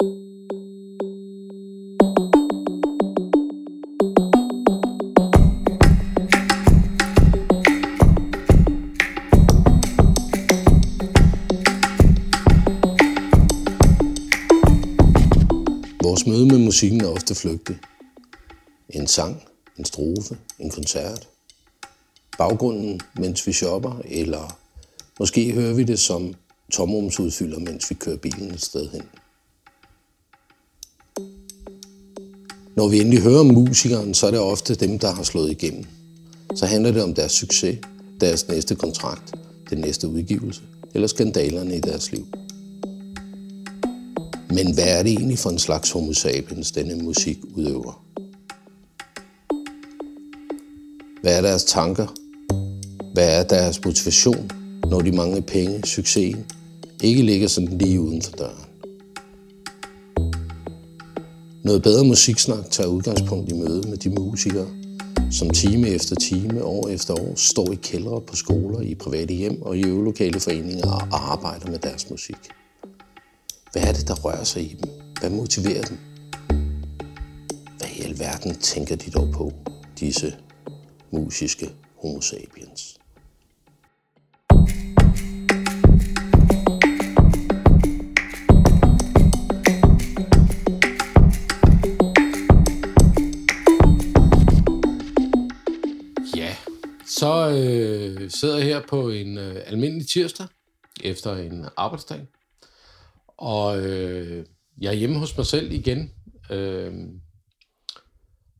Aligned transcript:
Vores 0.00 0.06
møde 16.26 16.46
med 16.46 16.58
musikken 16.58 17.00
er 17.00 17.08
ofte 17.08 17.34
flygtig. 17.34 17.78
En 18.88 19.06
sang, 19.06 19.42
en 19.78 19.84
strofe, 19.84 20.38
en 20.58 20.70
koncert. 20.70 21.28
Baggrunden, 22.38 23.00
mens 23.14 23.46
vi 23.46 23.52
shopper, 23.52 24.02
eller 24.04 24.58
måske 25.18 25.52
hører 25.52 25.74
vi 25.74 25.84
det 25.84 25.98
som 25.98 26.34
tomrumsudfylder, 26.72 27.58
mens 27.58 27.90
vi 27.90 27.94
kører 27.94 28.16
bilen 28.16 28.50
et 28.50 28.62
sted 28.62 28.90
hen. 28.90 29.02
Når 32.78 32.88
vi 32.88 33.00
endelig 33.00 33.20
hører 33.20 33.40
om 33.40 33.46
musikeren, 33.46 34.14
så 34.14 34.26
er 34.26 34.30
det 34.30 34.40
ofte 34.40 34.74
dem, 34.74 34.98
der 34.98 35.12
har 35.12 35.22
slået 35.22 35.50
igennem. 35.50 35.84
Så 36.54 36.66
handler 36.66 36.92
det 36.92 37.02
om 37.02 37.14
deres 37.14 37.32
succes, 37.32 37.78
deres 38.20 38.48
næste 38.48 38.74
kontrakt, 38.74 39.34
den 39.70 39.78
næste 39.78 40.08
udgivelse 40.08 40.60
eller 40.94 41.08
skandalerne 41.08 41.76
i 41.76 41.80
deres 41.80 42.12
liv. 42.12 42.26
Men 44.50 44.74
hvad 44.74 44.98
er 44.98 45.02
det 45.02 45.12
egentlig 45.12 45.38
for 45.38 45.50
en 45.50 45.58
slags 45.58 45.90
homo 45.90 46.12
sapiens, 46.12 46.70
denne 46.70 46.94
musik 46.94 47.38
udøver? 47.54 48.04
Hvad 51.22 51.36
er 51.36 51.40
deres 51.40 51.64
tanker? 51.64 52.06
Hvad 53.14 53.40
er 53.40 53.42
deres 53.42 53.84
motivation, 53.84 54.50
når 54.90 55.00
de 55.00 55.12
mange 55.12 55.42
penge, 55.42 55.82
succesen, 55.84 56.44
ikke 57.02 57.22
ligger 57.22 57.48
sådan 57.48 57.78
lige 57.78 58.00
uden 58.00 58.22
for 58.22 58.32
døren? 58.32 58.67
Noget 61.68 61.82
bedre 61.82 62.04
musiksnak 62.04 62.70
tager 62.70 62.88
udgangspunkt 62.88 63.50
i 63.50 63.54
møde 63.54 63.88
med 63.88 63.96
de 63.96 64.10
musikere, 64.10 64.66
som 65.30 65.50
time 65.50 65.88
efter 65.88 66.16
time, 66.16 66.64
år 66.64 66.88
efter 66.88 67.14
år, 67.14 67.32
står 67.36 67.72
i 67.72 67.74
kældre 67.74 68.20
på 68.20 68.36
skoler, 68.36 68.80
i 68.80 68.94
private 68.94 69.34
hjem 69.34 69.62
og 69.62 69.76
i 69.76 69.84
øvelokale 69.86 70.40
foreninger 70.40 70.90
og 70.90 71.32
arbejder 71.32 71.70
med 71.70 71.78
deres 71.78 72.10
musik. 72.10 72.36
Hvad 73.72 73.82
er 73.82 73.92
det, 73.92 74.08
der 74.08 74.14
rører 74.14 74.44
sig 74.44 74.62
i 74.62 74.76
dem? 74.82 74.90
Hvad 75.20 75.30
motiverer 75.30 75.82
dem? 75.82 75.98
Hvad 77.78 77.88
i 77.96 78.02
alverden 78.02 78.54
tænker 78.54 78.96
de 78.96 79.10
dog 79.10 79.28
på, 79.32 79.52
disse 80.00 80.34
musiske 81.10 81.70
homo 82.02 82.20
sapiens? 82.20 82.97
Så 97.18 97.48
øh, 97.48 98.30
sidder 98.30 98.56
jeg 98.56 98.64
her 98.64 98.86
på 98.88 99.10
en 99.10 99.38
øh, 99.38 99.62
almindelig 99.66 100.08
tirsdag 100.08 100.46
efter 101.04 101.36
en 101.36 101.66
arbejdsdag. 101.76 102.26
Og 103.26 103.86
øh, 103.86 104.46
jeg 104.80 104.88
er 104.88 104.96
hjemme 104.96 105.18
hos 105.18 105.36
mig 105.36 105.46
selv 105.46 105.72
igen. 105.72 106.12
Øh, 106.50 106.94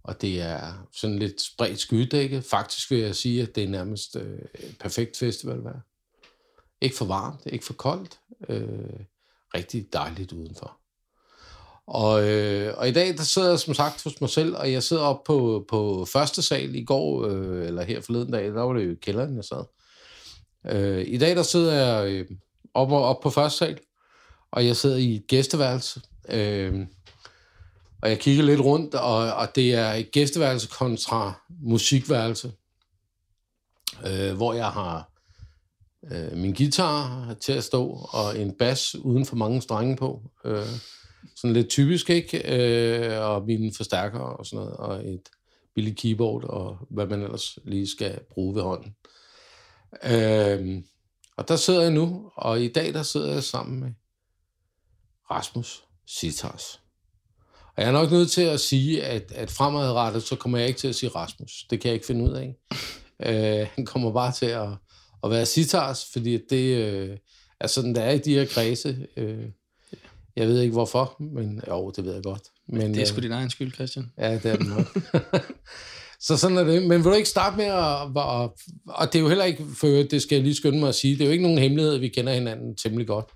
og 0.02 0.20
det 0.20 0.40
er 0.40 0.88
sådan 0.92 1.18
lidt 1.18 1.40
spredt 1.40 1.80
skydedække. 1.80 2.42
Faktisk 2.42 2.90
vil 2.90 2.98
jeg 2.98 3.16
sige, 3.16 3.42
at 3.42 3.54
det 3.54 3.64
er 3.64 3.68
nærmest 3.68 4.16
øh, 4.16 4.38
perfekt 4.80 5.16
festivalvejr. 5.16 5.80
Ikke 6.80 6.96
for 6.96 7.04
varmt, 7.04 7.40
ikke 7.46 7.64
for 7.64 7.74
koldt. 7.74 8.20
Øh, 8.48 9.00
rigtig 9.54 9.92
dejligt 9.92 10.32
udenfor. 10.32 10.78
Og, 11.90 12.28
øh, 12.28 12.74
og 12.76 12.88
i 12.88 12.92
dag, 12.92 13.16
der 13.16 13.22
sidder 13.22 13.48
jeg 13.48 13.58
som 13.58 13.74
sagt 13.74 14.04
hos 14.04 14.20
mig 14.20 14.30
selv, 14.30 14.56
og 14.56 14.72
jeg 14.72 14.82
sidder 14.82 15.02
op 15.02 15.24
på, 15.24 15.64
på 15.68 16.06
første 16.12 16.42
sal 16.42 16.74
i 16.74 16.84
går, 16.84 17.26
øh, 17.26 17.66
eller 17.66 17.82
her 17.82 18.00
forleden 18.00 18.32
dag, 18.32 18.44
der 18.44 18.62
var 18.62 18.72
det 18.72 18.86
jo 18.86 18.90
i 18.90 18.98
kælderen, 19.02 19.36
jeg 19.36 19.44
sad. 19.44 19.64
Øh, 20.66 21.04
I 21.06 21.18
dag, 21.18 21.36
der 21.36 21.42
sidder 21.42 21.72
jeg 21.72 22.10
øh, 22.10 22.26
op, 22.74 22.92
op 22.92 23.20
på 23.20 23.30
første 23.30 23.58
sal, 23.58 23.78
og 24.50 24.66
jeg 24.66 24.76
sidder 24.76 24.96
i 24.96 25.14
et 25.14 25.26
gæsteværelse. 25.26 26.00
Øh, 26.28 26.86
og 28.02 28.10
jeg 28.10 28.18
kigger 28.18 28.44
lidt 28.44 28.60
rundt, 28.60 28.94
og, 28.94 29.34
og 29.34 29.54
det 29.54 29.74
er 29.74 29.92
et 29.92 30.10
gæsteværelse 30.10 30.68
kontra 30.68 31.32
musikværelse, 31.62 32.52
øh, 34.06 34.36
hvor 34.36 34.52
jeg 34.52 34.68
har 34.68 35.10
øh, 36.12 36.36
min 36.36 36.54
guitar 36.54 37.34
til 37.40 37.52
at 37.52 37.64
stå, 37.64 38.08
og 38.10 38.38
en 38.38 38.52
bas 38.58 38.94
uden 38.94 39.26
for 39.26 39.36
mange 39.36 39.62
strenge 39.62 39.96
på. 39.96 40.22
Øh, 40.44 40.66
sådan 41.36 41.54
lidt 41.54 41.68
typisk, 41.68 42.10
ikke? 42.10 42.42
Øh, 42.54 43.20
og 43.20 43.44
mine 43.46 43.72
forstærkere 43.76 44.36
og 44.36 44.46
sådan 44.46 44.64
noget, 44.64 44.76
og 44.76 45.08
et 45.08 45.28
billigt 45.74 45.98
keyboard, 45.98 46.44
og 46.44 46.78
hvad 46.90 47.06
man 47.06 47.22
ellers 47.22 47.58
lige 47.64 47.88
skal 47.88 48.20
bruge 48.30 48.54
ved 48.54 48.62
hånden. 48.62 48.94
Øh, 50.04 50.82
og 51.36 51.48
der 51.48 51.56
sidder 51.56 51.82
jeg 51.82 51.90
nu, 51.90 52.30
og 52.36 52.60
i 52.62 52.68
dag 52.68 52.94
der 52.94 53.02
sidder 53.02 53.32
jeg 53.32 53.42
sammen 53.42 53.80
med 53.80 53.90
Rasmus 55.30 55.84
Sitars. 56.06 56.80
Og 57.76 57.82
jeg 57.82 57.88
er 57.88 57.92
nok 57.92 58.10
nødt 58.10 58.30
til 58.30 58.42
at 58.42 58.60
sige, 58.60 59.04
at, 59.04 59.32
at 59.32 59.50
fremadrettet, 59.50 60.22
så 60.22 60.36
kommer 60.36 60.58
jeg 60.58 60.68
ikke 60.68 60.80
til 60.80 60.88
at 60.88 60.94
sige 60.94 61.10
Rasmus. 61.10 61.66
Det 61.70 61.80
kan 61.80 61.88
jeg 61.88 61.94
ikke 61.94 62.06
finde 62.06 62.24
ud 62.24 62.32
af. 62.32 62.56
Øh, 63.26 63.68
han 63.74 63.86
kommer 63.86 64.12
bare 64.12 64.32
til 64.32 64.46
at, 64.46 64.68
at 65.24 65.30
være 65.30 65.46
Sitars, 65.46 66.04
fordi 66.12 66.38
det 66.50 66.76
øh, 66.76 67.18
er 67.60 67.66
sådan, 67.66 67.94
der 67.94 68.00
er 68.00 68.12
i 68.12 68.18
de 68.18 68.34
her 68.34 68.46
kredse. 68.46 69.06
Øh, 69.16 69.44
jeg 70.38 70.48
ved 70.48 70.60
ikke 70.60 70.72
hvorfor, 70.72 71.16
men 71.20 71.60
jo, 71.68 71.90
det 71.96 72.04
ved 72.04 72.14
jeg 72.14 72.22
godt. 72.22 72.42
Men, 72.68 72.94
Det 72.94 73.02
er 73.02 73.06
sgu 73.06 73.16
øh, 73.16 73.22
din 73.22 73.32
egen 73.32 73.50
skyld, 73.50 73.72
Christian. 73.72 74.12
Ja, 74.18 74.34
det 74.34 74.44
er 74.46 74.56
det 74.56 74.66
nok. 74.68 74.86
så 76.26 76.36
sådan 76.36 76.56
er 76.56 76.64
det. 76.64 76.82
Men 76.82 76.98
vil 76.98 77.04
du 77.04 77.12
ikke 77.12 77.28
starte 77.28 77.56
med 77.56 77.64
at... 77.64 78.02
at 78.02 78.50
og 78.88 79.12
det 79.12 79.14
er 79.14 79.20
jo 79.20 79.28
heller 79.28 79.44
ikke, 79.44 79.64
for 79.76 79.86
det 79.86 80.22
skal 80.22 80.36
jeg 80.36 80.44
lige 80.44 80.54
skynde 80.54 80.78
mig 80.80 80.88
at 80.88 80.94
sige, 80.94 81.14
det 81.14 81.20
er 81.20 81.26
jo 81.26 81.32
ikke 81.32 81.42
nogen 81.42 81.58
hemmelighed, 81.58 81.94
at 81.94 82.00
vi 82.00 82.08
kender 82.08 82.32
hinanden 82.32 82.76
temmelig 82.76 83.06
godt. 83.06 83.26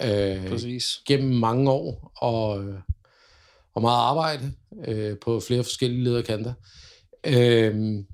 Øh, 0.00 0.48
Præcis. 0.48 0.84
gennem 1.06 1.34
mange 1.34 1.70
år, 1.70 2.12
og, 2.16 2.64
øh, 2.64 2.74
og 3.74 3.82
meget 3.82 3.96
arbejde 3.98 4.52
øh, 4.88 5.16
på 5.18 5.40
flere 5.40 5.64
forskellige 5.64 6.04
lederkanter. 6.04 6.52
Øh, 7.26 8.04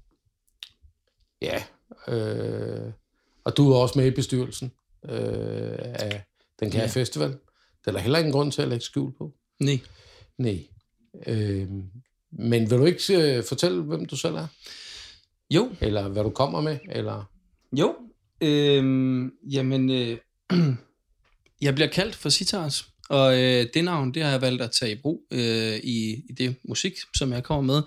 ja, 1.43 1.63
øh, 2.09 2.93
og 3.45 3.57
du 3.57 3.73
er 3.73 3.77
også 3.77 3.99
med 3.99 4.07
i 4.07 4.11
bestyrelsen 4.11 4.73
øh, 5.09 5.79
af 5.79 6.25
den 6.61 6.71
kære 6.71 6.83
Ja. 6.83 6.89
festival. 6.89 7.37
Det 7.85 7.91
er 7.91 7.93
der 7.93 7.99
heller 8.01 8.19
ingen 8.19 8.33
grund 8.33 8.53
til 8.53 8.63
at 8.63 8.69
lægge 8.69 8.85
skjul 8.85 9.13
på. 9.19 9.33
Nej. 9.61 9.79
Nej. 10.39 10.67
Øh, 11.27 11.69
men 12.33 12.71
vil 12.71 12.79
du 12.79 12.85
ikke 12.85 13.37
øh, 13.37 13.45
fortælle, 13.45 13.83
hvem 13.83 14.07
du 14.07 14.17
selv 14.17 14.35
er? 14.35 14.47
Jo, 15.51 15.71
Eller 15.81 16.09
hvad 16.09 16.25
du 16.25 16.31
kommer 16.31 16.61
med? 16.61 16.79
Eller... 16.91 17.31
jo. 17.73 17.95
Øhm, 18.41 19.33
jamen, 19.51 19.91
øh, 19.91 20.19
jeg 21.63 21.75
bliver 21.75 21.89
kaldt 21.89 22.15
for 22.15 22.29
Sitars, 22.29 22.85
og 23.09 23.43
øh, 23.43 23.67
det 23.75 23.85
navn, 23.85 24.15
det 24.15 24.23
har 24.23 24.31
jeg 24.31 24.41
valgt 24.41 24.63
at 24.63 24.71
tage 24.71 24.93
i 24.93 25.01
brug 25.03 25.23
øh, 25.31 25.77
i, 25.77 26.23
i 26.29 26.33
det 26.39 26.57
musik, 26.69 26.93
som 27.17 27.33
jeg 27.33 27.45
kommer 27.45 27.75
med. 27.75 27.83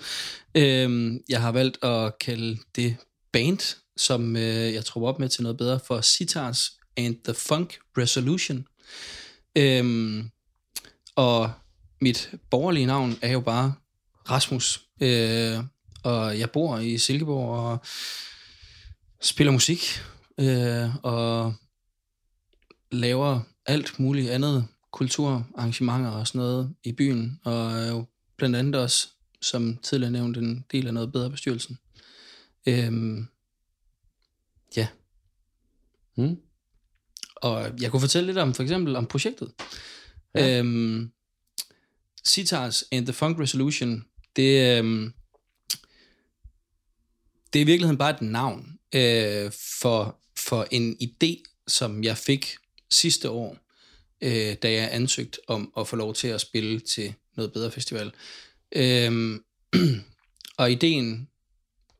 Øhm, 0.63 1.19
jeg 1.29 1.41
har 1.41 1.51
valgt 1.51 1.83
at 1.83 2.19
kalde 2.19 2.57
det 2.75 2.95
band, 3.31 3.77
som 3.97 4.35
øh, 4.35 4.73
jeg 4.73 4.85
tror 4.85 5.07
op 5.07 5.19
med 5.19 5.29
til 5.29 5.43
noget 5.43 5.57
bedre, 5.57 5.79
for 5.87 6.01
Sitars 6.01 6.71
and 6.97 7.15
the 7.23 7.33
Funk 7.33 7.77
Resolution. 7.97 8.67
Øhm, 9.55 10.29
og 11.15 11.51
mit 12.01 12.31
borgerlige 12.49 12.85
navn 12.85 13.15
er 13.21 13.31
jo 13.31 13.39
bare 13.39 13.73
Rasmus, 14.29 14.81
øh, 15.01 15.59
og 16.03 16.39
jeg 16.39 16.51
bor 16.51 16.77
i 16.77 16.97
Silkeborg 16.97 17.59
og 17.59 17.85
spiller 19.21 19.51
musik, 19.51 20.01
øh, 20.39 20.95
og 21.05 21.53
laver 22.91 23.41
alt 23.65 23.99
muligt 23.99 24.29
andet 24.29 24.67
kulturarrangementer 24.91 26.09
og 26.09 26.27
sådan 26.27 26.39
noget 26.39 26.75
i 26.83 26.91
byen, 26.91 27.39
og 27.43 27.71
er 27.71 27.87
jo 27.87 28.05
blandt 28.37 28.55
andet 28.55 28.75
også, 28.75 29.07
som 29.41 29.77
tidligere 29.77 30.11
nævnt, 30.11 30.37
en 30.37 30.65
del 30.71 30.87
af 30.87 30.93
noget 30.93 31.11
bedre 31.11 31.29
bestyrelsen. 31.29 31.79
Øhm, 32.67 33.27
ja. 34.75 34.87
Hmm? 36.15 36.37
Og 37.41 37.81
jeg 37.81 37.91
kunne 37.91 37.99
fortælle 37.99 38.27
lidt 38.27 38.37
om, 38.37 38.53
for 38.53 38.63
eksempel 38.63 38.95
om 38.95 39.05
projektet. 39.05 39.51
Ja. 40.35 40.59
Øhm, 40.59 41.11
Sitars 42.23 42.83
and 42.91 43.05
the 43.05 43.13
Funk 43.13 43.39
Resolution, 43.39 44.05
det, 44.35 44.77
øhm, 44.77 45.13
det 47.53 47.59
er 47.59 47.63
i 47.63 47.65
virkeligheden 47.65 47.97
bare 47.97 48.09
et 48.09 48.21
navn 48.21 48.77
øh, 48.95 49.51
for, 49.81 50.19
for 50.37 50.67
en 50.71 50.97
idé, 51.03 51.43
som 51.67 52.03
jeg 52.03 52.17
fik 52.17 52.55
sidste 52.89 53.29
år, 53.29 53.57
øh, 54.21 54.55
da 54.61 54.71
jeg 54.71 54.89
ansøgte 54.91 55.39
om 55.47 55.73
at 55.77 55.87
få 55.87 55.95
lov 55.95 56.13
til 56.13 56.27
at 56.27 56.41
spille 56.41 56.79
til 56.79 57.13
noget 57.35 57.53
bedre 57.53 57.71
festival. 57.71 58.11
Øhm, 58.75 59.43
og 60.57 60.71
ideen 60.71 61.27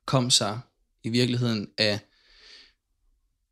kom 0.06 0.30
sig 0.30 0.60
i 1.04 1.10
virkeligheden 1.10 1.69
af 1.78 2.00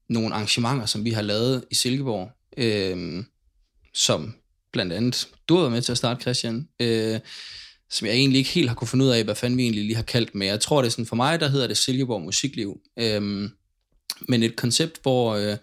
nogle 0.10 0.36
arrangementer, 0.36 0.86
som 0.86 1.06
vi 1.06 1.12
har 1.12 1.22
lavet 1.22 1.66
i 1.72 1.75
Silkeborg, 1.75 2.31
øh, 2.57 3.24
som 3.94 4.34
blandt 4.74 4.94
andet 4.94 5.28
du 5.50 5.56
har 5.56 5.62
været 5.62 5.72
med 5.72 5.81
til 5.81 5.92
at 5.92 5.98
starte, 5.98 6.22
Christian, 6.22 6.68
øh, 6.80 7.19
som 7.90 8.07
jeg 8.07 8.16
egentlig 8.16 8.40
ikke 8.40 8.50
helt 8.50 8.69
har 8.69 8.75
kunne 8.75 8.88
finde 8.88 9.06
ud 9.06 9.10
af, 9.10 9.24
hvad 9.24 9.36
fanden 9.36 9.57
vi 9.57 9.63
egentlig 9.63 9.84
lige 9.84 9.96
har 9.96 10.04
kaldt 10.04 10.36
med. 10.36 10.48
Jeg 10.48 10.60
tror, 10.60 10.81
det 10.81 10.88
er 10.88 10.92
sådan, 10.92 11.06
for 11.06 11.16
mig, 11.16 11.40
der 11.40 11.48
hedder 11.48 11.68
det 11.68 11.78
Silkeborg 11.78 12.22
Musikliv. 12.22 12.80
Øh, 13.00 13.50
men 14.28 14.44
et 14.44 14.56
koncept, 14.56 15.00
hvor, 15.02 15.36
øh, 15.36 15.57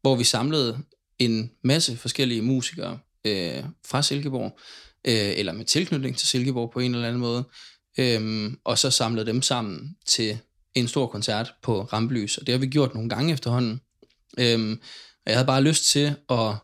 hvor 0.00 0.16
vi 0.16 0.24
samlede 0.24 0.78
en 1.18 1.50
masse 1.64 1.96
forskellige 1.96 2.42
musikere 2.42 2.98
øh, 3.24 3.64
fra 3.86 4.02
Silkeborg, 4.02 4.58
øh, 5.04 5.38
eller 5.38 5.52
med 5.52 5.64
tilknytning 5.64 6.16
til 6.16 6.28
Silkeborg 6.28 6.70
på 6.70 6.80
en 6.80 6.94
eller 6.94 7.08
anden 7.08 7.20
måde, 7.20 7.44
øh, 7.98 8.52
og 8.64 8.78
så 8.78 8.90
samlede 8.90 9.26
dem 9.26 9.42
sammen 9.42 9.96
til 10.06 10.38
en 10.74 10.88
stor 10.88 11.06
koncert 11.06 11.54
på 11.62 11.82
Ramblys, 11.82 12.38
og 12.38 12.46
det 12.46 12.52
har 12.52 12.58
vi 12.58 12.66
gjort 12.66 12.94
nogle 12.94 13.08
gange 13.08 13.32
efterhånden. 13.32 13.80
Øh, 14.38 14.70
og 15.26 15.30
jeg 15.30 15.34
havde 15.34 15.46
bare 15.46 15.62
lyst 15.62 15.84
til 15.84 16.14
at 16.30 16.54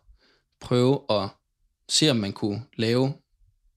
prøve 0.60 1.00
at 1.10 1.28
se, 1.88 2.10
om 2.10 2.16
man 2.16 2.32
kunne 2.32 2.62
lave 2.76 3.14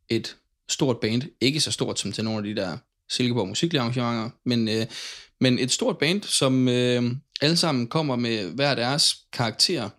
et 0.09 0.35
stort 0.69 0.99
band, 0.99 1.23
ikke 1.41 1.61
så 1.61 1.71
stort 1.71 1.99
som 1.99 2.11
til 2.11 2.23
nogle 2.23 2.37
af 2.37 2.43
de 2.43 2.61
der 2.61 2.77
Silkeborg 3.09 3.47
musikarrangementer, 3.47 4.29
men, 4.45 4.67
øh, 4.67 4.85
men 5.39 5.59
et 5.59 5.71
stort 5.71 5.97
band, 5.97 6.23
som 6.23 6.67
øh, 6.67 7.03
alle 7.41 7.57
sammen 7.57 7.87
kommer 7.87 8.15
med 8.15 8.51
hver 8.51 8.75
deres 8.75 9.15
karakter, 9.33 9.89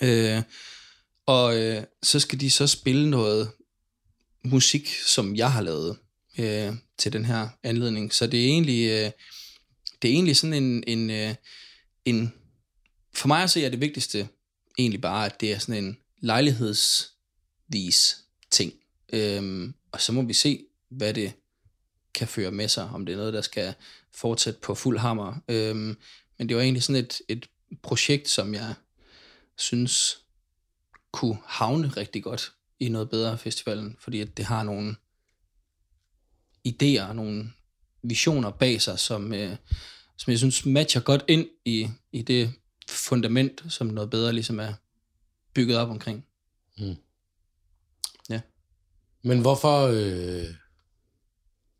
øh, 0.00 0.42
og 1.26 1.62
øh, 1.62 1.82
så 2.02 2.20
skal 2.20 2.40
de 2.40 2.50
så 2.50 2.66
spille 2.66 3.10
noget 3.10 3.50
musik, 4.44 4.88
som 5.06 5.36
jeg 5.36 5.52
har 5.52 5.62
lavet 5.62 5.96
øh, 6.38 6.72
til 6.98 7.12
den 7.12 7.24
her 7.24 7.48
anledning. 7.62 8.14
Så 8.14 8.26
det 8.26 8.40
er 8.40 8.48
egentlig, 8.48 8.90
øh, 8.90 9.10
det 10.02 10.10
er 10.10 10.14
egentlig 10.14 10.36
sådan 10.36 10.62
en, 10.62 10.84
en, 10.86 11.10
øh, 11.10 11.34
en, 12.04 12.32
for 13.16 13.28
mig 13.28 13.42
at 13.42 13.50
se 13.50 13.64
er 13.64 13.68
det 13.68 13.80
vigtigste 13.80 14.28
egentlig 14.78 15.00
bare, 15.00 15.26
at 15.26 15.40
det 15.40 15.52
er 15.52 15.58
sådan 15.58 15.84
en 15.84 15.98
lejlighedsvis 16.20 18.16
ting. 18.50 18.72
Øhm, 19.12 19.74
og 19.92 20.00
så 20.00 20.12
må 20.12 20.22
vi 20.22 20.32
se, 20.32 20.64
hvad 20.88 21.14
det 21.14 21.32
kan 22.14 22.28
føre 22.28 22.50
med 22.50 22.68
sig, 22.68 22.84
om 22.84 23.06
det 23.06 23.12
er 23.12 23.16
noget, 23.16 23.34
der 23.34 23.40
skal 23.40 23.74
fortsætte 24.14 24.60
på 24.60 24.74
fuld 24.74 24.98
hammer. 24.98 25.34
Øhm, 25.48 25.96
men 26.38 26.48
det 26.48 26.56
var 26.56 26.62
egentlig 26.62 26.82
sådan 26.82 27.04
et, 27.04 27.20
et 27.28 27.48
projekt, 27.82 28.28
som 28.28 28.54
jeg 28.54 28.74
synes 29.56 30.18
kunne 31.12 31.38
havne 31.46 31.88
rigtig 31.88 32.22
godt 32.22 32.52
i 32.80 32.88
noget 32.88 33.10
bedre 33.10 33.38
festivalen, 33.38 33.96
fordi 34.00 34.20
at 34.20 34.36
det 34.36 34.44
har 34.44 34.62
nogle 34.62 34.96
idéer, 36.68 37.12
nogle 37.12 37.52
visioner 38.02 38.50
bag 38.50 38.82
sig, 38.82 38.98
som, 38.98 39.34
øh, 39.34 39.56
som 40.16 40.30
jeg 40.30 40.38
synes 40.38 40.66
matcher 40.66 41.00
godt 41.00 41.24
ind 41.28 41.48
i, 41.64 41.88
i 42.12 42.22
det 42.22 42.52
fundament, 42.96 43.64
som 43.68 43.86
noget 43.86 44.10
bedre 44.10 44.32
ligesom 44.32 44.60
er 44.60 44.72
bygget 45.54 45.78
op 45.78 45.88
omkring. 45.88 46.24
Mm. 46.78 46.96
Ja. 48.30 48.40
Men 49.22 49.40
hvorfor, 49.40 49.86
øh, 49.86 50.44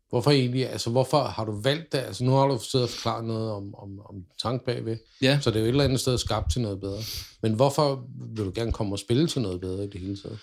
hvorfor 0.09 0.31
egentlig, 0.31 0.69
altså 0.69 0.89
hvorfor 0.89 1.23
har 1.23 1.45
du 1.45 1.61
valgt 1.61 1.91
det? 1.91 1.97
Altså 1.97 2.23
nu 2.23 2.31
har 2.31 2.47
du 2.47 2.59
siddet 2.63 2.87
og 2.87 2.93
forklaret 2.93 3.25
noget 3.25 3.51
om, 3.51 3.75
om, 3.75 3.99
om 3.99 4.25
tank 4.41 4.61
bagved, 4.65 4.97
ja. 5.21 5.39
så 5.41 5.49
det 5.49 5.55
er 5.55 5.59
jo 5.59 5.65
et 5.65 5.69
eller 5.69 5.83
andet 5.83 5.99
sted 5.99 6.17
skabt 6.17 6.51
til 6.51 6.61
noget 6.61 6.79
bedre. 6.79 7.01
Men 7.41 7.53
hvorfor 7.53 8.07
vil 8.35 8.45
du 8.45 8.51
gerne 8.55 8.71
komme 8.71 8.95
og 8.95 8.99
spille 8.99 9.27
til 9.27 9.41
noget 9.41 9.61
bedre 9.61 9.83
i 9.83 9.87
det 9.87 10.01
hele 10.01 10.17
taget? 10.17 10.39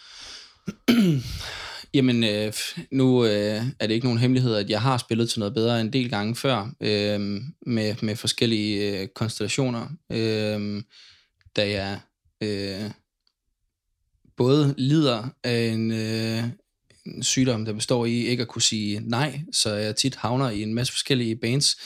Jamen, 1.95 2.25
øh, 2.25 2.53
nu 2.91 3.25
øh, 3.25 3.63
er 3.81 3.87
det 3.87 3.91
ikke 3.91 4.07
nogen 4.07 4.19
hemmelighed, 4.19 4.55
at 4.55 4.71
jeg 4.71 4.83
har 4.83 4.99
spillet 4.99 5.31
til 5.31 5.39
noget 5.39 5.55
bedre 5.55 5.81
en 5.81 5.93
del 5.93 6.11
gange 6.11 6.37
før, 6.37 6.75
øh, 6.81 7.21
med, 7.67 7.95
med 8.03 8.17
forskellige 8.17 9.01
øh, 9.01 9.09
konstellationer, 9.09 9.89
øh, 10.13 10.83
da 11.57 11.71
jeg 11.71 12.01
øh, 12.41 12.91
både 14.37 14.75
lider 14.79 15.29
af 15.45 15.67
en, 15.67 15.91
øh, 15.91 16.45
en 17.07 17.23
sygdom, 17.23 17.65
der 17.65 17.73
består 17.73 18.07
i 18.07 18.13
ikke 18.13 18.41
at 18.41 18.49
kunne 18.49 18.63
sige 18.63 19.01
nej, 19.01 19.41
så 19.53 19.75
jeg 19.75 19.97
tit 19.97 20.17
havner 20.17 20.51
i 20.51 20.63
en 20.63 20.75
masse 20.75 20.93
forskellige 20.93 21.37
bands. 21.37 21.77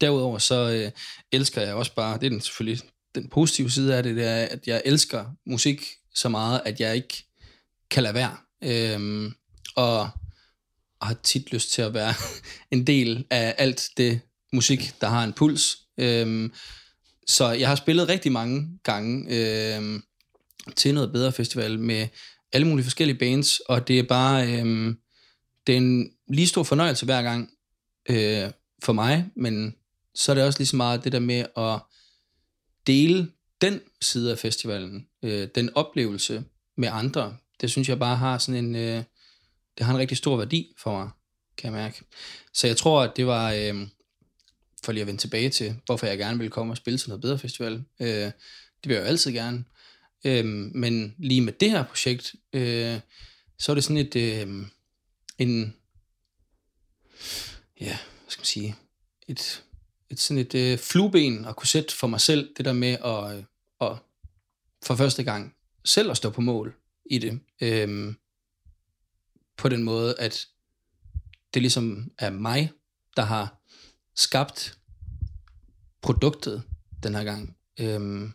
Derudover 0.00 0.38
så 0.38 0.70
øh, 0.70 0.90
elsker 1.32 1.62
jeg 1.62 1.74
også 1.74 1.94
bare, 1.94 2.18
det 2.18 2.26
er 2.26 2.30
den 2.30 2.40
selvfølgelig 2.40 2.82
den 3.14 3.28
positive 3.28 3.70
side 3.70 3.96
af 3.96 4.02
det, 4.02 4.16
det 4.16 4.24
er, 4.24 4.44
at 4.44 4.66
jeg 4.66 4.82
elsker 4.84 5.24
musik 5.46 5.86
så 6.14 6.28
meget, 6.28 6.60
at 6.64 6.80
jeg 6.80 6.96
ikke 6.96 7.24
kan 7.90 8.02
lade 8.02 8.14
være. 8.14 8.36
Øh, 8.64 9.32
og, 9.76 10.10
og 11.00 11.06
har 11.06 11.16
tit 11.22 11.52
lyst 11.52 11.72
til 11.72 11.82
at 11.82 11.94
være 11.94 12.14
en 12.74 12.86
del 12.86 13.26
af 13.30 13.54
alt 13.58 13.88
det 13.96 14.20
musik, 14.52 14.94
der 15.00 15.08
har 15.08 15.24
en 15.24 15.32
puls. 15.32 15.78
Øhm, 15.98 16.52
så 17.26 17.50
jeg 17.50 17.68
har 17.68 17.74
spillet 17.74 18.08
rigtig 18.08 18.32
mange 18.32 18.78
gange 18.82 19.26
øhm, 19.28 20.02
til 20.76 20.94
noget 20.94 21.12
bedre 21.12 21.32
festival 21.32 21.78
med 21.78 22.08
alle 22.52 22.66
mulige 22.66 22.84
forskellige 22.84 23.18
bands, 23.18 23.60
og 23.60 23.88
det 23.88 23.98
er 23.98 24.02
bare 24.02 24.52
øhm, 24.52 24.98
det 25.66 25.72
er 25.72 25.76
en 25.76 26.10
lige 26.28 26.46
stor 26.46 26.62
fornøjelse 26.62 27.04
hver 27.04 27.22
gang 27.22 27.50
øh, 28.10 28.50
for 28.82 28.92
mig, 28.92 29.30
men 29.36 29.74
så 30.14 30.32
er 30.32 30.34
det 30.34 30.44
også 30.44 30.58
lige 30.58 30.66
så 30.66 30.76
meget 30.76 31.04
det 31.04 31.12
der 31.12 31.18
med 31.18 31.46
at 31.56 31.80
dele 32.86 33.30
den 33.60 33.80
side 34.02 34.32
af 34.32 34.38
festivalen, 34.38 35.06
øh, 35.22 35.48
den 35.54 35.70
oplevelse 35.74 36.44
med 36.76 36.88
andre. 36.92 37.36
Det 37.60 37.70
synes 37.70 37.88
jeg 37.88 37.98
bare 37.98 38.16
har 38.16 38.38
sådan 38.38 38.64
en, 38.64 38.76
øh, 38.76 39.02
det 39.78 39.86
har 39.86 39.94
en 39.94 39.98
rigtig 40.00 40.16
stor 40.16 40.36
værdi 40.36 40.74
for 40.78 40.98
mig, 40.98 41.10
kan 41.56 41.72
jeg 41.72 41.80
mærke. 41.82 42.02
Så 42.52 42.66
jeg 42.66 42.76
tror, 42.76 43.02
at 43.02 43.16
det 43.16 43.26
var, 43.26 43.52
øh, 43.52 43.88
for 44.84 44.92
lige 44.92 45.00
at 45.00 45.06
vende 45.06 45.20
tilbage 45.20 45.50
til, 45.50 45.76
hvorfor 45.86 46.06
jeg 46.06 46.18
gerne 46.18 46.38
ville 46.38 46.50
komme 46.50 46.72
og 46.72 46.76
spille 46.76 46.98
til 46.98 47.08
noget 47.08 47.20
bedre 47.20 47.38
festival. 47.38 47.84
Øh, 48.00 48.08
det 48.08 48.88
vil 48.88 48.94
jeg 48.94 49.02
jo 49.02 49.06
altid 49.06 49.32
gerne. 49.32 49.64
Øh, 50.24 50.44
men 50.74 51.14
lige 51.18 51.40
med 51.40 51.52
det 51.52 51.70
her 51.70 51.84
projekt, 51.84 52.34
øh, 52.52 53.00
så 53.58 53.72
er 53.72 53.74
det 53.74 53.84
sådan 53.84 53.96
et, 53.96 54.16
øh, 54.16 54.66
en, 55.38 55.74
ja, 57.80 57.98
hvad 58.22 58.30
skal 58.30 58.40
man 58.40 58.46
sige, 58.46 58.76
et, 59.28 59.64
et 60.10 60.20
sådan 60.20 60.38
et 60.38 60.54
øh, 60.54 60.78
flueben 60.78 61.44
at 61.44 61.56
kunne 61.56 61.66
sætte 61.66 61.94
for 61.94 62.06
mig 62.06 62.20
selv, 62.20 62.54
det 62.56 62.64
der 62.64 62.72
med 62.72 62.96
at, 63.04 63.36
øh, 63.36 63.44
at 63.80 63.96
for 64.82 64.94
første 64.94 65.24
gang 65.24 65.54
selv 65.84 66.10
at 66.10 66.16
stå 66.16 66.30
på 66.30 66.40
mål 66.40 66.74
i 67.10 67.18
det. 67.18 67.40
Øh, 67.60 68.14
på 69.58 69.68
den 69.68 69.82
måde, 69.82 70.14
at 70.18 70.46
det 71.54 71.62
ligesom 71.62 72.10
er 72.18 72.30
mig, 72.30 72.72
der 73.16 73.22
har 73.22 73.62
skabt 74.14 74.78
produktet 76.02 76.62
den 77.02 77.14
her 77.14 77.24
gang. 77.24 77.56
Øhm, 77.80 78.32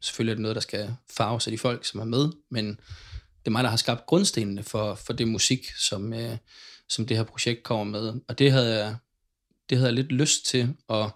selvfølgelig 0.00 0.30
er 0.30 0.34
det 0.34 0.42
noget, 0.42 0.54
der 0.54 0.60
skal 0.60 0.96
farves 1.10 1.46
af 1.46 1.50
de 1.50 1.58
folk, 1.58 1.84
som 1.84 2.00
er 2.00 2.04
med, 2.04 2.32
men 2.50 2.66
det 2.68 3.46
er 3.46 3.50
mig, 3.50 3.64
der 3.64 3.70
har 3.70 3.76
skabt 3.76 4.06
grundstenene 4.06 4.62
for, 4.62 4.94
for 4.94 5.12
det 5.12 5.28
musik, 5.28 5.70
som, 5.70 6.12
øh, 6.12 6.38
som 6.88 7.06
det 7.06 7.16
her 7.16 7.24
projekt 7.24 7.62
kommer 7.62 7.84
med. 7.84 8.20
Og 8.28 8.38
det 8.38 8.52
havde 8.52 8.84
jeg, 8.84 8.96
det 9.70 9.78
havde 9.78 9.88
jeg 9.88 9.94
lidt 9.94 10.12
lyst 10.12 10.46
til 10.46 10.74
at, 10.88 11.10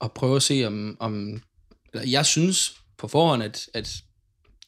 at 0.00 0.12
prøve 0.12 0.36
at 0.36 0.42
se, 0.42 0.64
om, 0.66 0.96
om 1.00 1.42
eller 1.92 2.06
jeg 2.06 2.26
synes 2.26 2.74
på 2.96 3.08
forhånd, 3.08 3.42
at, 3.42 3.68
at 3.74 4.02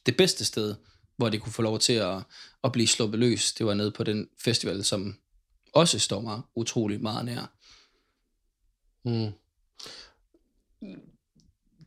det 0.05 0.17
bedste 0.17 0.45
sted, 0.45 0.75
hvor 1.23 1.29
det 1.29 1.41
kunne 1.41 1.53
få 1.53 1.61
lov 1.61 1.79
til 1.79 1.93
at, 1.93 2.23
at 2.63 2.71
blive 2.71 2.87
sluppet 2.87 3.19
løs. 3.19 3.53
Det 3.53 3.65
var 3.65 3.73
nede 3.73 3.91
på 3.91 4.03
den 4.03 4.29
festival, 4.39 4.83
som 4.83 5.15
også 5.73 5.99
står 5.99 6.21
mig 6.21 6.41
utrolig 6.55 7.01
meget 7.01 7.25
nær. 7.25 7.53
Mm. 9.03 9.31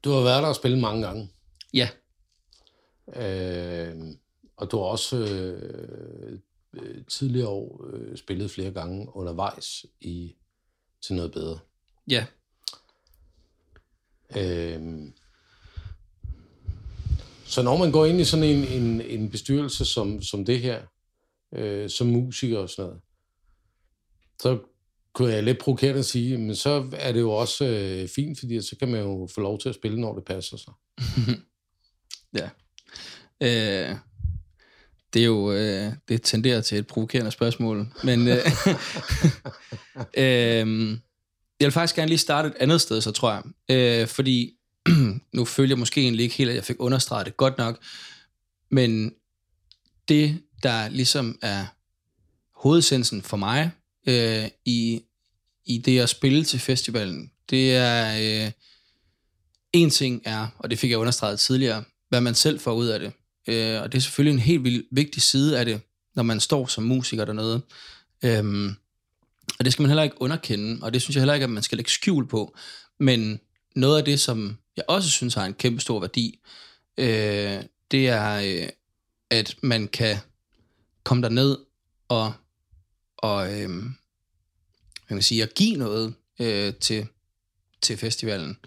Du 0.04 0.10
har 0.10 0.22
været 0.22 0.42
der 0.42 0.48
og 0.48 0.56
spillet 0.56 0.80
mange 0.80 1.06
gange. 1.06 1.30
Ja. 1.74 1.88
Øh, 3.16 3.96
og 4.56 4.70
du 4.70 4.76
har 4.76 4.84
også 4.84 5.16
øh, 5.16 6.38
tidligere 7.08 7.48
år 7.48 7.86
øh, 7.92 8.16
spillet 8.16 8.50
flere 8.50 8.70
gange 8.70 9.16
undervejs 9.16 9.86
i 10.00 10.36
til 11.02 11.14
noget 11.14 11.32
bedre. 11.32 11.58
Ja. 12.10 12.26
Øh, 14.36 15.12
så 17.46 17.62
når 17.62 17.76
man 17.76 17.92
går 17.92 18.06
ind 18.06 18.20
i 18.20 18.24
sådan 18.24 18.44
en, 18.44 18.64
en, 18.64 19.00
en 19.00 19.30
bestyrelse 19.30 19.84
som, 19.84 20.22
som 20.22 20.44
det 20.44 20.60
her, 20.60 20.80
øh, 21.54 21.90
som 21.90 22.06
musiker 22.06 22.58
og 22.58 22.70
sådan 22.70 22.84
noget, 22.84 23.00
så 24.42 24.58
kunne 25.12 25.32
jeg 25.32 25.42
lidt 25.42 25.58
provokerende 25.58 26.02
sige, 26.02 26.38
men 26.38 26.56
så 26.56 26.90
er 26.92 27.12
det 27.12 27.20
jo 27.20 27.30
også 27.30 27.64
øh, 27.64 28.08
fint, 28.08 28.38
fordi 28.38 28.62
så 28.62 28.76
kan 28.78 28.88
man 28.88 29.00
jo 29.00 29.28
få 29.34 29.40
lov 29.40 29.58
til 29.58 29.68
at 29.68 29.74
spille, 29.74 30.00
når 30.00 30.14
det 30.14 30.24
passer 30.24 30.56
sig. 30.56 30.72
ja. 32.40 32.48
Øh, 33.40 33.96
det 35.14 35.22
er 35.22 35.26
jo, 35.26 35.52
øh, 35.52 35.92
det 36.08 36.22
tenderer 36.22 36.60
til 36.60 36.78
et 36.78 36.86
provokerende 36.86 37.30
spørgsmål, 37.30 37.86
men 38.04 38.28
øh, 38.28 38.36
øh, 40.24 40.98
jeg 41.60 41.66
vil 41.66 41.72
faktisk 41.72 41.96
gerne 41.96 42.08
lige 42.08 42.18
starte 42.18 42.48
et 42.48 42.54
andet 42.60 42.80
sted, 42.80 43.00
så 43.00 43.12
tror 43.12 43.32
jeg, 43.32 43.42
øh, 43.76 44.08
fordi 44.08 44.55
nu 45.34 45.44
følger 45.44 45.70
jeg 45.70 45.78
måske 45.78 46.00
egentlig 46.00 46.24
ikke 46.24 46.36
helt, 46.36 46.50
at 46.50 46.56
jeg 46.56 46.64
fik 46.64 46.76
understreget 46.78 47.26
det 47.26 47.36
godt 47.36 47.58
nok, 47.58 47.78
men 48.70 49.12
det, 50.08 50.42
der 50.62 50.88
ligesom 50.88 51.38
er 51.42 51.66
hovedsensen 52.54 53.22
for 53.22 53.36
mig 53.36 53.70
øh, 54.08 54.48
i, 54.64 55.02
i 55.66 55.78
det 55.78 56.00
at 56.00 56.08
spille 56.08 56.44
til 56.44 56.60
festivalen, 56.60 57.30
det 57.50 57.74
er, 57.74 58.44
øh, 58.44 58.52
en 59.72 59.90
ting 59.90 60.22
er, 60.24 60.46
og 60.58 60.70
det 60.70 60.78
fik 60.78 60.90
jeg 60.90 60.98
understreget 60.98 61.40
tidligere, 61.40 61.84
hvad 62.08 62.20
man 62.20 62.34
selv 62.34 62.60
får 62.60 62.72
ud 62.72 62.86
af 62.86 63.00
det. 63.00 63.12
øh, 63.48 63.82
og 63.82 63.92
det 63.92 63.98
er 63.98 64.02
selvfølgelig 64.02 64.32
en 64.32 64.46
helt 64.46 64.64
vild, 64.64 64.84
vigtig 64.90 65.22
side 65.22 65.58
af 65.58 65.64
det, 65.64 65.80
når 66.14 66.22
man 66.22 66.40
står 66.40 66.66
som 66.66 66.84
musiker 66.84 67.24
dernede. 67.24 67.62
Øhm, 68.24 68.74
og 69.58 69.64
det 69.64 69.72
skal 69.72 69.82
man 69.82 69.90
heller 69.90 70.02
ikke 70.02 70.22
underkende, 70.22 70.78
og 70.82 70.94
det 70.94 71.02
synes 71.02 71.16
jeg 71.16 71.20
heller 71.20 71.34
ikke, 71.34 71.44
at 71.44 71.50
man 71.50 71.62
skal 71.62 71.78
lægge 71.78 71.90
skjul 71.90 72.28
på. 72.28 72.56
Men 73.00 73.40
noget 73.76 73.98
af 73.98 74.04
det, 74.04 74.20
som 74.20 74.58
jeg 74.76 74.84
også 74.88 75.10
synes 75.10 75.34
har 75.34 75.44
en 75.44 75.54
kæmpe 75.54 75.80
stor 75.80 76.00
værdi, 76.00 76.40
øh, 76.98 77.62
det 77.90 78.08
er, 78.08 78.62
øh, 78.62 78.68
at 79.30 79.56
man 79.62 79.88
kan 79.88 80.16
komme 81.04 81.22
derned 81.22 81.56
og, 82.08 82.32
og 83.16 83.60
øh, 83.60 83.70
man 83.70 85.18
kan 85.18 85.22
sige, 85.22 85.42
at 85.42 85.54
give 85.54 85.76
noget 85.76 86.14
øh, 86.40 86.74
til, 86.74 87.06
til 87.82 87.96
festivalen, 87.96 88.58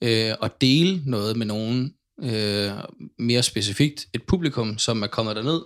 øh, 0.00 0.34
og 0.40 0.60
dele 0.60 1.02
noget 1.04 1.36
med 1.36 1.46
nogen, 1.46 1.94
øh, 2.22 2.72
mere 3.18 3.42
specifikt 3.42 4.08
et 4.12 4.22
publikum, 4.22 4.78
som 4.78 5.02
er 5.02 5.06
kommet 5.06 5.36
derned 5.36 5.60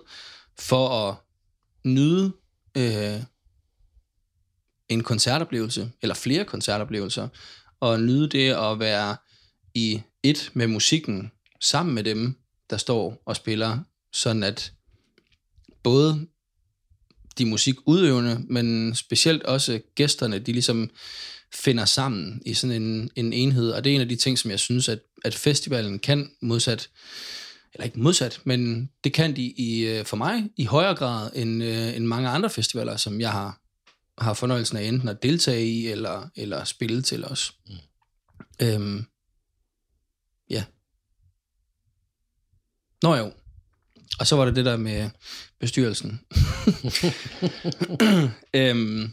for 0.59 0.89
at 0.89 1.15
nyde 1.83 2.31
øh, 2.77 3.23
en 4.89 5.03
koncertoplevelse, 5.03 5.91
eller 6.01 6.15
flere 6.15 6.45
koncertoplevelser, 6.45 7.27
og 7.79 8.01
nyde 8.01 8.29
det 8.29 8.51
at 8.51 8.79
være 8.79 9.17
i 9.75 10.01
et 10.23 10.51
med 10.53 10.67
musikken, 10.67 11.31
sammen 11.61 11.95
med 11.95 12.03
dem, 12.03 12.35
der 12.69 12.77
står 12.77 13.21
og 13.25 13.35
spiller, 13.35 13.79
sådan 14.13 14.43
at 14.43 14.73
både 15.83 16.27
de 17.37 17.45
musikudøvende, 17.45 18.43
men 18.49 18.95
specielt 18.95 19.43
også 19.43 19.79
gæsterne, 19.95 20.39
de 20.39 20.51
ligesom 20.51 20.89
finder 21.53 21.85
sammen 21.85 22.41
i 22.45 22.53
sådan 22.53 22.81
en, 22.81 23.09
en 23.15 23.33
enhed, 23.33 23.71
og 23.71 23.83
det 23.83 23.91
er 23.91 23.95
en 23.95 24.01
af 24.01 24.09
de 24.09 24.15
ting, 24.15 24.39
som 24.39 24.51
jeg 24.51 24.59
synes, 24.59 24.89
at, 24.89 24.99
at 25.25 25.35
festivalen 25.35 25.99
kan 25.99 26.31
modsat, 26.41 26.89
eller 27.73 27.85
ikke 27.85 27.99
modsat, 27.99 28.41
men 28.43 28.89
det 29.03 29.13
kan 29.13 29.35
de 29.35 29.43
i, 29.43 29.79
øh, 29.85 30.05
for 30.05 30.17
mig 30.17 30.49
i 30.57 30.65
højere 30.65 30.95
grad 30.95 31.31
end, 31.35 31.63
øh, 31.63 31.95
end 31.95 32.05
mange 32.05 32.29
andre 32.29 32.49
festivaler, 32.49 32.97
som 32.97 33.21
jeg 33.21 33.31
har, 33.31 33.61
har 34.17 34.33
fornøjelsen 34.33 34.77
af 34.77 34.83
enten 34.83 35.09
at 35.09 35.23
deltage 35.23 35.65
i, 35.65 35.87
eller, 35.87 36.29
eller 36.35 36.63
spille 36.63 37.01
til 37.01 37.25
os. 37.25 37.53
Mm. 37.67 37.75
Øhm, 38.61 39.05
ja. 40.51 40.63
Nå 43.03 43.15
jo. 43.15 43.31
Og 44.19 44.27
så 44.27 44.35
var 44.35 44.45
det 44.45 44.55
det 44.55 44.65
der 44.65 44.77
med 44.77 45.09
bestyrelsen. 45.59 46.21
øhm, 48.59 49.11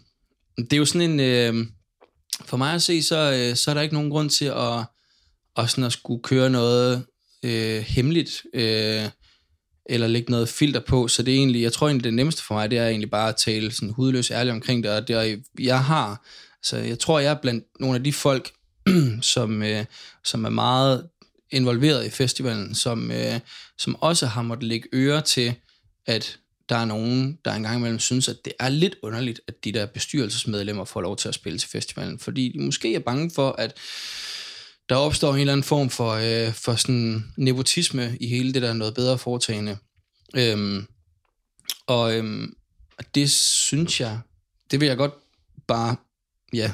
det 0.56 0.72
er 0.72 0.76
jo 0.76 0.84
sådan 0.84 1.10
en... 1.10 1.20
Øh, 1.20 1.66
for 2.44 2.56
mig 2.56 2.74
at 2.74 2.82
se, 2.82 3.02
så, 3.02 3.32
øh, 3.32 3.56
så 3.56 3.70
er 3.70 3.74
der 3.74 3.82
ikke 3.82 3.94
nogen 3.94 4.10
grund 4.10 4.30
til 4.30 4.44
at, 4.44 4.84
at, 5.56 5.70
sådan 5.70 5.84
at 5.84 5.92
skulle 5.92 6.22
køre 6.22 6.50
noget 6.50 7.06
øh, 7.42 7.80
hemmeligt, 7.80 8.42
øh, 8.54 9.04
eller 9.86 10.06
lægge 10.06 10.30
noget 10.30 10.48
filter 10.48 10.80
på, 10.80 11.08
så 11.08 11.22
det 11.22 11.34
er 11.34 11.38
egentlig, 11.38 11.62
jeg 11.62 11.72
tror 11.72 11.86
egentlig, 11.86 12.04
det 12.04 12.14
nemmeste 12.14 12.44
for 12.44 12.54
mig, 12.54 12.70
det 12.70 12.78
er 12.78 12.88
egentlig 12.88 13.10
bare 13.10 13.28
at 13.28 13.36
tale 13.36 13.72
sådan 13.72 13.90
hudløs 13.90 14.30
ærligt 14.30 14.52
omkring 14.52 14.84
det, 14.84 14.92
og 14.92 15.08
det 15.08 15.16
er, 15.16 15.36
jeg 15.58 15.84
har, 15.84 16.26
så 16.62 16.76
jeg 16.76 16.98
tror, 16.98 17.18
jeg 17.18 17.30
er 17.30 17.40
blandt 17.42 17.64
nogle 17.80 17.96
af 17.96 18.04
de 18.04 18.12
folk, 18.12 18.50
som, 19.22 19.62
øh, 19.62 19.84
som 20.24 20.44
er 20.44 20.50
meget 20.50 21.08
involveret 21.50 22.06
i 22.06 22.10
festivalen, 22.10 22.74
som, 22.74 23.10
øh, 23.10 23.40
som 23.78 23.96
også 24.02 24.26
har 24.26 24.42
måttet 24.42 24.68
lægge 24.68 24.88
øre 24.92 25.22
til, 25.22 25.54
at 26.06 26.38
der 26.68 26.76
er 26.76 26.84
nogen, 26.84 27.38
der 27.44 27.52
engang 27.52 27.78
imellem 27.78 27.98
synes, 27.98 28.28
at 28.28 28.44
det 28.44 28.52
er 28.58 28.68
lidt 28.68 28.96
underligt, 29.02 29.40
at 29.48 29.64
de 29.64 29.72
der 29.72 29.86
bestyrelsesmedlemmer 29.86 30.84
får 30.84 31.00
lov 31.00 31.16
til 31.16 31.28
at 31.28 31.34
spille 31.34 31.58
til 31.58 31.68
festivalen, 31.68 32.18
fordi 32.18 32.52
de 32.52 32.60
måske 32.60 32.94
er 32.94 32.98
bange 32.98 33.30
for, 33.34 33.50
at 33.50 33.76
der 34.88 34.96
opstår 34.96 35.34
en 35.34 35.40
eller 35.40 35.52
anden 35.52 35.64
form 35.64 35.90
for, 35.90 36.12
øh, 36.12 36.54
for 36.54 36.74
sådan 36.74 37.24
nepotisme 37.36 38.16
i 38.20 38.26
hele 38.26 38.54
det 38.54 38.62
der 38.62 38.72
noget 38.72 38.94
bedre 38.94 39.18
foretagende. 39.18 39.76
Øhm, 40.36 40.86
og 41.86 42.16
øhm, 42.16 42.56
det 43.14 43.30
synes 43.30 44.00
jeg, 44.00 44.20
det 44.70 44.80
vil 44.80 44.88
jeg 44.88 44.96
godt 44.96 45.14
bare 45.66 45.96
ja, 46.52 46.72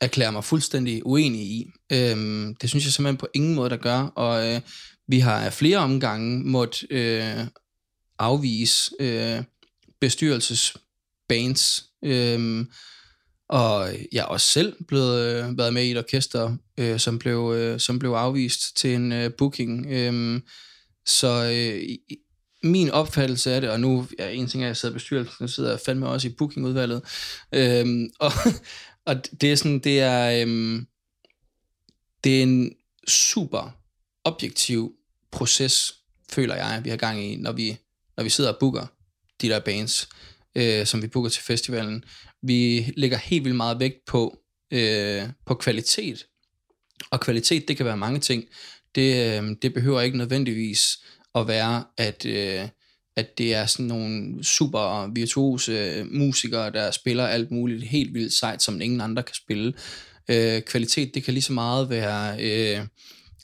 erklære 0.00 0.32
mig 0.32 0.44
fuldstændig 0.44 1.06
uenig 1.06 1.40
i. 1.40 1.70
Øhm, 1.92 2.54
det 2.54 2.70
synes 2.70 2.84
jeg 2.84 2.92
simpelthen 2.92 3.16
på 3.16 3.28
ingen 3.34 3.54
måde, 3.54 3.70
der 3.70 3.76
gør, 3.76 4.00
og 4.00 4.48
øh, 4.48 4.60
vi 5.08 5.18
har 5.18 5.40
af 5.40 5.52
flere 5.52 5.78
omgange 5.78 6.44
måtte 6.44 6.86
øh, 6.90 7.46
afvise 8.18 8.90
øh, 9.00 9.42
bestyrelsesbands, 10.00 11.84
øh, 12.04 12.64
og 13.48 13.88
jeg 14.12 14.20
er 14.20 14.24
også 14.24 14.46
selv 14.46 14.76
blevet 14.88 15.20
øh, 15.20 15.58
været 15.58 15.74
med 15.74 15.84
i 15.84 15.90
et 15.90 15.98
orkester, 15.98 16.56
øh, 16.78 17.00
som, 17.00 17.18
blev, 17.18 17.54
øh, 17.56 17.80
som 17.80 17.98
blev 17.98 18.10
afvist 18.10 18.76
til 18.76 18.94
en 18.94 19.12
øh, 19.12 19.30
booking. 19.38 19.86
Øh, 19.90 20.40
så 21.06 21.50
øh, 21.52 21.82
min 22.62 22.90
opfattelse 22.90 23.52
af 23.52 23.60
det, 23.60 23.70
og 23.70 23.80
nu 23.80 24.06
ja, 24.18 24.30
en 24.30 24.46
ting 24.46 24.62
er, 24.62 24.66
at 24.66 24.68
jeg 24.68 24.76
sidder 24.76 24.94
i 24.94 24.96
bestyrelsen, 24.96 25.36
jeg 25.40 25.50
sidder 25.50 25.78
fandme 25.86 26.08
også 26.08 26.28
i 26.28 26.34
bookingudvalget, 26.38 27.02
øhm, 27.54 28.10
og, 28.20 28.32
og 29.06 29.16
det 29.40 29.52
er 29.52 29.56
sådan, 29.56 29.78
det 29.78 30.00
er, 30.00 30.42
øhm, 30.42 30.86
det 32.24 32.38
er 32.38 32.42
en 32.42 32.72
super 33.08 33.76
objektiv 34.24 34.92
proces, 35.30 35.94
føler 36.30 36.54
jeg, 36.54 36.80
vi 36.84 36.90
har 36.90 36.96
gang 36.96 37.24
i, 37.24 37.36
når 37.36 37.52
vi, 37.52 37.76
når 38.16 38.24
vi 38.24 38.30
sidder 38.30 38.52
og 38.52 38.56
booker 38.60 38.86
de 39.40 39.48
der 39.48 39.60
bands, 39.60 40.08
øh, 40.54 40.86
som 40.86 41.02
vi 41.02 41.06
booker 41.06 41.30
til 41.30 41.42
festivalen. 41.42 42.04
Vi 42.42 42.92
lægger 42.96 43.16
helt 43.16 43.44
vildt 43.44 43.56
meget 43.56 43.80
vægt 43.80 44.04
på, 44.06 44.38
øh, 44.70 45.22
på 45.46 45.54
kvalitet. 45.54 46.26
Og 47.10 47.20
kvalitet, 47.20 47.68
det 47.68 47.76
kan 47.76 47.86
være 47.86 47.96
mange 47.96 48.20
ting. 48.20 48.44
Det, 48.94 49.40
øh, 49.42 49.56
det 49.62 49.74
behøver 49.74 50.00
ikke 50.00 50.18
nødvendigvis 50.18 50.98
at 51.34 51.48
være, 51.48 51.84
at, 51.96 52.26
øh, 52.26 52.68
at 53.16 53.38
det 53.38 53.54
er 53.54 53.66
sådan 53.66 53.86
nogle 53.86 54.44
super 54.44 55.12
virtuose 55.14 56.04
musikere, 56.10 56.72
der 56.72 56.90
spiller 56.90 57.26
alt 57.26 57.50
muligt 57.50 57.82
helt 57.82 58.14
vildt 58.14 58.32
sejt, 58.32 58.62
som 58.62 58.80
ingen 58.80 59.00
andre 59.00 59.22
kan 59.22 59.34
spille. 59.34 59.74
Øh, 60.30 60.62
kvalitet, 60.62 61.14
det 61.14 61.24
kan 61.24 61.34
lige 61.34 61.42
så 61.42 61.52
meget 61.52 61.90
være... 61.90 62.36
Øh, 62.40 62.86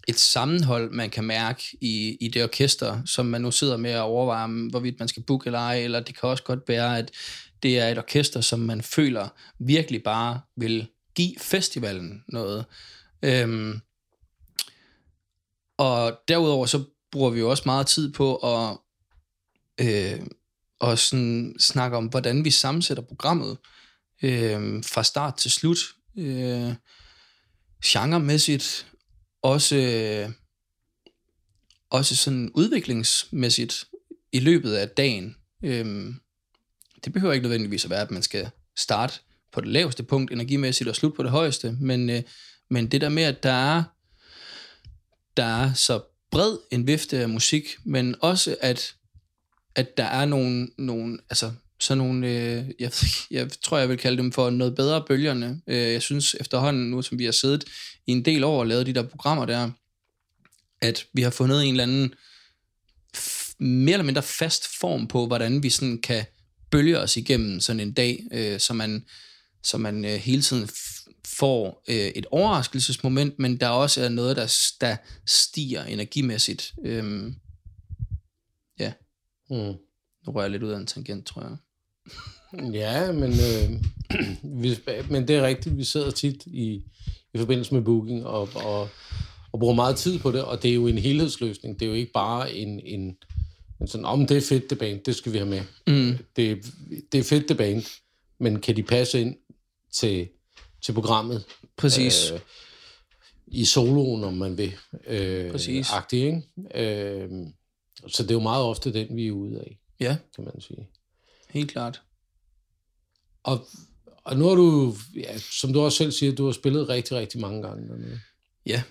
et 0.09 0.19
sammenhold, 0.19 0.91
man 0.91 1.11
kan 1.11 1.25
mærke 1.25 1.63
i, 1.81 2.17
i 2.21 2.29
det 2.29 2.45
orkester, 2.45 3.03
som 3.05 3.27
man 3.27 3.41
nu 3.41 3.51
sidder 3.51 3.77
med 3.77 3.91
at 3.91 4.01
overveje, 4.01 4.49
hvorvidt 4.71 4.99
man 4.99 5.09
skal 5.09 5.23
booke 5.23 5.47
eller 5.47 5.59
ej, 5.59 5.79
eller 5.79 6.01
det 6.01 6.19
kan 6.21 6.29
også 6.29 6.43
godt 6.43 6.61
være, 6.69 6.99
at 6.99 7.11
det 7.63 7.79
er 7.79 7.89
et 7.89 7.99
orkester, 7.99 8.41
som 8.41 8.61
man 8.61 8.83
føler 8.83 9.29
virkelig 9.59 10.03
bare 10.03 10.41
vil 10.57 10.89
give 11.15 11.35
festivalen 11.39 12.23
noget. 12.29 12.65
Øhm, 13.23 13.81
og 15.79 16.19
derudover 16.29 16.67
så 16.67 16.85
bruger 17.13 17.31
vi 17.31 17.41
jo 17.41 17.51
også 17.51 17.63
meget 17.67 17.87
tid 17.87 18.13
på 18.13 18.37
at, 18.37 18.77
øh, 19.81 20.21
og 20.81 20.99
sådan 20.99 21.55
snakke 21.59 21.97
om, 21.97 22.07
hvordan 22.07 22.45
vi 22.45 22.51
sammensætter 22.51 23.03
programmet 23.03 23.59
øh, 24.23 24.85
fra 24.85 25.05
start 25.05 25.37
til 25.37 25.51
slut. 25.51 25.79
Øh, 26.19 26.75
genremæssigt, 27.85 28.87
også, 29.43 29.77
øh, 29.77 30.33
også 31.91 32.17
sådan 32.17 32.51
udviklingsmæssigt 32.55 33.85
i 34.33 34.41
løbet 34.41 34.75
af 34.75 34.89
dagen. 34.89 35.37
Øh, 35.65 36.15
det 37.05 37.13
behøver 37.13 37.35
ikke 37.35 37.45
nødvendigvis 37.45 37.85
at 37.85 37.91
være, 37.91 38.03
at 38.03 38.11
man 38.11 38.23
skal 38.23 38.51
starte 38.79 39.21
på 39.53 39.61
det 39.61 39.69
laveste 39.69 40.03
punkt 40.03 40.33
energimæssigt 40.33 40.89
og 40.89 40.97
slutte 40.97 41.17
på 41.17 41.23
det 41.23 41.31
højeste, 41.31 41.77
men, 41.81 42.11
øh, 42.11 42.23
men 42.71 42.87
det 42.87 43.01
der 43.01 43.09
med, 43.09 43.23
at 43.23 43.43
der 43.43 43.77
er, 43.77 43.83
der 45.37 45.45
er 45.45 45.73
så 45.73 46.03
bred 46.31 46.59
en 46.71 46.87
vifte 46.87 47.19
af 47.19 47.29
musik, 47.29 47.77
men 47.85 48.15
også 48.21 48.57
at, 48.61 48.95
at 49.75 49.97
der 49.97 50.05
er 50.05 50.25
nogle, 50.25 50.69
nogle 50.79 51.19
altså 51.31 51.53
sådan 51.81 51.99
nogle, 51.99 52.29
øh, 52.29 52.65
jeg, 52.79 52.93
jeg 53.31 53.51
tror, 53.63 53.79
jeg 53.79 53.89
vil 53.89 53.99
kalde 53.99 54.17
dem 54.17 54.33
for 54.33 54.51
noget 54.51 54.75
bedre 54.75 55.05
bølgerne. 55.09 55.61
Øh, 55.67 55.93
jeg 55.93 56.03
synes 56.03 56.37
efterhånden, 56.41 56.91
nu 56.91 57.03
som 57.03 57.19
vi 57.19 57.25
har 57.25 57.33
siddet 57.33 57.65
i 58.07 58.13
en 58.13 58.25
del 58.25 58.45
år 58.45 58.61
og 58.61 58.67
lavet 58.67 58.87
de 58.87 58.95
der 58.95 59.03
programmer 59.03 59.47
der, 59.47 59.71
at 60.81 61.07
vi 61.13 61.23
har 61.23 61.31
fundet 61.31 61.65
en 61.65 61.71
eller 61.71 61.83
anden 61.83 62.15
mere 63.59 63.93
eller 63.93 64.05
mindre 64.05 64.23
fast 64.23 64.65
form 64.81 65.09
på, 65.09 65.27
hvordan 65.27 65.63
vi 65.63 65.71
sådan 65.71 66.01
kan 66.01 66.25
bølge 66.71 67.01
os 67.01 67.17
igennem 67.17 67.61
sådan 67.61 67.81
en 67.81 67.93
dag, 67.93 68.27
øh, 68.33 68.61
så 68.61 68.75
man, 68.75 69.05
så 69.63 69.79
man 69.79 70.05
øh, 70.05 70.15
hele 70.15 70.43
tiden 70.43 70.69
får 71.27 71.85
øh, 71.89 71.97
et 71.97 72.27
overraskelsesmoment, 72.27 73.39
men 73.39 73.61
der 73.61 73.69
også 73.69 74.03
er 74.03 74.09
noget, 74.09 74.37
der, 74.37 74.55
der 74.81 74.97
stiger 75.27 75.85
energimæssigt. 75.85 76.75
Øh, 76.85 77.33
ja. 78.79 78.93
Mm. 79.51 79.75
Nu 80.27 80.33
rører 80.33 80.45
jeg 80.45 80.51
lidt 80.51 80.63
ud 80.63 80.71
af 80.71 80.77
en 80.77 80.87
tangent, 80.87 81.27
tror 81.27 81.43
jeg. 81.43 81.57
Ja, 82.73 83.13
men, 83.13 83.31
øh, 83.33 83.71
vi, 84.63 84.79
men 85.11 85.29
det 85.29 85.37
er 85.37 85.47
rigtigt. 85.47 85.77
Vi 85.77 85.85
sidder 85.85 86.11
tit 86.11 86.43
i, 86.47 86.83
i 87.35 87.39
forbindelse 87.39 87.75
med 87.75 87.83
booking 87.83 88.27
og, 88.27 88.49
og, 88.55 88.89
og 89.53 89.61
bruger 89.61 89.75
meget 89.75 89.97
tid 89.97 90.19
på 90.19 90.33
det, 90.33 90.45
og 90.45 90.63
det 90.63 90.71
er 90.71 90.75
jo 90.75 90.87
en 90.87 90.99
helhedsløsning. 90.99 91.81
Det 91.81 91.87
er 91.87 91.91
jo 91.91 91.95
ikke 91.95 92.13
bare 92.13 92.55
en, 92.55 92.81
en, 92.81 93.17
en 93.81 93.89
sådan, 93.89 94.05
om 94.05 94.27
det 94.27 94.37
er 94.37 94.41
fedt 94.41 94.71
det 94.71 94.79
band, 94.79 95.01
det 95.01 95.17
skal 95.17 95.33
vi 95.33 95.39
have 95.39 95.51
med. 95.51 95.61
Mm. 95.87 96.19
Det, 96.37 96.67
det 97.13 97.21
er 97.21 97.25
fedt 97.25 97.49
det 97.49 97.57
band, 97.57 97.85
men 98.41 98.61
kan 98.61 98.77
de 98.77 98.83
passe 98.83 99.21
ind 99.21 99.37
til, 99.93 100.29
til 100.83 100.93
programmet? 100.93 101.45
Præcis. 101.77 102.31
Øh, 102.31 102.41
I 103.47 103.65
soloen, 103.65 104.25
om 104.25 104.35
man 104.35 104.59
vil. 104.59 104.73
Øh, 105.07 105.51
Præcis. 105.51 105.93
Agtig, 105.93 106.21
ikke? 106.21 106.43
Øh, 106.75 107.31
Så 108.09 108.23
det 108.23 108.31
er 108.31 108.35
jo 108.35 108.41
meget 108.41 108.65
ofte 108.65 108.93
den, 108.93 109.17
vi 109.17 109.27
er 109.27 109.33
ude 109.33 109.59
af, 109.61 109.79
Ja, 110.01 110.17
kan 110.35 110.45
man 110.45 110.61
sige. 110.61 110.89
Helt 111.51 111.71
klart. 111.71 112.03
Og, 113.43 113.67
og 114.25 114.37
nu 114.37 114.49
har 114.49 114.55
du, 114.55 114.95
ja, 115.17 115.39
som 115.39 115.73
du 115.73 115.81
også 115.81 115.99
selv 115.99 116.13
siger, 116.13 116.35
du 116.35 116.45
har 116.45 116.53
spillet 116.53 116.89
rigtig, 116.89 117.17
rigtig 117.17 117.41
mange 117.41 117.63
gange 117.63 117.89
dernede. 117.89 118.21
Ja, 118.67 118.83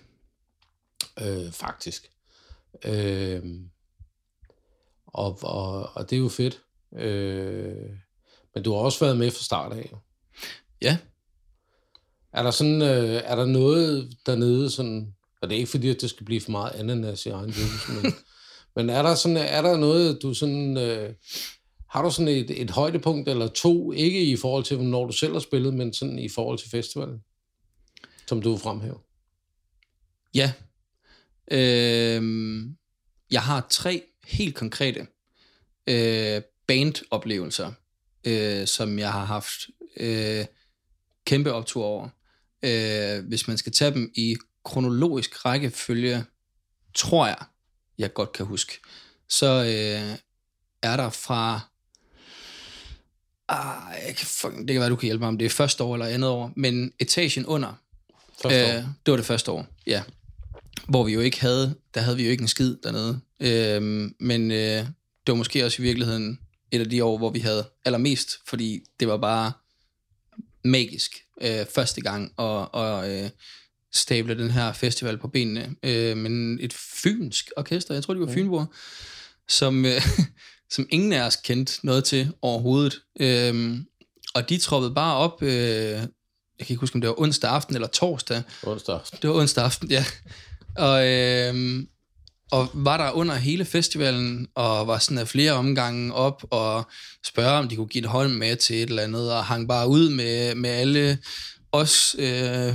Øh, 1.22 1.52
faktisk. 1.52 2.12
Øh, 2.86 3.44
og, 5.08 5.40
og, 5.42 5.90
og 5.96 6.10
det 6.10 6.16
er 6.16 6.20
jo 6.20 6.30
fedt. 6.30 6.62
Øh, 6.96 7.90
men 8.56 8.64
du 8.64 8.74
har 8.74 8.80
også 8.80 9.00
været 9.06 9.18
med 9.18 9.32
fra 9.32 9.44
start 9.44 9.74
af. 9.74 9.94
ja. 10.82 10.98
Er 12.34 12.44
der 12.44 12.52
sådan, 12.52 12.82
øh, 12.82 13.22
er 13.26 13.36
der 13.36 13.46
noget 13.46 14.18
dernede 14.26 14.72
sådan, 14.72 15.16
og 15.42 15.50
det 15.50 15.56
er 15.56 15.60
ikke 15.60 15.72
fordi, 15.72 15.90
at 15.90 16.02
det 16.02 16.10
skal 16.10 16.26
blive 16.26 16.42
for 16.42 16.52
meget 16.52 16.72
ananas 16.72 17.26
i 17.26 17.30
egen 17.30 17.50
juice, 17.50 17.92
men, 17.92 18.14
men 18.76 18.90
er 18.90 19.02
der 19.02 19.16
sådan, 19.16 19.38
er 19.38 19.62
der 19.62 19.78
noget, 19.78 20.22
du 20.22 20.34
sådan, 20.34 20.78
øh, 20.78 21.14
har 21.96 22.02
du 22.02 22.12
sådan 22.12 22.28
et, 22.28 22.62
et 22.62 22.72
højdepunkt 22.72 23.30
eller 23.30 23.48
to, 23.48 23.92
ikke 23.92 24.24
i 24.24 24.38
forhold 24.38 24.64
til, 24.64 24.84
når 24.84 25.06
du 25.06 25.12
selv 25.12 25.34
har 25.34 25.40
spillet, 25.40 25.74
men 25.74 25.94
sådan 25.94 26.20
i 26.20 26.30
forhold 26.30 26.58
til 26.58 26.70
festivalen, 26.70 27.20
som 28.28 28.42
du 28.42 28.58
fremhæver? 28.58 29.00
Ja. 30.34 30.54
Øh, 31.52 32.24
jeg 33.32 33.42
har 33.42 33.68
tre 33.70 34.04
helt 34.28 34.56
konkrete 34.56 35.08
øh, 35.88 36.42
bandoplevelser, 36.68 37.72
øh, 38.28 38.68
som 38.68 39.00
jeg 39.00 39.12
har 39.12 39.26
haft 39.26 39.68
øh, 39.98 40.46
kæmpe 41.26 41.54
optur 41.54 41.84
over. 41.84 42.10
Øh, 42.64 43.28
hvis 43.28 43.48
man 43.48 43.58
skal 43.58 43.72
tage 43.72 43.94
dem 43.94 44.12
i 44.16 44.36
kronologisk 44.66 45.46
rækkefølge, 45.46 46.26
tror 46.94 47.28
jeg, 47.28 47.44
jeg 47.98 48.14
godt 48.14 48.32
kan 48.32 48.46
huske, 48.46 48.80
så 49.30 49.48
øh, 49.48 50.18
er 50.82 50.98
der 50.98 51.10
fra... 51.10 51.75
Ah, 53.50 53.94
jeg 54.08 54.16
kan, 54.16 54.26
fucking- 54.28 54.60
det 54.68 54.68
kan 54.74 54.80
være, 54.80 54.90
du 54.90 54.96
kan 54.96 55.08
hjælpe 55.08 55.20
mig 55.22 55.28
om 55.28 55.38
det 55.38 55.46
er 55.46 55.50
første 55.50 55.84
år 55.84 55.94
eller 55.96 56.06
andet 56.06 56.30
år, 56.30 56.54
men 56.56 56.92
etagen 57.00 57.46
under, 57.46 57.74
Første 58.42 58.66
år. 58.66 58.78
Øh, 58.78 58.84
det 59.06 59.12
var 59.12 59.16
det 59.16 59.26
første 59.26 59.52
år, 59.52 59.68
ja. 59.88 60.04
Hvor 60.88 61.04
vi 61.04 61.14
jo 61.14 61.20
ikke 61.20 61.42
havde, 61.42 61.76
der 61.94 62.02
havde 62.02 62.18
vi 62.18 62.24
jo 62.26 62.30
ikke 62.32 62.42
en 62.42 62.48
skid 62.48 62.76
dernede. 62.84 63.20
Øh, 63.40 64.12
men 64.20 64.52
øh, 64.52 64.58
det 64.58 64.88
var 65.28 65.34
måske 65.36 65.66
også 65.66 65.82
i 65.82 65.86
virkeligheden 65.86 66.40
et 66.72 66.80
af 66.80 66.90
de 66.90 67.04
år, 67.04 67.18
hvor 67.18 67.30
vi 67.30 67.40
havde 67.40 67.70
allermest, 67.86 68.38
fordi 68.48 68.84
det 69.00 69.08
var 69.08 69.18
bare 69.18 69.52
magisk 70.64 71.16
øh, 71.42 71.66
første 71.76 72.02
gang 72.02 72.24
at, 72.40 72.68
og, 72.72 73.12
øh, 73.12 73.30
stable 73.94 74.38
den 74.38 74.52
her 74.52 74.74
festival 74.74 75.18
på 75.18 75.28
benene. 75.28 75.76
Øh, 75.84 76.18
men 76.18 76.60
et 76.62 76.74
fynsk 76.74 77.52
orkester, 77.58 77.94
jeg 77.94 78.04
tror, 78.04 78.14
de 78.14 78.20
var 78.20 78.34
Fynborg, 78.34 78.74
som, 79.48 79.86
øh, 79.86 80.02
som 80.72 80.88
ingen 80.90 81.14
af 81.14 81.22
os 81.22 81.36
kendte 81.36 81.74
noget 81.84 82.04
til 82.04 82.32
overhovedet. 82.42 83.02
Øh, 83.20 83.78
og 84.36 84.50
de 84.50 84.58
troppede 84.58 84.94
bare 84.94 85.16
op, 85.16 85.44
øh, 85.44 85.50
jeg 86.60 86.68
kan 86.68 86.74
ikke 86.74 86.80
huske, 86.80 86.96
om 86.96 87.02
det 87.02 87.08
var 87.08 87.20
onsdag 87.22 87.50
aften 87.50 87.76
eller 87.76 87.88
torsdag, 87.88 88.42
Onsdag 88.64 88.96
aften. 88.96 89.20
det 89.22 89.30
var 89.30 89.36
onsdag 89.36 89.64
aften, 89.64 89.92
ja. 89.92 90.06
Og, 90.78 91.08
øhm, 91.08 91.88
og 92.52 92.70
var 92.74 92.98
der 92.98 93.12
under 93.12 93.36
hele 93.36 93.66
festivalen, 93.66 94.48
og 94.56 94.88
var 94.88 94.98
sådan 95.00 95.18
af 95.18 95.28
flere 95.28 95.52
omgange 95.52 96.14
op, 96.14 96.44
og 96.52 96.88
spørge, 97.26 97.52
om 97.60 97.68
de 97.68 97.76
kunne 97.76 97.88
give 97.88 98.04
et 98.04 98.10
hold 98.10 98.30
med 98.30 98.56
til 98.56 98.76
et 98.76 98.90
eller 98.90 99.04
andet, 99.04 99.34
og 99.34 99.46
hang 99.46 99.68
bare 99.68 99.88
ud 99.88 100.10
med, 100.10 100.56
med 100.56 100.70
alle 100.70 101.18
os 101.72 102.16
øh, 102.20 102.74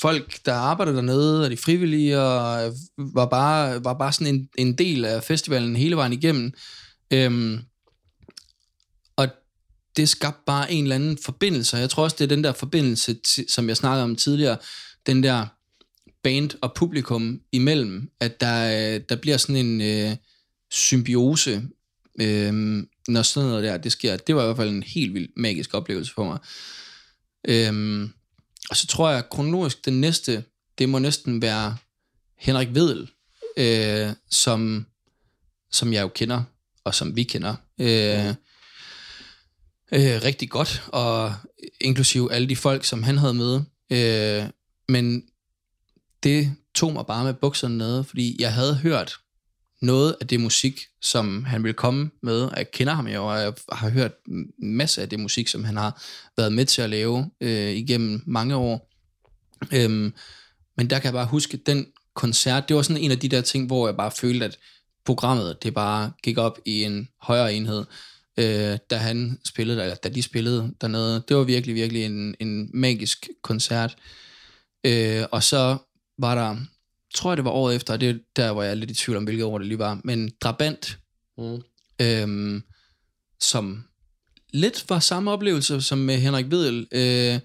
folk, 0.00 0.38
der 0.46 0.54
arbejder 0.54 0.92
dernede, 0.92 1.44
og 1.44 1.50
de 1.50 1.56
frivillige, 1.56 2.20
og 2.20 2.72
var 2.98 3.26
bare, 3.26 3.84
var 3.84 3.94
bare 3.94 4.12
sådan 4.12 4.34
en, 4.34 4.48
en 4.58 4.78
del 4.78 5.04
af 5.04 5.22
festivalen 5.24 5.76
hele 5.76 5.96
vejen 5.96 6.12
igennem. 6.12 6.52
Øhm, 7.12 7.58
og 9.16 9.28
det 9.96 10.08
skabte 10.08 10.42
bare 10.46 10.72
en 10.72 10.84
eller 10.84 10.94
anden 10.94 11.18
forbindelse, 11.18 11.76
jeg 11.76 11.90
tror 11.90 12.04
også, 12.04 12.16
det 12.18 12.24
er 12.24 12.28
den 12.28 12.44
der 12.44 12.52
forbindelse, 12.52 13.16
som 13.48 13.68
jeg 13.68 13.76
snakkede 13.76 14.04
om 14.04 14.16
tidligere, 14.16 14.58
den 15.06 15.22
der 15.22 15.46
band 16.22 16.50
og 16.60 16.74
publikum 16.74 17.40
imellem, 17.52 18.10
at 18.20 18.40
der, 18.40 18.94
øh, 18.94 19.00
der 19.08 19.16
bliver 19.16 19.36
sådan 19.36 19.66
en 19.66 19.80
øh, 19.80 20.16
symbiose, 20.70 21.62
øh, 22.20 22.84
når 23.08 23.22
sådan 23.22 23.48
noget 23.48 23.64
der, 23.64 23.76
det 23.78 23.92
sker. 23.92 24.16
Det 24.16 24.34
var 24.34 24.42
i 24.42 24.44
hvert 24.44 24.56
fald 24.56 24.68
en 24.68 24.82
helt 24.82 25.14
vild 25.14 25.28
magisk 25.36 25.74
oplevelse 25.74 26.12
for 26.14 26.24
mig. 26.24 26.38
Øh, 27.48 28.08
og 28.70 28.76
så 28.76 28.86
tror 28.86 29.10
jeg, 29.10 29.28
kronologisk, 29.30 29.84
den 29.84 30.00
næste, 30.00 30.44
det 30.78 30.88
må 30.88 30.98
næsten 30.98 31.42
være 31.42 31.76
Henrik 32.38 32.68
Vedel, 32.74 33.10
øh, 33.56 34.12
som, 34.30 34.86
som 35.72 35.92
jeg 35.92 36.02
jo 36.02 36.08
kender, 36.08 36.42
og 36.90 36.94
som 36.94 37.16
vi 37.16 37.22
kender. 37.22 37.54
Øh, 37.80 38.28
øh, 39.92 40.22
rigtig 40.24 40.50
godt, 40.50 40.82
og 40.88 41.34
inklusive 41.80 42.32
alle 42.32 42.48
de 42.48 42.56
folk, 42.56 42.84
som 42.84 43.02
han 43.02 43.18
havde 43.18 43.34
med. 43.34 43.60
Øh, 43.92 44.50
men 44.88 45.22
det 46.22 46.52
tog 46.74 46.92
mig 46.92 47.06
bare 47.06 47.24
med 47.24 47.34
bukserne 47.34 47.78
nede, 47.78 48.04
fordi 48.04 48.36
jeg 48.38 48.52
havde 48.52 48.74
hørt 48.74 49.16
noget 49.82 50.16
af 50.20 50.26
det 50.26 50.40
musik, 50.40 50.80
som 51.02 51.44
han 51.44 51.62
ville 51.62 51.74
komme 51.74 52.10
med. 52.22 52.48
Jeg 52.56 52.70
kender 52.70 52.94
ham 52.94 53.06
jo, 53.08 53.26
og 53.26 53.40
jeg 53.40 53.52
har 53.72 53.90
hørt 53.90 54.12
en 54.28 54.76
masse 54.76 55.02
af 55.02 55.08
det 55.08 55.20
musik, 55.20 55.48
som 55.48 55.64
han 55.64 55.76
har 55.76 56.02
været 56.36 56.52
med 56.52 56.64
til 56.64 56.82
at 56.82 56.90
lave 56.90 57.30
øh, 57.40 57.70
igennem 57.70 58.22
mange 58.26 58.56
år. 58.56 58.90
Øhm, 59.72 60.14
men 60.76 60.90
der 60.90 60.98
kan 60.98 61.04
jeg 61.04 61.12
bare 61.12 61.26
huske, 61.26 61.54
at 61.54 61.66
den 61.66 61.86
koncert, 62.14 62.68
det 62.68 62.76
var 62.76 62.82
sådan 62.82 63.02
en 63.02 63.10
af 63.10 63.18
de 63.18 63.28
der 63.28 63.40
ting, 63.40 63.66
hvor 63.66 63.88
jeg 63.88 63.96
bare 63.96 64.10
følte, 64.10 64.44
at 64.44 64.58
programmet, 65.04 65.62
det 65.62 65.74
bare 65.74 66.12
gik 66.22 66.38
op 66.38 66.58
i 66.64 66.84
en 66.84 67.08
højere 67.20 67.54
enhed, 67.54 67.84
øh, 68.36 68.78
da 68.90 68.96
han 68.96 69.40
spillede, 69.44 69.82
eller 69.82 69.94
da 69.94 70.08
de 70.08 70.22
spillede 70.22 70.74
dernede. 70.80 71.22
Det 71.28 71.36
var 71.36 71.42
virkelig, 71.42 71.74
virkelig 71.74 72.04
en, 72.04 72.34
en 72.40 72.70
magisk 72.74 73.28
koncert. 73.42 73.96
Øh, 74.84 75.24
og 75.32 75.42
så 75.42 75.76
var 76.18 76.34
der, 76.34 76.56
tror 77.14 77.30
jeg 77.30 77.36
det 77.36 77.44
var 77.44 77.50
året 77.50 77.76
efter, 77.76 77.92
og 77.92 78.00
det 78.00 78.10
er 78.10 78.14
der, 78.36 78.52
hvor 78.52 78.62
jeg 78.62 78.70
er 78.70 78.74
lidt 78.74 78.90
i 78.90 78.94
tvivl 78.94 79.16
om, 79.16 79.24
hvilket 79.24 79.44
år 79.44 79.58
det 79.58 79.66
lige 79.66 79.78
var, 79.78 80.00
men 80.04 80.30
Drabant, 80.40 80.98
Mm. 81.38 81.62
øhm, 82.00 82.62
som 83.40 83.84
lidt 84.52 84.84
var 84.88 84.98
samme 84.98 85.30
oplevelse 85.30 85.82
som 85.82 85.98
med 85.98 86.16
Henrik 86.16 86.50
Vedel. 86.50 86.86
Øh, 86.92 87.40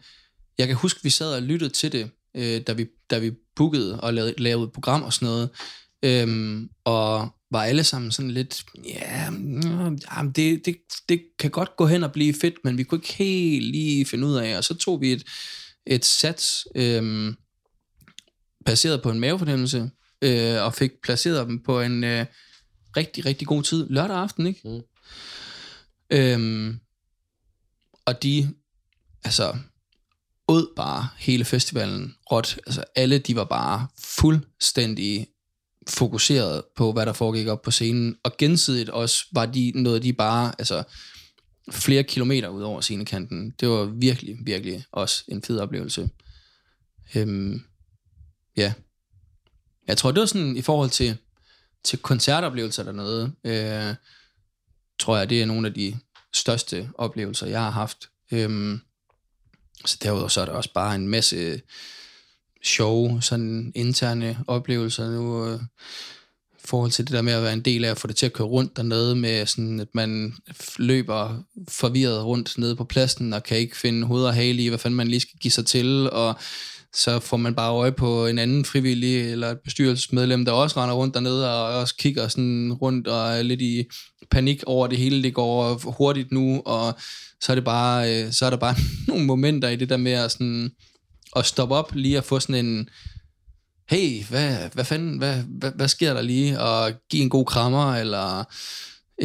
jeg 0.57 0.67
kan 0.67 0.75
huske, 0.75 0.99
vi 1.03 1.09
sad 1.09 1.35
og 1.35 1.41
lyttede 1.41 1.69
til 1.73 1.91
det, 1.91 2.09
øh, 2.35 2.61
da, 2.61 2.73
vi, 2.73 2.87
da 3.09 3.19
vi 3.19 3.31
bookede 3.55 4.01
og 4.01 4.13
lavede, 4.13 4.33
lavede 4.37 4.65
et 4.65 4.71
program 4.71 5.03
og 5.03 5.13
sådan 5.13 5.25
noget. 5.25 5.49
Øhm, 6.05 6.69
og 6.83 7.29
var 7.51 7.63
alle 7.63 7.83
sammen 7.83 8.11
sådan 8.11 8.31
lidt, 8.31 8.65
ja, 8.85 9.29
mm, 9.29 9.99
jamen, 10.11 10.31
det, 10.31 10.65
det, 10.65 10.77
det 11.09 11.21
kan 11.39 11.51
godt 11.51 11.75
gå 11.75 11.85
hen 11.87 12.03
og 12.03 12.11
blive 12.11 12.33
fedt, 12.41 12.55
men 12.63 12.77
vi 12.77 12.83
kunne 12.83 12.97
ikke 12.97 13.13
helt 13.13 13.65
lige 13.65 14.05
finde 14.05 14.27
ud 14.27 14.35
af. 14.35 14.57
Og 14.57 14.63
så 14.63 14.73
tog 14.73 15.01
vi 15.01 15.11
et, 15.11 15.23
et 15.85 16.05
sats, 16.05 16.67
øhm, 16.75 17.35
baseret 18.65 19.01
på 19.01 19.11
en 19.11 19.19
mavefornemmelse, 19.19 19.89
øh, 20.21 20.63
og 20.63 20.73
fik 20.73 20.91
placeret 21.03 21.47
dem 21.47 21.63
på 21.63 21.81
en 21.81 22.03
øh, 22.03 22.25
rigtig, 22.97 23.25
rigtig 23.25 23.47
god 23.47 23.63
tid. 23.63 23.87
Lørdag 23.89 24.17
aften, 24.17 24.47
ikke? 24.47 24.61
Mm. 24.63 24.81
Øhm, 26.09 26.79
og 28.05 28.23
de, 28.23 28.53
altså, 29.23 29.57
ud 30.47 30.73
bare 30.75 31.07
hele 31.17 31.45
festivalen 31.45 32.15
råt. 32.31 32.59
Altså, 32.67 32.83
alle, 32.95 33.17
de 33.17 33.35
var 33.35 33.43
bare 33.43 33.87
fuldstændig 33.99 35.27
fokuseret 35.89 36.63
på, 36.75 36.91
hvad 36.91 37.05
der 37.05 37.13
foregik 37.13 37.47
op 37.47 37.61
på 37.61 37.71
scenen, 37.71 38.15
og 38.23 38.37
gensidigt 38.37 38.89
også 38.89 39.25
var 39.31 39.45
de 39.45 39.71
noget, 39.75 40.03
de 40.03 40.13
bare, 40.13 40.53
altså, 40.59 40.83
flere 41.71 42.03
kilometer 42.03 42.49
ud 42.49 42.61
over 42.61 42.81
scenekanten. 42.81 43.51
Det 43.59 43.69
var 43.69 43.85
virkelig, 43.85 44.37
virkelig 44.43 44.85
også 44.91 45.23
en 45.27 45.43
fed 45.43 45.59
oplevelse. 45.59 46.09
Øhm, 47.15 47.61
ja. 48.57 48.73
Jeg 49.87 49.97
tror, 49.97 50.11
det 50.11 50.19
var 50.19 50.25
sådan 50.25 50.57
i 50.57 50.61
forhold 50.61 50.89
til, 50.89 51.17
til 51.83 51.99
koncertoplevelser 51.99 52.83
dernede, 52.83 53.31
øh, 53.43 53.95
tror 54.99 55.17
jeg, 55.17 55.29
det 55.29 55.41
er 55.41 55.45
nogle 55.45 55.67
af 55.67 55.73
de 55.73 55.99
største 56.33 56.89
oplevelser, 56.97 57.47
jeg 57.47 57.59
har 57.59 57.69
haft. 57.69 58.09
Øhm, 58.31 58.79
så 59.85 59.97
derudover 60.03 60.27
så 60.27 60.41
er 60.41 60.45
der 60.45 60.53
også 60.53 60.73
bare 60.73 60.95
en 60.95 61.07
masse 61.07 61.61
sjove, 62.65 63.21
sådan 63.21 63.71
interne 63.75 64.37
oplevelser 64.47 65.11
nu, 65.11 65.47
øh, 65.47 65.59
i 66.53 66.67
forhold 66.67 66.91
til 66.91 67.07
det 67.07 67.13
der 67.13 67.21
med 67.21 67.33
at 67.33 67.43
være 67.43 67.53
en 67.53 67.61
del 67.61 67.85
af 67.85 67.91
at 67.91 67.97
få 67.97 68.07
det 68.07 68.15
til 68.15 68.25
at 68.25 68.33
køre 68.33 68.47
rundt 68.47 68.77
dernede, 68.77 69.15
med 69.15 69.45
sådan, 69.45 69.79
at 69.79 69.87
man 69.93 70.33
løber 70.77 71.43
forvirret 71.69 72.25
rundt 72.25 72.57
nede 72.57 72.75
på 72.75 72.83
pladsen, 72.83 73.33
og 73.33 73.43
kan 73.43 73.57
ikke 73.57 73.77
finde 73.77 74.07
hoved 74.07 74.23
og 74.23 74.33
hale 74.33 74.63
i, 74.63 74.67
hvad 74.67 74.79
fanden 74.79 74.95
man 74.95 75.07
lige 75.07 75.19
skal 75.19 75.39
give 75.39 75.51
sig 75.51 75.65
til, 75.65 76.09
og 76.11 76.35
så 76.95 77.19
får 77.19 77.37
man 77.37 77.55
bare 77.55 77.71
øje 77.71 77.91
på 77.91 78.27
en 78.27 78.39
anden 78.39 78.65
frivillig 78.65 79.31
eller 79.31 79.51
et 79.51 79.59
bestyrelsesmedlem, 79.63 80.45
der 80.45 80.51
også 80.51 80.81
render 80.81 80.95
rundt 80.95 81.13
dernede 81.13 81.53
og 81.53 81.79
også 81.79 81.95
kigger 81.95 82.27
sådan 82.27 82.73
rundt 82.73 83.07
og 83.07 83.31
er 83.31 83.41
lidt 83.41 83.61
i 83.61 83.83
panik 84.31 84.63
over 84.65 84.87
det 84.87 84.97
hele, 84.97 85.23
det 85.23 85.33
går 85.33 85.91
hurtigt 85.91 86.31
nu, 86.31 86.61
og 86.65 86.95
så 87.41 87.51
er 87.51 87.55
det 87.55 87.63
bare, 87.63 88.23
øh, 88.23 88.31
så 88.31 88.45
er 88.45 88.49
der 88.49 88.57
bare 88.57 88.75
nogle 89.07 89.25
momenter 89.25 89.69
i 89.69 89.75
det 89.75 89.89
der 89.89 89.97
med 89.97 90.11
at, 90.11 90.31
sådan, 90.31 90.71
at 91.35 91.45
stoppe 91.45 91.75
op, 91.75 91.95
lige 91.95 92.17
at 92.17 92.23
få 92.23 92.39
sådan 92.39 92.65
en, 92.65 92.89
hey, 93.89 94.23
hvad, 94.23 94.69
hvad 94.73 94.85
fanden, 94.85 95.17
hvad, 95.17 95.43
hvad, 95.43 95.71
hvad 95.75 95.87
sker 95.87 96.13
der 96.13 96.21
lige, 96.21 96.59
og 96.59 96.91
give 97.09 97.23
en 97.23 97.29
god 97.29 97.45
krammer, 97.45 97.95
eller 97.95 98.39
et 98.39 98.47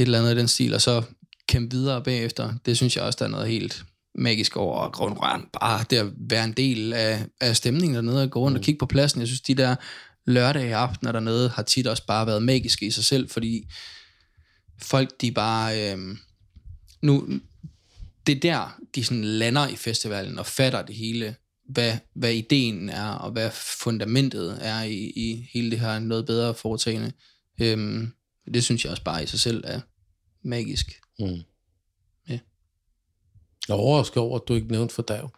eller 0.03 0.19
andet 0.19 0.35
i 0.35 0.39
den 0.39 0.49
stil, 0.49 0.75
og 0.75 0.81
så 0.81 1.03
kæmpe 1.49 1.77
videre 1.77 2.03
bagefter. 2.03 2.55
Det 2.67 2.77
synes 2.77 2.97
jeg 2.97 3.05
også, 3.05 3.17
der 3.19 3.25
er 3.25 3.29
noget 3.29 3.49
helt 3.49 3.85
magisk 4.15 4.57
over 4.57 4.81
at 4.81 4.93
gå 4.93 5.05
rundt, 5.05 5.53
bare 5.61 5.85
det 5.91 5.97
at 5.97 6.07
være 6.17 6.45
en 6.45 6.53
del 6.53 6.93
af, 6.93 7.27
af 7.41 7.57
stemningen 7.57 7.95
dernede, 7.95 8.23
og 8.23 8.31
gå 8.31 8.41
rundt 8.41 8.55
mm. 8.55 8.59
og 8.59 8.65
kigge 8.65 8.79
på 8.79 8.87
pladsen. 8.87 9.21
Jeg 9.21 9.29
synes, 9.29 9.41
de 9.41 9.55
der 9.55 9.77
lørdag 10.27 10.73
aftener 10.73 11.13
dernede 11.13 11.49
har 11.49 11.63
tit 11.63 11.87
også 11.87 12.07
bare 12.07 12.27
været 12.27 12.43
magiske 12.43 12.87
i 12.87 12.91
sig 12.91 13.05
selv, 13.05 13.31
fordi 13.31 13.67
folk, 14.83 15.21
de 15.21 15.33
bare... 15.33 15.93
Øh, 15.93 15.99
nu, 17.03 17.29
det 18.27 18.37
er 18.37 18.41
der, 18.41 18.79
de 18.95 19.05
sådan 19.05 19.25
lander 19.25 19.69
i 19.69 19.77
festivalen 19.77 20.39
og 20.39 20.47
fatter 20.47 20.83
det 20.83 20.95
hele, 20.95 21.35
hvad, 21.73 21.99
hvad 22.15 22.33
ideen 22.33 22.89
er, 22.89 23.09
og 23.09 23.31
hvad 23.31 23.51
fundamentet 23.51 24.59
er 24.61 24.83
i, 24.83 25.13
i 25.17 25.49
hele 25.53 25.71
det 25.71 25.81
her 25.81 25.99
noget 25.99 26.27
bedre 26.27 26.55
foretagende. 26.55 27.13
Øhm, 27.61 28.13
det 28.55 28.65
synes 28.65 28.85
jeg 28.85 28.91
også 28.91 29.05
bare 29.05 29.23
i 29.23 29.27
sig 29.27 29.41
selv 29.41 29.65
er 29.67 29.81
magisk. 30.43 30.87
Mm. 31.19 31.27
Ja. 32.29 32.39
Jeg 33.69 33.75
er 33.75 33.79
overrasket 33.79 34.17
over, 34.17 34.39
at 34.39 34.49
du 34.49 34.55
ikke 34.55 34.73
nævnte 34.73 34.95
for 34.95 35.03
dag. 35.03 35.29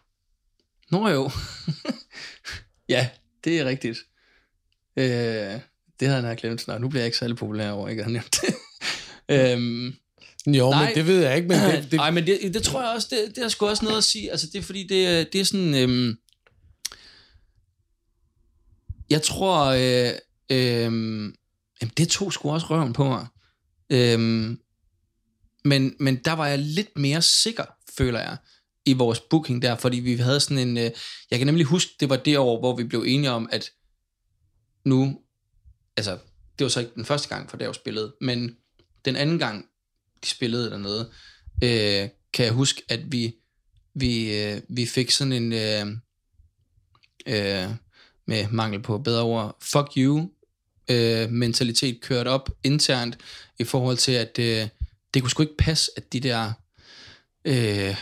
Nå 0.91 1.07
jo. 1.09 1.31
ja, 2.89 3.09
det 3.43 3.59
er 3.59 3.65
rigtigt. 3.65 3.97
Øh, 4.97 5.59
det 5.99 6.07
havde 6.07 6.27
jeg 6.27 6.37
glemt 6.37 6.61
snart. 6.61 6.81
Nu 6.81 6.89
bliver 6.89 7.01
jeg 7.01 7.07
ikke 7.07 7.17
særlig 7.17 7.37
populær 7.37 7.71
over, 7.71 7.89
ikke 7.89 8.01
at 8.01 8.05
have 8.05 8.13
nævnt 8.13 8.37
det. 8.41 8.55
øhm, 9.35 9.93
jo, 10.47 10.69
Nej. 10.69 10.85
men 10.85 10.95
det 10.95 11.07
ved 11.07 11.21
jeg 11.21 11.35
ikke. 11.35 11.47
Men 11.47 11.57
det, 11.57 11.83
det... 11.91 11.93
Nej, 11.93 12.11
men 12.11 12.27
det, 12.27 12.53
det 12.53 12.63
tror 12.63 12.81
jeg 12.81 12.89
også, 12.89 13.07
det, 13.11 13.35
det 13.35 13.43
har 13.43 13.49
sgu 13.49 13.67
også 13.67 13.85
noget 13.85 13.97
at 13.97 14.03
sige. 14.03 14.31
Altså, 14.31 14.47
det 14.53 14.59
er 14.59 14.63
fordi, 14.63 14.87
det, 14.87 15.33
det 15.33 15.41
er 15.41 15.45
sådan... 15.45 15.75
Øhm, 15.75 16.17
jeg 19.09 19.21
tror... 19.21 19.65
Øh, 19.65 20.13
øh, 20.49 20.91
jamen, 21.81 21.93
det 21.97 22.09
tog 22.09 22.33
sgu 22.33 22.51
også 22.51 22.67
røven 22.69 22.93
på 22.93 23.03
mig. 23.03 23.27
Øh, 23.89 24.19
men, 25.65 25.95
men 25.99 26.15
der 26.25 26.33
var 26.33 26.47
jeg 26.47 26.59
lidt 26.59 26.97
mere 26.97 27.21
sikker, 27.21 27.65
føler 27.97 28.19
jeg, 28.19 28.37
i 28.85 28.93
vores 28.93 29.19
booking 29.19 29.61
der, 29.61 29.75
fordi 29.75 29.99
vi 29.99 30.15
havde 30.15 30.39
sådan 30.39 30.67
en... 30.67 30.77
Øh, 30.77 30.91
jeg 31.31 31.39
kan 31.39 31.47
nemlig 31.47 31.65
huske, 31.65 31.91
det 31.99 32.09
var 32.09 32.15
det 32.15 32.37
år, 32.37 32.59
hvor 32.59 32.75
vi 32.75 32.83
blev 32.83 33.03
enige 33.07 33.31
om, 33.31 33.49
at 33.51 33.69
nu... 34.85 35.19
Altså, 35.97 36.17
det 36.59 36.65
var 36.65 36.69
så 36.69 36.79
ikke 36.79 36.91
den 36.95 37.05
første 37.05 37.29
gang, 37.29 37.49
for 37.49 37.57
det 37.57 37.67
var 37.67 37.73
spillet, 37.73 38.13
men 38.21 38.55
den 39.05 39.15
anden 39.15 39.39
gang, 39.39 39.65
de 40.23 40.29
spillede 40.29 40.69
dernede, 40.69 41.11
øh, 41.63 42.09
kan 42.33 42.45
jeg 42.45 42.53
huske, 42.53 42.81
at 42.89 43.11
vi, 43.11 43.35
vi, 43.93 44.41
øh, 44.41 44.61
vi 44.69 44.85
fik 44.85 45.11
sådan 45.11 45.33
en, 45.33 45.53
øh, 45.53 45.87
øh, 47.25 47.69
med 48.27 48.47
mangel 48.51 48.81
på 48.81 48.97
bedre 48.97 49.23
ord, 49.23 49.57
fuck 49.61 49.87
you 49.97 50.29
øh, 50.89 51.29
mentalitet 51.31 52.01
kørt 52.01 52.27
op 52.27 52.49
internt 52.63 53.17
i 53.59 53.63
forhold 53.63 53.97
til, 53.97 54.11
at 54.11 54.39
øh, 54.39 54.67
det 55.13 55.21
kunne 55.21 55.29
sgu 55.29 55.43
ikke 55.43 55.57
passe, 55.57 55.91
at 55.97 56.13
de 56.13 56.19
der 56.19 56.51
øh, 57.45 57.95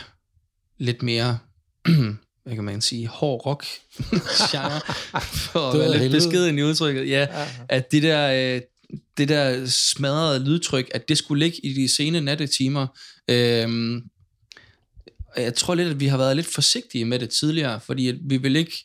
lidt 0.78 1.02
mere, 1.02 1.38
hvad 2.44 2.54
kan 2.54 2.64
man 2.64 2.80
sige, 2.80 3.06
hård 3.06 3.46
rock 3.46 3.66
genre, 4.50 4.80
for 5.22 5.70
at 5.70 5.78
være 5.78 5.98
lidt 5.98 6.12
beskeden 6.12 6.58
i 6.58 6.62
udtrykket, 6.62 7.08
ja, 7.08 7.26
at 7.68 7.92
de 7.92 8.02
der, 8.02 8.54
øh, 8.56 8.60
det 9.16 9.28
der 9.28 9.66
smadrede 9.66 10.44
lydtryk, 10.44 10.90
at 10.94 11.08
det 11.08 11.18
skulle 11.18 11.44
ligge 11.44 11.66
i 11.66 11.72
de 11.72 11.88
sene 11.88 12.20
nattetimer. 12.20 12.86
Øhm, 13.28 14.02
jeg 15.36 15.54
tror 15.54 15.74
lidt, 15.74 15.88
at 15.88 16.00
vi 16.00 16.06
har 16.06 16.16
været 16.16 16.36
lidt 16.36 16.46
forsigtige 16.46 17.04
med 17.04 17.18
det 17.18 17.30
tidligere, 17.30 17.80
fordi 17.80 18.18
vi 18.22 18.36
vil 18.36 18.56
ikke 18.56 18.84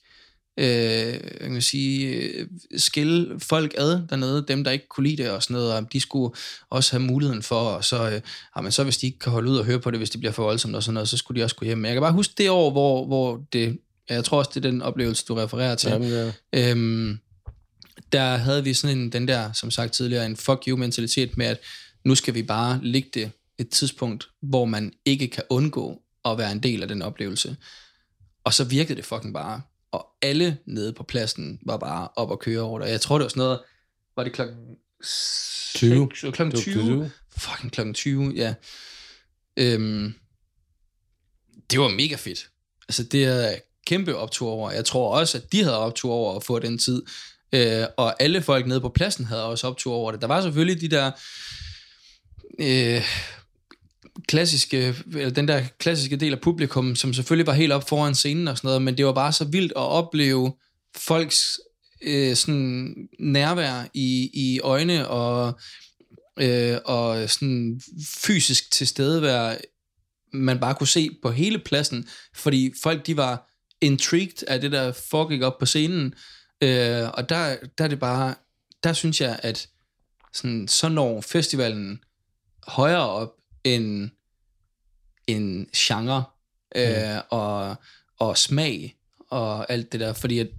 øh, 0.58 1.14
jeg 1.42 1.50
kan 1.50 1.62
sige, 1.62 2.08
øh, 2.08 2.48
skille 2.78 3.40
folk 3.40 3.74
ad 3.78 4.02
dernede, 4.10 4.46
dem 4.48 4.64
der 4.64 4.72
ikke 4.72 4.88
kunne 4.88 5.08
lide 5.08 5.24
det 5.24 5.32
og 5.32 5.44
sådan 5.44 5.54
noget, 5.54 5.74
og 5.74 5.94
de 5.94 6.00
skulle 6.00 6.36
også 6.70 6.92
have 6.92 7.04
muligheden 7.04 7.44
for, 7.44 7.62
og 7.62 7.86
så, 7.86 8.10
øh, 8.10 8.22
jamen, 8.58 8.72
så 8.72 8.84
hvis 8.84 8.98
de 8.98 9.06
ikke 9.06 9.20
kan 9.20 9.32
holde 9.32 9.52
ud 9.52 9.58
og 9.58 9.66
høre 9.66 9.80
på 9.80 9.92
det, 9.92 10.00
hvis 10.00 10.10
det 10.10 10.20
bliver 10.20 10.34
for 10.34 10.44
voldsomt 10.44 10.76
og 10.76 10.84
sådan 10.84 10.94
noget, 10.94 11.10
så 11.10 11.18
skulle 11.18 11.40
de 11.40 11.44
også 11.44 11.56
gå 11.56 11.66
hjem. 11.66 11.78
Men 11.78 11.86
jeg 11.86 11.96
kan 11.96 12.02
bare 12.02 12.14
huske 12.14 12.34
det 12.38 12.50
år, 12.50 12.72
hvor, 12.72 13.06
hvor 13.06 13.46
det, 13.54 13.78
jeg 14.10 14.24
tror 14.24 14.38
også, 14.38 14.52
det 14.54 14.66
er 14.66 14.72
den 14.72 14.82
oplevelse, 14.82 15.26
du 15.28 15.36
refererer 15.36 15.76
til. 15.76 15.90
Jamen, 15.90 16.10
ja. 16.54 16.72
øhm, 16.72 17.20
der 18.12 18.38
havde 18.38 18.64
vi 18.64 18.74
sådan 18.74 18.98
en, 18.98 19.12
den 19.12 19.28
der, 19.28 19.52
som 19.54 19.72
sagt 19.72 19.94
tidligere, 19.94 20.26
en 20.26 20.38
fuck 20.38 20.64
you 20.68 20.78
mentalitet 20.78 21.38
med, 21.38 21.46
at 21.46 21.60
nu 22.06 22.16
skal 22.16 22.34
vi 22.34 22.44
bare 22.44 22.80
ligge 22.84 23.10
det 23.14 23.32
et 23.58 23.70
tidspunkt, 23.70 24.30
hvor 24.42 24.66
man 24.66 24.94
ikke 25.06 25.28
kan 25.28 25.44
undgå 25.50 26.02
at 26.26 26.38
være 26.38 26.52
en 26.52 26.64
del 26.64 26.82
af 26.82 26.88
den 26.88 27.02
oplevelse. 27.02 27.56
Og 28.44 28.54
så 28.54 28.64
virkede 28.64 28.96
det 28.96 29.06
fucking 29.06 29.34
bare. 29.34 29.62
Og 29.98 30.08
alle 30.22 30.58
nede 30.66 30.94
på 30.94 31.04
pladsen 31.04 31.60
var 31.66 31.78
bare 31.78 32.08
op 32.16 32.32
og 32.32 32.40
køre 32.40 32.62
over 32.62 32.80
det. 32.80 32.90
Jeg 32.90 33.02
tror, 33.02 33.18
det 33.18 33.24
var 33.24 33.30
sådan 33.30 33.42
noget, 33.42 33.60
var 34.16 34.24
det 34.24 34.34
klokken 34.34 34.58
20? 35.76 36.10
6, 36.16 36.36
klokken 36.36 36.52
20? 36.52 36.84
20. 36.84 37.12
Fucking 37.38 37.72
klokken 37.72 37.94
20, 37.94 38.34
ja. 38.36 38.54
Øhm, 39.58 40.14
det 41.72 41.80
var 41.80 41.88
mega 41.88 42.16
fedt. 42.16 42.50
Altså, 42.88 43.04
det 43.04 43.24
er 43.24 43.56
kæmpe 43.88 44.16
optur 44.16 44.50
over. 44.50 44.72
Jeg 44.72 44.86
tror 44.86 45.20
også, 45.20 45.38
at 45.38 45.52
de 45.52 45.64
havde 45.64 45.78
optur 45.78 46.14
over 46.14 46.36
at 46.36 46.44
få 46.44 46.60
den 46.60 46.78
tid. 46.78 47.02
Øh, 47.54 47.86
og 47.98 48.22
alle 48.22 48.42
folk 48.42 48.68
nede 48.68 48.82
på 48.82 48.90
pladsen 48.90 49.26
havde 49.26 49.46
også 49.46 49.68
optur 49.68 49.94
over 49.94 50.12
det. 50.12 50.22
Der 50.22 50.28
var 50.28 50.42
selvfølgelig 50.42 50.82
de 50.82 50.96
der 50.96 51.12
øh, 52.60 53.04
klassiske, 54.28 54.96
eller 55.16 55.30
den 55.30 55.48
der 55.48 55.64
klassiske 55.80 56.16
del 56.16 56.34
af 56.34 56.42
publikum, 56.42 56.96
som 56.96 57.14
selvfølgelig 57.14 57.48
var 57.48 57.54
helt 57.54 57.72
op 57.72 57.90
foran 57.90 58.16
scenen 58.16 58.48
og 58.48 58.58
sådan 58.58 58.68
noget, 58.68 58.82
men 58.82 58.98
det 58.98 59.06
var 59.06 59.14
bare 59.14 59.34
så 59.34 59.46
vildt 59.46 59.72
at 59.72 59.82
opleve 59.82 60.54
folks 60.96 61.60
øh, 62.02 62.36
sådan 62.36 62.96
nærvær 63.20 63.90
i, 63.94 64.30
i 64.34 64.60
øjne 64.60 65.08
og, 65.08 65.60
øh, 66.40 66.78
og 66.86 67.30
sådan 67.30 67.82
fysisk 68.26 68.72
tilstedevær, 68.72 69.56
man 70.34 70.60
bare 70.60 70.76
kunne 70.76 70.88
se 70.88 71.10
på 71.22 71.32
hele 71.32 71.60
pladsen, 71.60 72.08
fordi 72.36 72.74
folk 72.84 73.06
de 73.08 73.18
var 73.18 73.50
intrigued 73.82 74.44
af 74.48 74.62
det, 74.62 74.72
der 74.72 74.92
foregik 74.92 75.42
op 75.42 75.58
på 75.60 75.66
scenen, 75.66 76.14
Øh, 76.64 77.10
og 77.14 77.30
der, 77.30 77.56
der 77.78 77.84
er 77.84 77.88
det 77.88 78.00
bare, 78.00 78.36
der 78.84 78.94
synes 78.94 79.22
jeg, 79.22 79.40
at 79.44 79.70
sådan, 80.34 80.68
så 80.68 80.90
når 80.90 81.22
festivalen 81.22 82.00
højere 82.68 83.10
op 83.10 83.30
end 83.76 84.10
en 85.28 85.70
genre 85.76 86.24
øh, 86.76 87.16
mm. 87.16 87.22
og, 87.30 87.76
og 88.20 88.38
smag 88.38 88.96
og 89.30 89.72
alt 89.72 89.92
det 89.92 90.00
der, 90.00 90.14
fordi 90.14 90.40
at, 90.40 90.50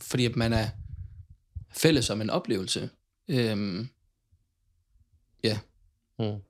fordi 0.00 0.24
at 0.24 0.36
man 0.36 0.52
er 0.52 0.68
fælles 1.72 2.10
om 2.10 2.20
en 2.20 2.30
oplevelse. 2.30 2.90
Øh, 3.28 3.86
ja. 5.44 5.58
Mm. 6.18 6.40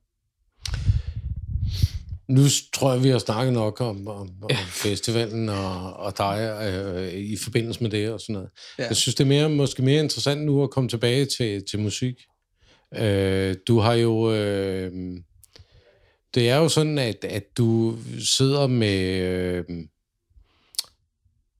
Nu 2.28 2.42
tror 2.72 2.92
jeg, 2.92 3.02
vi 3.02 3.09
har 3.09 3.18
snakket 3.18 3.52
nok 3.52 3.80
om, 3.80 4.09
om, 4.09 4.30
om 4.42 4.50
ja. 4.50 4.59
festivalen 4.68 5.48
og, 5.48 5.92
og 5.92 6.18
dig 6.18 6.62
øh, 6.62 7.12
i 7.12 7.37
forbindelse 7.37 7.83
med 7.83 7.90
det 7.90 8.11
og 8.11 8.20
sådan 8.20 8.33
noget. 8.33 8.50
Ja. 8.78 8.87
Jeg 8.87 8.96
synes, 8.96 9.14
det 9.14 9.24
er 9.24 9.28
mere, 9.28 9.48
måske 9.48 9.83
mere 9.83 10.02
interessant 10.02 10.44
nu 10.44 10.62
at 10.62 10.70
komme 10.70 10.88
tilbage 10.88 11.26
til, 11.26 11.64
til 11.70 11.78
musik. 11.78 12.14
Øh, 12.94 13.57
du 13.68 13.78
har 13.78 13.92
jo... 13.92 14.33
Øh, 14.33 14.92
det 16.35 16.49
er 16.49 16.57
jo 16.57 16.68
sådan, 16.68 16.99
at, 16.99 17.25
at 17.25 17.57
du 17.57 17.99
sidder 18.18 18.66
med... 18.66 19.20
Øh, 19.20 19.64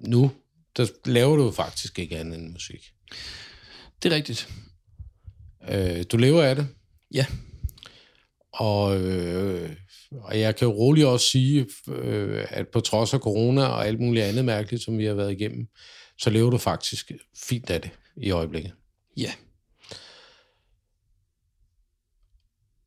nu, 0.01 0.33
der 0.77 0.87
laver 1.05 1.37
du 1.37 1.51
faktisk 1.51 1.99
ikke 1.99 2.19
andet 2.19 2.39
end 2.39 2.53
musik. 2.53 2.93
Det 4.03 4.13
er 4.13 4.17
rigtigt. 4.17 4.49
Øh, 5.71 6.05
du 6.13 6.17
lever 6.17 6.43
af 6.43 6.57
det? 6.57 6.69
Ja. 7.15 7.27
Og... 8.53 9.01
Øh, 9.01 9.77
og 10.23 10.41
jeg 10.41 10.57
kan 10.57 10.69
jo 10.69 10.75
roligt 10.75 11.07
også 11.07 11.27
sige, 11.27 11.67
øh, 11.89 12.47
at 12.51 12.69
på 12.69 12.81
trods 12.81 13.15
af 13.15 13.21
corona 13.21 13.65
og 13.65 13.87
alt 13.87 14.01
muligt 14.01 14.25
andet 14.25 14.45
mærkeligt, 14.45 14.83
som 14.83 14.99
vi 14.99 15.05
har 15.05 15.15
været 15.15 15.33
igennem, 15.33 15.67
så 16.19 16.31
lever 16.31 16.51
du 16.51 16.59
faktisk 16.59 17.13
fint 17.49 17.71
af 17.71 17.81
det 17.81 17.91
i 18.17 18.31
øjeblikket. 18.31 18.73
Ja. 19.17 19.33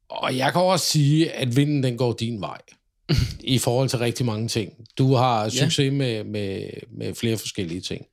Og 0.09 0.37
jeg 0.37 0.51
kan 0.51 0.61
også 0.61 0.85
sige, 0.85 1.31
at 1.31 1.55
vinden 1.55 1.83
den 1.83 1.97
går 1.97 2.13
din 2.13 2.41
vej 2.41 2.61
i 3.39 3.57
forhold 3.57 3.89
til 3.89 3.99
rigtig 3.99 4.25
mange 4.25 4.47
ting. 4.47 4.73
Du 4.97 5.13
har 5.13 5.49
succes 5.49 5.79
ja. 5.79 5.91
med, 5.91 6.23
med, 6.23 6.69
med 6.91 7.15
flere 7.15 7.37
forskellige 7.37 7.81
ting. 7.81 8.05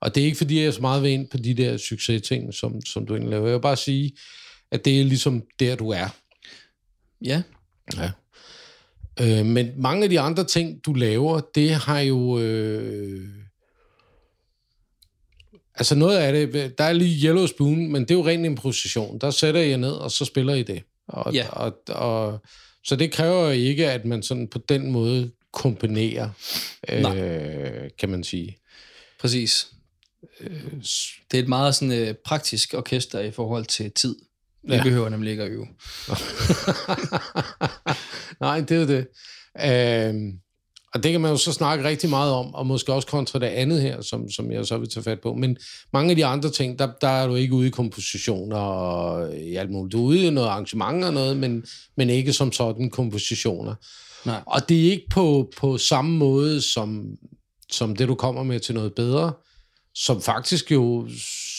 Og 0.00 0.14
det 0.14 0.20
er 0.20 0.24
ikke, 0.24 0.38
fordi 0.38 0.58
jeg 0.58 0.66
er 0.66 0.70
så 0.70 0.80
meget 0.80 1.02
ved 1.02 1.10
ind 1.10 1.28
på 1.28 1.36
de 1.36 1.54
der 1.54 1.76
succes-ting, 1.76 2.54
som, 2.54 2.80
som 2.86 3.06
du 3.06 3.14
egentlig 3.14 3.30
laver. 3.30 3.46
Jeg 3.46 3.54
vil 3.54 3.60
bare 3.60 3.76
sige, 3.76 4.12
at 4.70 4.84
det 4.84 5.00
er 5.00 5.04
ligesom 5.04 5.42
der, 5.60 5.76
du 5.76 5.90
er. 5.90 6.08
Ja. 7.24 7.42
Ja. 7.96 8.10
Øh, 9.20 9.46
men 9.46 9.70
mange 9.76 10.04
af 10.04 10.10
de 10.10 10.20
andre 10.20 10.44
ting, 10.44 10.84
du 10.86 10.92
laver, 10.92 11.40
det 11.54 11.70
har 11.70 12.00
jo... 12.00 12.38
Øh, 12.38 13.28
altså 15.74 15.94
noget 15.94 16.18
af 16.18 16.32
det, 16.32 16.78
der 16.78 16.84
er 16.84 16.92
lige 16.92 17.26
Yellow 17.26 17.46
Spoon, 17.46 17.92
men 17.92 18.02
det 18.02 18.10
er 18.10 18.14
jo 18.14 18.26
ren 18.26 18.44
improvisation. 18.44 19.18
Der 19.18 19.30
sætter 19.30 19.60
jeg 19.60 19.78
ned, 19.78 19.92
og 19.92 20.10
så 20.10 20.24
spiller 20.24 20.54
I 20.54 20.62
det. 20.62 20.82
Og, 21.08 21.34
ja. 21.34 21.48
og, 21.48 21.78
og, 21.88 22.42
så 22.84 22.96
det 22.96 23.12
kræver 23.12 23.50
ikke, 23.50 23.90
at 23.90 24.04
man 24.04 24.22
sådan 24.22 24.48
på 24.48 24.58
den 24.68 24.90
måde 24.92 25.30
kombinerer, 25.52 26.30
øh, 26.88 27.90
kan 27.98 28.08
man 28.08 28.24
sige. 28.24 28.56
Præcis. 29.20 29.66
Det 31.30 31.38
er 31.38 31.42
et 31.42 31.48
meget 31.48 31.74
sådan, 31.74 32.08
øh, 32.08 32.14
praktisk 32.24 32.74
orkester 32.74 33.20
i 33.20 33.30
forhold 33.30 33.64
til 33.64 33.90
tid. 33.92 34.16
Vi 34.68 34.74
Ja. 34.74 34.82
behøver 34.82 35.08
nemlig 35.08 35.30
ikke 35.30 35.42
at 35.42 35.50
øve. 35.50 35.66
Nej, 38.40 38.60
det 38.60 38.82
er 38.82 38.86
det. 38.86 39.06
Øhm, 39.60 40.38
og 40.94 41.02
det 41.02 41.12
kan 41.12 41.20
man 41.20 41.30
jo 41.30 41.36
så 41.36 41.52
snakke 41.52 41.84
rigtig 41.84 42.10
meget 42.10 42.32
om, 42.32 42.54
og 42.54 42.66
måske 42.66 42.92
også 42.92 43.08
kontra 43.08 43.38
det 43.38 43.46
andet 43.46 43.82
her, 43.82 44.00
som, 44.00 44.30
som 44.30 44.52
jeg 44.52 44.66
så 44.66 44.78
vil 44.78 44.88
tage 44.88 45.04
fat 45.04 45.20
på. 45.20 45.34
Men 45.34 45.56
mange 45.92 46.10
af 46.10 46.16
de 46.16 46.26
andre 46.26 46.50
ting, 46.50 46.78
der, 46.78 46.88
der 47.00 47.08
er 47.08 47.26
du 47.26 47.34
ikke 47.34 47.54
ude 47.54 47.66
i 47.66 47.70
kompositioner 47.70 48.56
og 48.56 49.36
i 49.36 49.56
alt 49.56 49.70
muligt. 49.70 49.92
Du 49.92 49.98
er 49.98 50.08
ude 50.08 50.26
i 50.26 50.30
noget 50.30 50.48
arrangement 50.48 51.04
og 51.04 51.14
noget, 51.14 51.36
men, 51.36 51.64
men 51.96 52.10
ikke 52.10 52.32
som 52.32 52.52
sådan 52.52 52.90
kompositioner. 52.90 53.74
Nej. 54.26 54.40
Og 54.46 54.68
det 54.68 54.86
er 54.86 54.90
ikke 54.90 55.06
på, 55.10 55.52
på 55.56 55.78
samme 55.78 56.16
måde 56.16 56.62
som, 56.62 57.06
som 57.70 57.96
det, 57.96 58.08
du 58.08 58.14
kommer 58.14 58.42
med 58.42 58.60
til 58.60 58.74
noget 58.74 58.94
bedre, 58.94 59.32
som 59.94 60.22
faktisk 60.22 60.72
jo, 60.72 61.08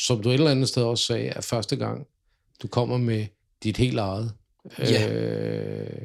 som 0.06 0.22
du 0.22 0.30
et 0.30 0.34
eller 0.34 0.52
andet 0.52 0.68
sted 0.68 0.84
også 0.84 1.06
sagde, 1.06 1.28
er 1.28 1.42
første 1.42 1.76
gang, 1.76 2.06
du 2.62 2.68
kommer 2.68 2.98
med 2.98 3.26
dit 3.64 3.78
helt 3.78 4.00
eget. 4.00 4.32
Ja. 4.80 5.14
Øh, 5.14 6.02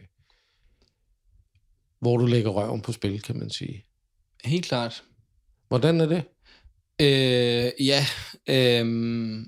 hvor 2.00 2.16
du 2.16 2.26
lægger 2.26 2.50
røven 2.50 2.80
på 2.80 2.92
spil, 2.92 3.22
kan 3.22 3.38
man 3.38 3.50
sige. 3.50 3.84
Helt 4.44 4.64
klart. 4.64 5.02
Hvordan 5.68 6.00
er 6.00 6.06
det? 6.06 6.22
Øh, 7.00 7.86
ja, 7.86 8.06
øh, 8.46 9.46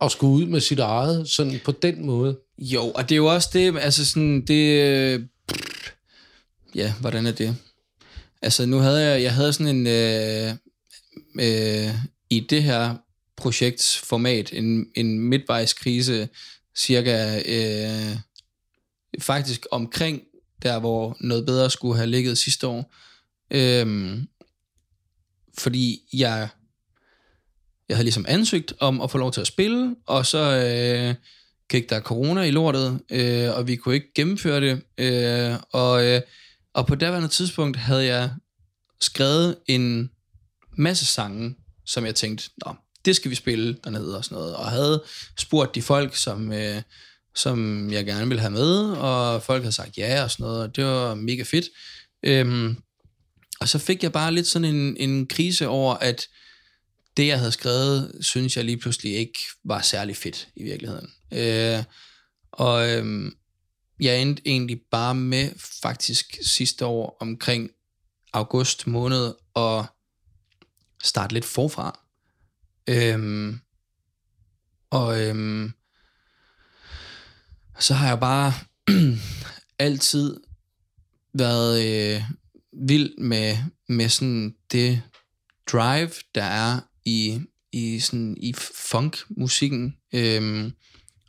At 0.00 0.12
skulle 0.12 0.32
ud 0.32 0.46
med 0.46 0.60
sit 0.60 0.78
eget, 0.78 1.28
sådan 1.28 1.60
på 1.64 1.72
den 1.72 2.06
måde. 2.06 2.38
jo, 2.58 2.90
og 2.90 3.08
det 3.08 3.12
er 3.14 3.16
jo 3.16 3.26
også 3.26 3.50
det, 3.52 3.78
altså 3.78 4.06
sådan, 4.06 4.46
det, 4.46 4.82
øh, 4.82 5.22
ja, 6.74 6.94
hvordan 7.00 7.26
er 7.26 7.32
det? 7.32 7.56
Altså, 8.42 8.66
nu 8.66 8.78
havde 8.78 9.02
jeg, 9.02 9.22
jeg 9.22 9.34
havde 9.34 9.52
sådan 9.52 9.76
en, 9.76 9.86
øh, 9.86 10.54
øh, 11.40 11.94
i 12.30 12.40
det 12.40 12.62
her 12.62 12.94
projektsformat, 13.36 14.52
en, 14.52 14.86
en 14.94 15.20
midtvejskrise, 15.20 16.28
cirka, 16.76 17.42
øh, 17.46 18.16
faktisk 19.20 19.66
omkring 19.70 20.22
der, 20.62 20.78
hvor 20.78 21.16
noget 21.20 21.46
bedre 21.46 21.70
skulle 21.70 21.96
have 21.96 22.06
ligget 22.06 22.38
sidste 22.38 22.66
år. 22.66 22.94
Øhm, 23.50 24.28
fordi 25.58 26.00
jeg, 26.12 26.48
jeg 27.88 27.96
havde 27.96 28.04
ligesom 28.04 28.24
ansøgt 28.28 28.72
om 28.80 29.00
at 29.00 29.10
få 29.10 29.18
lov 29.18 29.32
til 29.32 29.40
at 29.40 29.46
spille, 29.46 29.96
og 30.06 30.26
så 30.26 30.38
øh, 30.38 31.14
gik 31.70 31.90
der 31.90 32.00
corona 32.00 32.42
i 32.42 32.50
lortet, 32.50 33.00
øh, 33.10 33.56
og 33.56 33.66
vi 33.66 33.76
kunne 33.76 33.94
ikke 33.94 34.14
gennemføre 34.14 34.60
det. 34.60 34.82
Øh, 34.98 35.56
og, 35.72 36.06
øh, 36.06 36.20
og 36.74 36.86
på 36.86 36.94
daværende 36.94 37.28
tidspunkt 37.28 37.76
havde 37.76 38.04
jeg 38.04 38.30
skrevet 39.00 39.56
en 39.66 40.10
masse 40.78 41.06
sange, 41.06 41.54
som 41.86 42.06
jeg 42.06 42.14
tænkte, 42.14 42.50
Nå, 42.66 42.74
det 43.04 43.16
skal 43.16 43.30
vi 43.30 43.36
spille 43.36 43.76
dernede 43.84 44.16
og 44.16 44.24
sådan 44.24 44.38
noget. 44.38 44.56
Og 44.56 44.70
havde 44.70 45.02
spurgt 45.38 45.74
de 45.74 45.82
folk, 45.82 46.16
som, 46.16 46.52
øh, 46.52 46.82
som 47.34 47.90
jeg 47.92 48.04
gerne 48.04 48.28
ville 48.28 48.40
have 48.40 48.50
med, 48.50 48.90
og 48.90 49.42
folk 49.42 49.62
havde 49.62 49.72
sagt 49.72 49.98
ja 49.98 50.22
og 50.22 50.30
sådan 50.30 50.44
noget, 50.44 50.62
og 50.62 50.76
det 50.76 50.84
var 50.84 51.14
mega 51.14 51.42
fedt. 51.42 51.64
Øhm, 52.22 52.76
og 53.60 53.68
så 53.68 53.78
fik 53.78 54.02
jeg 54.02 54.12
bare 54.12 54.34
lidt 54.34 54.46
sådan 54.46 54.74
en, 54.74 54.96
en 54.96 55.26
krise 55.26 55.68
over, 55.68 55.94
at 55.94 56.28
det, 57.16 57.26
jeg 57.26 57.38
havde 57.38 57.52
skrevet, 57.52 58.12
synes 58.20 58.56
jeg 58.56 58.64
lige 58.64 58.78
pludselig 58.78 59.14
ikke 59.14 59.38
var 59.64 59.80
særlig 59.80 60.16
fedt 60.16 60.48
i 60.56 60.62
virkeligheden. 60.62 61.10
Øh, 61.32 61.84
og 62.52 62.90
øhm, 62.90 63.36
jeg 64.00 64.22
endte 64.22 64.42
egentlig 64.46 64.80
bare 64.90 65.14
med 65.14 65.50
faktisk 65.82 66.38
sidste 66.42 66.86
år 66.86 67.16
omkring 67.20 67.70
august 68.32 68.86
måned 68.86 69.34
at 69.56 69.84
starte 71.02 71.34
lidt 71.34 71.44
forfra. 71.44 72.00
Øhm, 72.86 73.60
og 74.90 75.20
øhm, 75.20 75.72
så 77.80 77.94
har 77.94 78.08
jeg 78.08 78.20
bare 78.20 78.52
altid 79.78 80.40
været 81.34 81.86
øh, 81.86 82.22
vild 82.72 83.18
med, 83.18 83.56
med 83.88 84.08
sådan 84.08 84.54
det 84.72 85.02
drive, 85.72 86.10
der 86.34 86.42
er 86.42 86.80
i, 87.04 87.40
i, 87.72 88.00
sådan, 88.00 88.36
i 88.40 88.54
funk-musikken. 88.90 89.96
Øhm, 90.14 90.72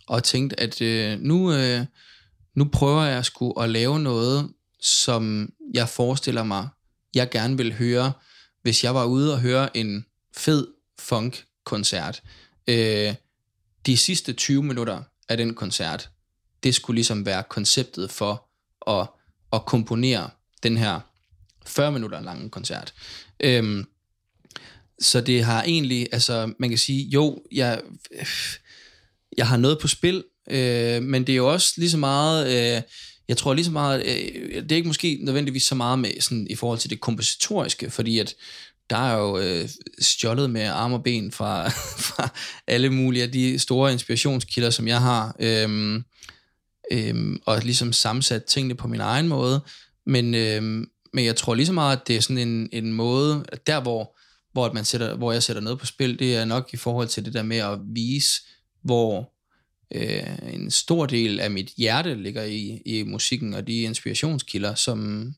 og 0.07 0.23
tænkt, 0.23 0.53
at 0.57 0.81
øh, 0.81 1.19
nu, 1.19 1.53
øh, 1.53 1.85
nu 2.55 2.65
prøver 2.65 3.03
jeg 3.03 3.25
sgu 3.25 3.51
at 3.51 3.69
lave 3.69 3.99
noget, 3.99 4.53
som 4.81 5.49
jeg 5.73 5.89
forestiller 5.89 6.43
mig, 6.43 6.67
jeg 7.15 7.29
gerne 7.29 7.57
vil 7.57 7.73
høre, 7.73 8.13
hvis 8.61 8.83
jeg 8.83 8.95
var 8.95 9.05
ude 9.05 9.33
og 9.33 9.41
høre 9.41 9.77
en 9.77 10.05
fed 10.37 10.67
funk-koncert. 10.99 12.21
Øh, 12.67 13.15
de 13.85 13.97
sidste 13.97 14.33
20 14.33 14.63
minutter 14.63 15.03
af 15.29 15.37
den 15.37 15.53
koncert, 15.53 16.09
det 16.63 16.75
skulle 16.75 16.95
ligesom 16.95 17.25
være 17.25 17.43
konceptet 17.49 18.11
for 18.11 18.49
at, 18.87 19.07
at 19.53 19.65
komponere 19.65 20.29
den 20.63 20.77
her 20.77 20.99
40 21.65 21.91
minutter 21.91 22.21
lange 22.21 22.49
koncert. 22.49 22.93
Øhm, 23.39 23.85
så 24.99 25.21
det 25.21 25.43
har 25.43 25.63
egentlig, 25.63 26.07
altså 26.11 26.53
man 26.59 26.69
kan 26.69 26.77
sige, 26.77 27.03
jo, 27.03 27.43
jeg, 27.51 27.81
jeg 29.37 29.47
har 29.47 29.57
noget 29.57 29.79
på 29.79 29.87
spil, 29.87 30.23
øh, 30.49 31.03
men 31.03 31.27
det 31.27 31.33
er 31.33 31.37
jo 31.37 31.51
også 31.51 31.73
lige 31.77 31.89
så 31.89 31.97
meget, 31.97 32.47
øh, 32.47 32.81
jeg 33.27 33.37
tror 33.37 33.53
lige 33.53 33.65
så 33.65 33.71
meget, 33.71 34.03
øh, 34.05 34.63
det 34.63 34.71
er 34.71 34.75
ikke 34.75 34.87
måske 34.87 35.19
nødvendigvis 35.21 35.63
så 35.63 35.75
meget 35.75 35.99
med 35.99 36.21
sådan, 36.21 36.47
i 36.49 36.55
forhold 36.55 36.79
til 36.79 36.89
det 36.89 37.01
kompositoriske, 37.01 37.89
fordi 37.89 38.19
at 38.19 38.35
der 38.89 38.97
er 38.97 39.17
jo 39.17 39.37
øh, 39.37 39.69
stjålet 39.99 40.49
med 40.49 40.61
arme 40.61 40.95
og 40.95 41.03
ben 41.03 41.31
fra, 41.31 41.69
fra 42.09 42.29
alle 42.67 42.89
mulige 42.89 43.23
af 43.23 43.31
de 43.31 43.59
store 43.59 43.91
inspirationskilder, 43.91 44.69
som 44.69 44.87
jeg 44.87 45.01
har, 45.01 45.35
øhm, 45.39 46.03
øhm, 46.91 47.41
og 47.45 47.59
ligesom 47.63 47.93
sammensat 47.93 48.45
tingene 48.45 48.75
på 48.75 48.87
min 48.87 49.01
egen 49.01 49.27
måde, 49.27 49.61
men, 50.05 50.35
øhm, 50.35 50.89
men 51.13 51.25
jeg 51.25 51.35
tror 51.35 51.55
lige 51.55 51.65
så 51.65 51.73
meget, 51.73 51.97
at 51.97 52.07
det 52.07 52.15
er 52.15 52.21
sådan 52.21 52.47
en, 52.47 52.69
en 52.71 52.93
måde, 52.93 53.45
der 53.67 53.81
hvor, 53.81 54.17
hvor, 54.51 54.73
man 54.73 54.85
sætter, 54.85 55.15
hvor 55.15 55.31
jeg 55.31 55.43
sætter 55.43 55.61
noget 55.61 55.79
på 55.79 55.85
spil, 55.85 56.19
det 56.19 56.35
er 56.35 56.45
nok 56.45 56.69
i 56.73 56.77
forhold 56.77 57.07
til 57.07 57.25
det 57.25 57.33
der 57.33 57.43
med 57.43 57.57
at 57.57 57.79
vise, 57.85 58.41
hvor 58.81 59.33
øh, 59.95 60.53
en 60.53 60.71
stor 60.71 61.05
del 61.05 61.39
af 61.39 61.51
mit 61.51 61.73
hjerte 61.77 62.15
ligger 62.15 62.43
i, 62.43 62.81
i 62.85 63.03
musikken 63.03 63.53
og 63.53 63.67
de 63.67 63.81
inspirationskilder, 63.81 64.75
som, 64.75 65.31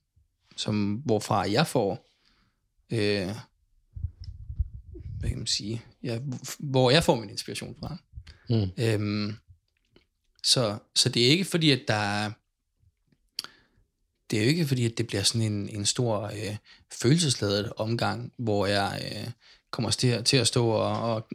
som 0.58 0.94
hvorfra 0.94 1.52
jeg 1.52 1.68
får 1.68 2.10
øh, 2.92 3.36
hvad 5.20 5.30
kan 5.30 5.38
man 5.38 5.48
sige, 5.48 5.82
ja, 6.04 6.20
hvor 6.60 6.92
jeg 6.92 7.04
får 7.04 7.16
min 7.16 7.30
inspiration 7.30 7.76
fra. 7.80 7.98
Mm. 8.50 8.72
Øhm, 8.78 9.36
så, 10.44 10.78
så 10.96 11.10
det 11.10 11.26
er 11.26 11.30
ikke 11.30 11.46
fordi, 11.46 11.72
at 11.72 11.82
der 11.88 11.94
er, 11.94 12.32
det 14.32 14.40
er 14.40 14.44
jo 14.44 14.50
ikke 14.50 14.68
fordi, 14.68 14.86
at 14.86 14.98
det 14.98 15.08
bliver 15.08 15.24
sådan 15.24 15.54
en, 15.54 15.70
en 15.70 15.86
stor 15.86 16.22
øh, 16.24 16.58
følelsesladet 16.92 17.74
omgang, 17.78 18.34
hvor 18.38 18.66
jeg 18.66 19.12
øh, 19.12 19.32
kommer 19.72 19.92
til, 19.92 20.24
til 20.24 20.38
at 20.38 20.48
stå 20.48 20.68
og, 20.68 21.14
og 21.14 21.28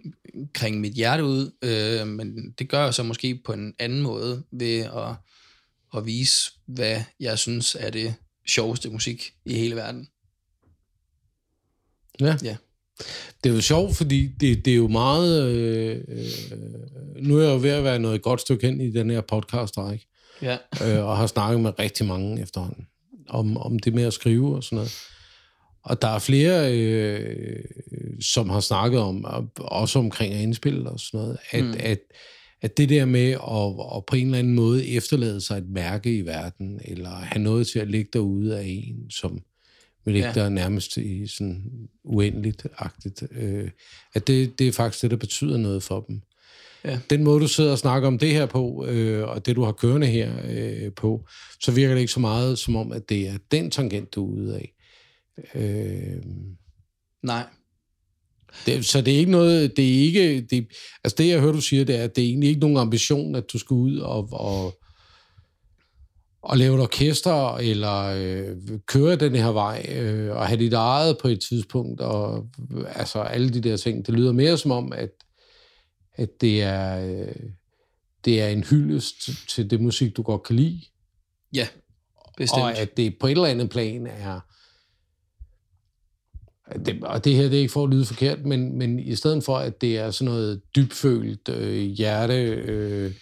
kringe 0.54 0.80
mit 0.80 0.92
hjerte 0.92 1.24
ud, 1.24 1.50
øh, 1.62 2.06
men 2.06 2.50
det 2.50 2.68
gør 2.68 2.84
jeg 2.84 2.94
så 2.94 3.02
måske 3.02 3.34
på 3.44 3.52
en 3.52 3.74
anden 3.78 4.02
måde 4.02 4.44
ved 4.50 4.78
at, 4.80 5.14
at 5.96 6.06
vise, 6.06 6.52
hvad 6.66 7.02
jeg 7.20 7.38
synes 7.38 7.76
er 7.80 7.90
det 7.90 8.14
sjoveste 8.46 8.90
musik 8.90 9.34
i 9.44 9.54
hele 9.54 9.76
verden. 9.76 10.08
Ja. 12.20 12.36
Ja. 12.42 12.56
Det 13.44 13.50
er 13.50 13.54
jo 13.54 13.60
sjovt, 13.60 13.96
fordi 13.96 14.26
det, 14.40 14.64
det 14.64 14.72
er 14.72 14.76
jo 14.76 14.88
meget... 14.88 15.48
Øh, 15.48 16.00
øh, 16.08 16.26
nu 17.16 17.38
er 17.38 17.42
jeg 17.42 17.54
jo 17.54 17.60
ved 17.60 17.70
at 17.70 17.84
være 17.84 17.98
noget 17.98 18.22
godt 18.22 18.40
stykke 18.40 18.66
hen 18.66 18.80
i 18.80 18.90
den 18.90 19.10
her 19.10 19.20
podcast 19.20 19.78
række, 19.78 20.06
Ja. 20.42 20.56
øh, 20.84 21.04
og 21.04 21.16
har 21.16 21.26
snakket 21.26 21.60
med 21.60 21.78
rigtig 21.78 22.06
mange 22.06 22.42
efterhånden 22.42 22.86
om, 23.28 23.56
om 23.56 23.78
det 23.78 23.94
med 23.94 24.02
at 24.02 24.12
skrive 24.12 24.56
og 24.56 24.64
sådan 24.64 24.76
noget. 24.76 24.98
Og 25.82 26.02
der 26.02 26.08
er 26.08 26.18
flere, 26.18 26.74
øh, 26.74 27.64
som 28.20 28.50
har 28.50 28.60
snakket 28.60 29.00
om, 29.00 29.24
og 29.24 29.48
også 29.56 29.98
omkring 29.98 30.34
at 30.34 30.40
indspille 30.40 30.90
og 30.90 31.00
sådan 31.00 31.20
noget, 31.20 31.38
at, 31.50 31.64
mm. 31.64 31.74
at, 31.78 31.98
at 32.62 32.76
det 32.76 32.88
der 32.88 33.04
med 33.04 33.30
at, 33.30 33.96
at 33.96 34.06
på 34.06 34.16
en 34.16 34.26
eller 34.26 34.38
anden 34.38 34.54
måde 34.54 34.88
efterlade 34.88 35.40
sig 35.40 35.58
et 35.58 35.68
mærke 35.68 36.16
i 36.16 36.20
verden, 36.20 36.80
eller 36.84 37.10
have 37.10 37.42
noget 37.42 37.66
til 37.66 37.78
at 37.78 37.90
ligge 37.90 38.10
derude 38.12 38.58
af 38.58 38.64
en, 38.66 39.10
som 39.10 39.40
vil 40.08 40.14
ligge 40.14 40.28
Ja. 40.28 40.34
der 40.34 40.48
nærmest 40.48 40.96
i 40.96 41.26
sådan 41.26 41.62
uendeligt-agtigt, 42.04 43.22
øh, 43.30 43.70
at 44.14 44.26
det, 44.26 44.58
det 44.58 44.68
er 44.68 44.72
faktisk 44.72 45.02
det, 45.02 45.10
der 45.10 45.16
betyder 45.16 45.56
noget 45.58 45.82
for 45.82 46.00
dem. 46.00 46.20
Ja. 46.84 46.98
Den 47.10 47.24
måde, 47.24 47.40
du 47.40 47.48
sidder 47.48 47.72
og 47.72 47.78
snakker 47.78 48.08
om 48.08 48.18
det 48.18 48.30
her 48.32 48.46
på, 48.46 48.86
øh, 48.88 49.28
og 49.28 49.46
det, 49.46 49.56
du 49.56 49.62
har 49.62 49.72
kørende 49.72 50.06
her 50.06 50.32
øh, 50.48 50.92
på, 50.92 51.26
så 51.60 51.72
virker 51.72 51.94
det 51.94 52.00
ikke 52.00 52.12
så 52.12 52.20
meget 52.20 52.58
som 52.58 52.76
om, 52.76 52.92
at 52.92 53.08
det 53.08 53.28
er 53.28 53.38
den 53.50 53.70
tangent, 53.70 54.14
du 54.14 54.26
er 54.26 54.36
ude 54.36 54.54
af. 54.56 54.74
Øh, 55.54 56.22
Nej. 57.22 57.46
det, 58.66 58.84
så 58.84 59.00
det 59.00 59.14
er 59.14 59.18
ikke 59.18 59.30
noget, 59.30 59.76
det 59.76 59.84
er 59.84 60.02
ikke, 60.04 60.40
det, 60.40 60.66
altså 61.04 61.14
det 61.18 61.28
jeg 61.28 61.40
hører, 61.40 61.52
du 61.52 61.60
siger, 61.60 61.84
det 61.84 61.96
er, 61.96 62.04
at 62.04 62.16
det 62.16 62.24
er 62.24 62.28
egentlig 62.28 62.48
ikke 62.48 62.60
nogen 62.60 62.76
ambition, 62.76 63.34
at 63.34 63.44
du 63.52 63.58
skal 63.58 63.74
ud 63.74 63.98
og, 63.98 64.28
og, 64.32 64.78
at 66.50 66.58
lave 66.58 66.74
et 66.74 66.82
orkester, 66.82 67.56
eller 67.56 68.04
øh, 68.04 68.56
køre 68.86 69.16
den 69.16 69.34
her 69.34 69.48
vej, 69.48 69.86
øh, 69.88 70.36
og 70.36 70.46
have 70.46 70.60
dit 70.60 70.72
eget 70.72 71.18
på 71.18 71.28
et 71.28 71.40
tidspunkt, 71.40 72.00
og 72.00 72.48
altså 72.94 73.20
alle 73.20 73.50
de 73.50 73.60
der 73.60 73.76
ting. 73.76 74.06
Det 74.06 74.14
lyder 74.14 74.32
mere 74.32 74.58
som 74.58 74.70
om, 74.70 74.92
at, 74.92 75.10
at 76.14 76.40
det 76.40 76.62
er... 76.62 77.10
Øh, 77.10 77.34
det 78.24 78.42
er 78.42 78.48
en 78.48 78.64
hyldest 78.64 79.30
til 79.48 79.70
det 79.70 79.80
musik, 79.80 80.16
du 80.16 80.22
godt 80.22 80.42
kan 80.42 80.56
lide. 80.56 80.80
Ja, 81.52 81.68
bestemt. 82.36 82.62
Og 82.62 82.78
at 82.78 82.96
det 82.96 83.18
på 83.20 83.26
et 83.26 83.30
eller 83.30 83.46
andet 83.46 83.70
plan 83.70 84.06
er... 84.06 84.40
Det, 86.84 87.04
og 87.04 87.24
det 87.24 87.34
her, 87.34 87.42
det 87.42 87.54
er 87.54 87.60
ikke 87.60 87.72
for 87.72 87.84
at 87.84 87.90
lyde 87.90 88.04
forkert, 88.04 88.46
men, 88.46 88.78
men 88.78 88.98
i 88.98 89.14
stedet 89.14 89.44
for, 89.44 89.56
at 89.56 89.80
det 89.80 89.98
er 89.98 90.10
sådan 90.10 90.32
noget 90.32 90.60
dybfølt 90.76 91.48
øh, 91.48 91.76
hjerte, 91.76 92.34
øh, 92.44 93.14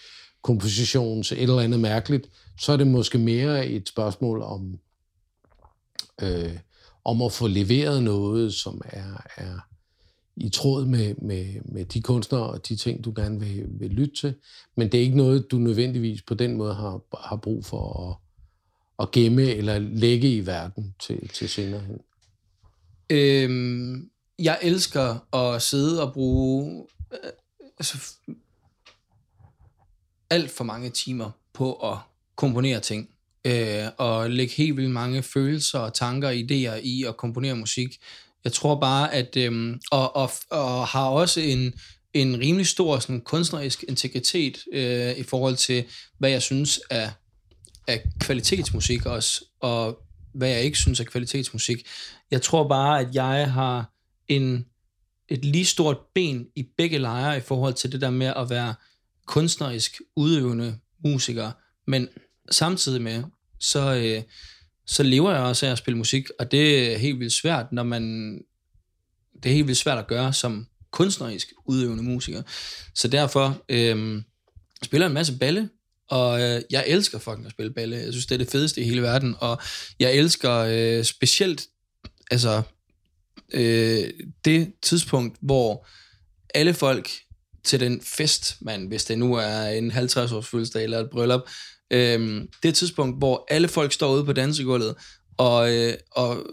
kompositions, 0.43 1.33
et 1.33 1.43
eller 1.43 1.61
andet 1.61 1.81
mærkeligt, 1.81 2.29
så 2.59 2.73
er 2.73 2.77
det 2.77 2.87
måske 2.87 3.19
mere 3.19 3.67
et 3.67 3.89
spørgsmål 3.89 4.43
om, 4.43 4.79
øh, 6.23 6.59
om 7.05 7.23
at 7.23 7.33
få 7.33 7.47
leveret 7.47 8.03
noget, 8.03 8.55
som 8.55 8.81
er, 8.85 9.23
er 9.37 9.59
i 10.37 10.49
tråd 10.49 10.87
med, 10.87 11.15
med, 11.15 11.61
med 11.65 11.85
de 11.85 12.03
kunstnere 12.03 12.43
og 12.43 12.69
de 12.69 12.77
ting, 12.77 13.05
du 13.05 13.13
gerne 13.17 13.41
vil, 13.41 13.67
vil 13.69 13.91
lytte 13.91 14.15
til. 14.15 14.35
Men 14.77 14.93
det 14.93 14.99
er 14.99 15.05
ikke 15.05 15.17
noget, 15.17 15.51
du 15.51 15.57
nødvendigvis 15.59 16.23
på 16.23 16.35
den 16.35 16.57
måde 16.57 16.75
har, 16.75 17.01
har 17.29 17.37
brug 17.37 17.65
for 17.65 18.11
at, 18.11 18.17
at 19.05 19.11
gemme 19.11 19.43
eller 19.43 19.79
lægge 19.79 20.37
i 20.37 20.47
verden 20.47 20.95
til, 21.01 21.29
til 21.29 21.49
senere 21.49 21.81
hen. 21.81 22.01
Øhm, 23.11 24.11
jeg 24.39 24.59
elsker 24.63 25.35
at 25.35 25.63
sidde 25.63 26.03
og 26.03 26.13
bruge 26.13 26.87
øh, 27.13 27.31
altså, 27.79 28.17
alt 30.31 30.51
for 30.51 30.65
mange 30.65 30.91
timer 30.91 31.31
på 31.53 31.73
at 31.73 31.99
komponere 32.37 32.81
ting. 32.81 33.09
Øh, 33.45 33.85
og 33.99 34.31
lægge 34.31 34.55
helt 34.55 34.77
vildt 34.77 34.91
mange 34.91 35.23
følelser 35.23 35.79
og 35.79 35.95
tanker 35.95 36.29
og 36.29 36.35
idéer 36.35 36.81
i 36.83 37.05
at 37.09 37.17
komponere 37.17 37.57
musik. 37.57 37.97
Jeg 38.45 38.53
tror 38.53 38.81
bare, 38.81 39.15
at... 39.15 39.37
Øh, 39.37 39.77
og, 39.91 40.17
og, 40.17 40.31
og 40.51 40.87
har 40.87 41.09
også 41.09 41.41
en, 41.41 41.73
en 42.15 42.41
rimelig 42.41 42.67
stor 42.67 42.99
sådan, 42.99 43.21
kunstnerisk 43.21 43.85
integritet 43.89 44.59
øh, 44.73 45.19
i 45.19 45.23
forhold 45.23 45.57
til, 45.57 45.85
hvad 46.19 46.31
jeg 46.31 46.43
synes 46.43 46.81
er, 46.91 47.11
er 47.89 47.99
kvalitetsmusik 48.21 49.07
også, 49.07 49.45
og 49.61 49.99
hvad 50.35 50.49
jeg 50.49 50.63
ikke 50.63 50.79
synes 50.79 51.01
er 51.01 51.05
kvalitetsmusik. 51.05 51.87
Jeg 52.31 52.43
tror 52.43 52.69
bare, 52.69 53.01
at 53.01 53.15
jeg 53.15 53.53
har 53.53 53.93
en, 54.29 54.67
et 55.29 55.45
lige 55.45 55.65
stort 55.65 55.99
ben 56.15 56.47
i 56.57 56.67
begge 56.77 56.99
lejre 56.99 57.37
i 57.37 57.41
forhold 57.41 57.75
til 57.75 57.93
det 57.93 58.01
der 58.01 58.11
med 58.11 58.33
at 58.37 58.51
være 58.51 58.75
kunstnerisk 59.27 60.01
udøvende 60.17 60.79
musiker, 61.05 61.51
men 61.87 62.09
samtidig 62.51 63.03
med, 63.03 63.25
så, 63.61 63.95
øh, 63.95 64.23
så 64.87 65.03
lever 65.03 65.33
jeg 65.33 65.41
også 65.41 65.67
af 65.67 65.71
at 65.71 65.79
spille 65.79 65.99
musik, 65.99 66.29
og 66.39 66.51
det 66.53 66.93
er 66.93 66.99
helt 66.99 67.21
vildt 67.21 67.33
svært, 67.33 67.73
når 67.73 67.83
man... 67.83 68.35
Det 69.43 69.51
er 69.51 69.55
helt 69.55 69.67
vildt 69.67 69.79
svært 69.79 69.99
at 69.99 70.07
gøre 70.07 70.33
som 70.33 70.67
kunstnerisk 70.91 71.53
udøvende 71.65 72.03
musiker. 72.03 72.43
Så 72.95 73.09
derfor 73.09 73.65
øh, 73.69 74.23
spiller 74.83 75.07
jeg 75.07 75.11
en 75.11 75.15
masse 75.15 75.39
balle, 75.39 75.69
og 76.11 76.43
øh, 76.43 76.63
jeg 76.71 76.85
elsker 76.87 77.19
fucking 77.19 77.47
at 77.47 77.53
spille 77.53 77.73
balle. 77.73 77.97
Jeg 77.97 78.13
synes, 78.13 78.27
det 78.27 78.35
er 78.35 78.39
det 78.39 78.51
fedeste 78.51 78.81
i 78.81 78.85
hele 78.85 79.03
verden, 79.03 79.35
og 79.39 79.61
jeg 80.01 80.15
elsker 80.15 80.53
øh, 80.53 81.05
specielt 81.05 81.67
altså, 82.31 82.63
øh, 83.53 84.11
det 84.45 84.73
tidspunkt, 84.83 85.37
hvor 85.41 85.87
alle 86.55 86.75
folk 86.75 87.11
til 87.67 87.81
den 87.81 88.01
fest, 88.05 88.57
man, 88.61 88.87
hvis 88.87 89.05
det 89.05 89.19
nu 89.19 89.35
er 89.35 89.69
en 89.69 89.91
50-års 89.91 90.47
fødselsdag 90.47 90.85
eller 90.85 90.99
et 90.99 91.11
bryllup, 91.11 91.41
Øhm, 91.91 92.49
det 92.63 92.65
er 92.65 92.69
et 92.69 92.75
tidspunkt, 92.75 93.19
hvor 93.19 93.47
alle 93.51 93.69
folk 93.69 93.93
står 93.93 94.15
ude 94.15 94.25
på 94.25 94.33
dansegulvet, 94.33 94.95
og, 95.37 95.75
øh, 95.75 95.95
og 96.11 96.47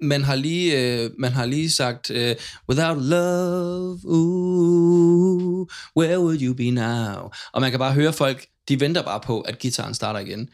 man 0.00 0.24
har 0.24 0.34
lige, 0.34 0.80
øh, 0.80 1.10
man 1.18 1.32
har 1.32 1.46
lige 1.46 1.70
sagt, 1.70 2.10
øh, 2.10 2.36
without 2.68 3.02
love, 3.02 4.00
ooh, 4.04 5.66
where 5.96 6.20
would 6.20 6.42
you 6.42 6.54
be 6.54 6.70
now? 6.70 7.30
Og 7.52 7.60
man 7.60 7.70
kan 7.70 7.78
bare 7.78 7.92
høre 7.92 8.12
folk, 8.12 8.46
de 8.68 8.80
venter 8.80 9.02
bare 9.02 9.20
på, 9.20 9.40
at 9.40 9.58
gitaren 9.58 9.94
starter 9.94 10.20
igen. 10.20 10.48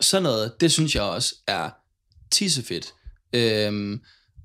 Sådan 0.00 0.22
noget, 0.22 0.52
det 0.60 0.72
synes 0.72 0.94
jeg 0.94 1.02
også 1.02 1.34
er 1.46 1.70
tissefedt. 2.30 2.94
Øhm, 3.32 4.00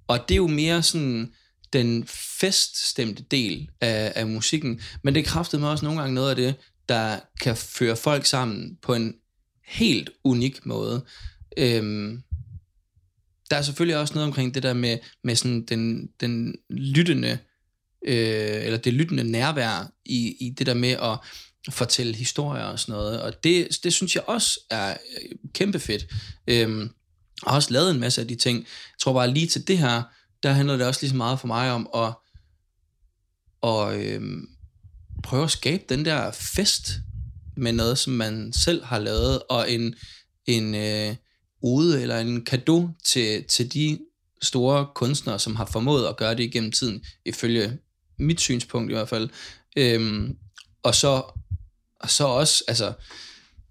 og 0.08 0.20
det 0.30 0.36
er 0.36 0.38
jo 0.38 0.48
mere 0.48 0.84
sådan 0.84 1.34
den 1.74 2.08
feststemte 2.40 3.24
del 3.24 3.70
af, 3.82 4.12
af 4.16 4.28
musikken, 4.28 4.82
men 5.04 5.16
det 5.16 5.26
kræftede 5.26 5.62
mig 5.62 5.70
også 5.70 5.86
nogle 5.86 6.00
gange 6.00 6.16
noget 6.16 6.30
af 6.30 6.36
det, 6.36 6.56
der 6.90 7.20
kan 7.42 7.56
føre 7.56 7.96
folk 7.96 8.26
sammen 8.26 8.78
på 8.82 8.94
en 8.94 9.16
helt 9.66 10.10
unik 10.24 10.66
måde. 10.66 11.06
Øhm, 11.58 12.24
der 13.50 13.58
er 13.58 13.62
selvfølgelig 13.62 13.98
også 13.98 14.14
noget 14.14 14.28
omkring 14.28 14.54
det 14.54 14.64
der 14.64 14.74
med, 14.74 14.98
med 15.24 15.36
sådan 15.36 15.66
den, 15.66 16.10
den 16.20 16.56
lyttende, 16.70 17.38
øh, 18.06 18.66
eller 18.66 18.78
det 18.78 18.94
lyttende 18.94 19.24
nærvær 19.24 19.92
i, 20.06 20.36
i 20.40 20.50
det 20.50 20.68
der 20.68 20.74
med 20.74 20.90
at 20.90 21.18
fortælle 21.74 22.16
historier 22.16 22.64
og 22.64 22.80
sådan 22.80 22.94
noget. 22.94 23.22
Og 23.22 23.44
det, 23.44 23.84
det 23.84 23.94
synes 23.94 24.16
jeg 24.16 24.24
også 24.28 24.60
er 24.70 24.92
øh, 24.92 25.30
kæmpe 25.54 25.80
fedt. 25.80 26.06
Øhm, 26.48 26.82
jeg 26.82 26.90
har 27.48 27.56
også 27.56 27.74
lavet 27.74 27.92
en 27.92 28.00
masse 28.00 28.22
af 28.22 28.28
de 28.28 28.36
ting. 28.36 28.58
Jeg 28.60 29.00
tror 29.00 29.14
bare 29.14 29.32
lige 29.32 29.48
til 29.48 29.68
det 29.68 29.78
her, 29.78 30.04
der 30.44 30.52
handler 30.52 30.78
det 30.78 30.88
også 30.88 31.02
lige 31.02 31.10
så 31.10 31.16
meget 31.16 31.40
for 31.40 31.48
mig 31.48 31.72
om 31.72 31.90
at, 31.96 32.14
og, 33.62 34.04
øhm, 34.04 34.48
prøve 35.24 35.44
at 35.44 35.52
skabe 35.52 35.84
den 35.90 36.06
der 36.06 36.32
fest 36.32 36.92
med 37.58 37.74
noget, 37.74 37.98
som 37.98 38.14
man 38.14 38.54
selv 38.54 38.84
har 38.84 39.00
lavet, 39.00 39.42
og 39.50 39.72
en, 39.72 39.96
en 40.46 40.76
øh, 40.76 41.16
ude 41.62 42.02
eller 42.02 42.20
en 42.20 42.46
kado 42.46 42.90
til, 43.04 43.44
til 43.44 43.74
de 43.74 44.00
store 44.42 44.88
kunstnere, 44.96 45.40
som 45.40 45.56
har 45.56 45.66
formået 45.66 46.08
at 46.08 46.18
gøre 46.18 46.36
det 46.36 46.44
igennem 46.44 46.72
tiden, 46.72 47.06
ifølge 47.26 47.78
mit 48.20 48.42
synspunkt 48.42 48.92
i 48.92 48.94
hvert 48.94 49.10
fald. 49.10 49.30
Øhm, 49.78 50.38
og 50.84 50.96
så, 50.96 51.24
og 52.00 52.10
så 52.10 52.26
også, 52.26 52.64
altså, 52.68 52.94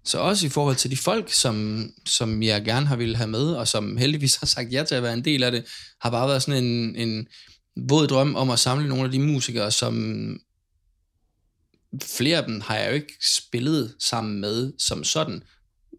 så 0.05 0.19
også 0.19 0.45
i 0.45 0.49
forhold 0.49 0.75
til 0.75 0.91
de 0.91 0.97
folk, 0.97 1.33
som, 1.33 1.89
som 2.05 2.43
jeg 2.43 2.65
gerne 2.65 2.85
har 2.85 2.95
ville 2.95 3.15
have 3.15 3.27
med, 3.27 3.45
og 3.53 3.67
som 3.67 3.97
heldigvis 3.97 4.35
har 4.41 4.47
sagt 4.47 4.73
ja 4.73 4.83
til 4.83 4.95
at 4.95 5.03
være 5.03 5.13
en 5.13 5.25
del 5.25 5.43
af 5.43 5.51
det, 5.51 5.65
har 6.01 6.09
bare 6.09 6.27
været 6.27 6.43
sådan 6.43 6.63
en, 6.63 6.95
en 6.95 7.27
våd 7.89 8.07
drøm 8.07 8.35
om 8.35 8.49
at 8.49 8.59
samle 8.59 8.87
nogle 8.87 9.03
af 9.03 9.11
de 9.11 9.19
musikere, 9.19 9.71
som 9.71 9.95
flere 12.03 12.37
af 12.37 12.43
dem 12.43 12.61
har 12.61 12.75
jeg 12.75 12.89
jo 12.89 12.93
ikke 12.93 13.13
spillet 13.37 13.95
sammen 13.99 14.41
med 14.41 14.73
som 14.79 15.03
sådan. 15.03 15.43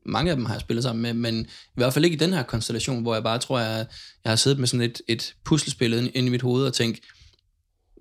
Mange 0.06 0.30
af 0.30 0.36
dem 0.36 0.44
har 0.44 0.54
jeg 0.54 0.60
spillet 0.60 0.82
sammen 0.82 1.02
med, 1.02 1.14
men 1.14 1.44
i 1.44 1.74
hvert 1.74 1.92
fald 1.92 2.04
ikke 2.04 2.14
i 2.14 2.18
den 2.18 2.32
her 2.32 2.42
konstellation, 2.42 3.02
hvor 3.02 3.14
jeg 3.14 3.22
bare 3.22 3.38
tror, 3.38 3.58
jeg, 3.58 3.86
jeg 4.24 4.30
har 4.30 4.36
siddet 4.36 4.58
med 4.58 4.68
sådan 4.68 4.90
et, 4.90 5.00
et 5.08 5.34
puslespil 5.44 5.92
inde 5.92 6.26
i 6.26 6.30
mit 6.30 6.42
hoved 6.42 6.66
og 6.66 6.74
tænkt, 6.74 7.00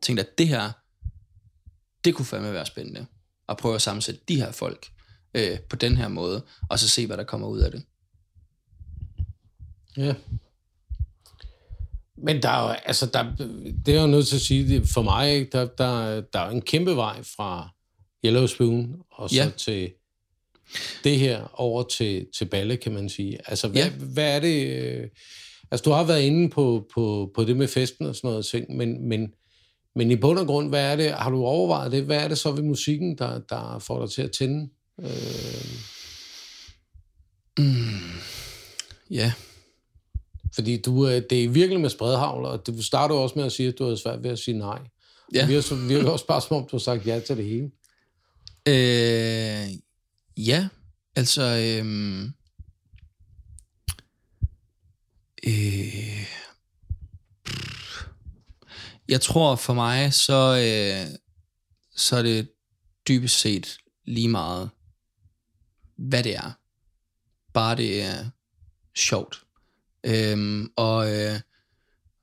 tænkt, 0.04 0.20
at 0.20 0.38
det 0.38 0.48
her, 0.48 0.72
det 2.04 2.16
kunne 2.16 2.26
fandme 2.26 2.54
være 2.54 2.66
spændende. 2.66 3.06
At 3.50 3.58
prøve 3.58 3.76
at 3.76 3.82
sammensætte 3.82 4.22
de 4.28 4.36
her 4.36 4.52
folk 4.52 4.88
øh, 5.36 5.60
på 5.70 5.76
den 5.76 5.98
her 5.98 6.08
måde, 6.08 6.42
og 6.70 6.80
så 6.80 6.90
se, 6.90 7.08
hvad 7.08 7.18
der 7.18 7.24
kommer 7.24 7.48
ud 7.48 7.60
af 7.60 7.72
det. 7.72 7.84
Ja. 9.98 10.14
Men 12.18 12.42
der 12.42 12.50
er 12.50 12.68
jo, 12.68 12.70
altså, 12.70 13.06
der, 13.06 13.36
det 13.86 13.96
er 13.96 14.02
jo 14.02 14.08
nødt 14.08 14.28
til 14.28 14.36
at 14.36 14.42
sige, 14.42 14.88
for 14.88 15.02
mig, 15.02 15.52
der, 15.52 15.66
der, 15.66 16.22
der 16.22 16.40
er 16.40 16.50
en 16.50 16.62
kæmpe 16.62 16.96
vej 16.96 17.24
fra 17.24 17.70
Yellow 18.26 18.46
Spoon, 18.46 18.96
og 19.12 19.30
så 19.30 19.36
ja. 19.36 19.50
til 19.58 19.92
det 21.04 21.20
her 21.20 21.62
over 21.62 21.84
til, 21.84 22.28
til 22.38 22.46
Balle, 22.46 22.78
kan 22.78 22.94
man 22.94 23.10
sige. 23.10 23.38
Altså, 23.46 23.68
hvad, 23.68 23.84
ja. 23.84 23.90
hvad 23.90 24.36
er 24.36 24.40
det... 24.40 24.84
Øh, 24.84 25.10
altså, 25.72 25.84
du 25.84 25.92
har 25.92 26.04
været 26.04 26.22
inde 26.22 26.50
på, 26.50 26.88
på, 26.94 27.32
på 27.36 27.44
det 27.44 27.58
med 27.58 27.68
festen 27.68 28.06
og 28.06 28.16
sådan 28.16 28.28
noget 28.28 28.46
ting, 28.46 28.78
men, 28.78 29.10
men, 29.10 29.34
men 29.96 30.12
i 30.12 30.16
bund 30.16 30.40
og 30.40 30.48
grund, 30.48 30.70
hvad 30.70 30.92
er 30.92 30.96
det, 30.96 31.12
har 31.12 31.30
du 31.30 31.46
overvejet 31.46 31.92
det? 31.92 32.04
Hvad 32.04 32.24
er 32.24 32.28
det 32.28 32.38
så 32.38 32.52
ved 32.52 32.64
musikken, 32.64 33.18
der, 33.18 33.40
der 33.40 33.80
får 33.80 34.00
dig 34.00 34.12
til 34.12 34.22
at 34.22 34.32
tænde? 34.32 34.70
Øh... 35.00 35.86
Mm. 37.60 38.20
Ja. 39.10 39.34
Fordi 40.56 40.82
du, 40.82 41.08
øh, 41.08 41.22
det 41.30 41.44
er 41.44 41.50
virkelig 41.50 41.82
med 41.82 41.90
spredhavl, 41.90 42.46
og 42.46 42.68
du 42.68 42.82
startede 42.82 43.20
også 43.20 43.36
med 43.36 43.46
at 43.46 43.52
sige, 43.52 43.70
at 43.70 43.78
du 43.80 43.84
havde 43.84 43.98
svært 43.98 44.24
ved 44.24 44.32
at 44.32 44.40
sige 44.40 44.58
nej. 44.58 44.80
Ja. 45.34 45.48
Vi 45.48 45.54
har, 45.54 45.88
vi 45.88 45.94
har 45.94 46.10
også 46.10 46.28
bare 46.28 46.42
som 46.42 46.58
om, 46.58 46.64
du 46.64 46.76
har 46.76 46.80
sagt 46.80 47.08
ja 47.08 47.20
til 47.20 47.38
det 47.38 47.46
hele. 47.46 47.72
Øh, 48.68 49.68
ja, 50.38 50.68
altså... 51.16 51.42
Øh, 51.42 51.86
øh, 55.48 56.26
jeg 59.08 59.22
tror 59.22 59.56
for 59.56 59.74
mig, 59.74 60.14
så, 60.14 60.58
øh, 60.58 61.18
så 61.96 62.18
er 62.18 62.22
det 62.22 62.50
dybest 63.08 63.40
set 63.40 63.78
lige 64.06 64.30
meget, 64.30 64.70
hvad 65.96 66.24
det 66.24 66.36
er. 66.36 66.52
Bare 67.54 67.76
det 67.76 68.02
er 68.02 68.30
sjovt. 68.96 69.44
Øhm, 70.04 70.72
og 70.76 71.12
øh, 71.12 71.40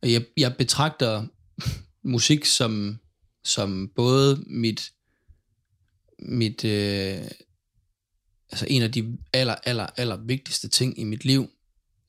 jeg, 0.02 0.24
jeg 0.36 0.56
betragter 0.56 1.26
musik 2.14 2.44
som, 2.44 2.98
som 3.44 3.92
både 3.96 4.44
mit 4.46 4.92
mit, 6.22 6.64
øh, 6.64 7.24
altså 8.52 8.66
en 8.68 8.82
af 8.82 8.92
de 8.92 9.18
aller, 9.32 9.54
aller, 9.54 9.86
aller 9.96 10.16
vigtigste 10.16 10.68
ting 10.68 10.98
i 10.98 11.04
mit 11.04 11.24
liv, 11.24 11.50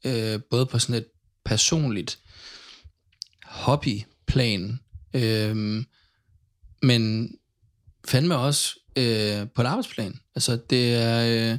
øh, 0.06 0.40
både 0.50 0.66
på 0.66 0.80
sådan 0.80 0.96
et 0.96 1.08
personligt 1.46 2.20
hobbyplan, 3.44 4.80
øh, 5.14 5.84
men 6.82 7.32
fandme 8.08 8.38
også 8.38 8.80
øh, 8.98 9.48
på 9.56 9.62
et 9.62 9.66
arbejdsplan. 9.66 10.20
Altså 10.36 10.60
det 10.70 10.96
er, 10.96 11.52
øh, 11.52 11.58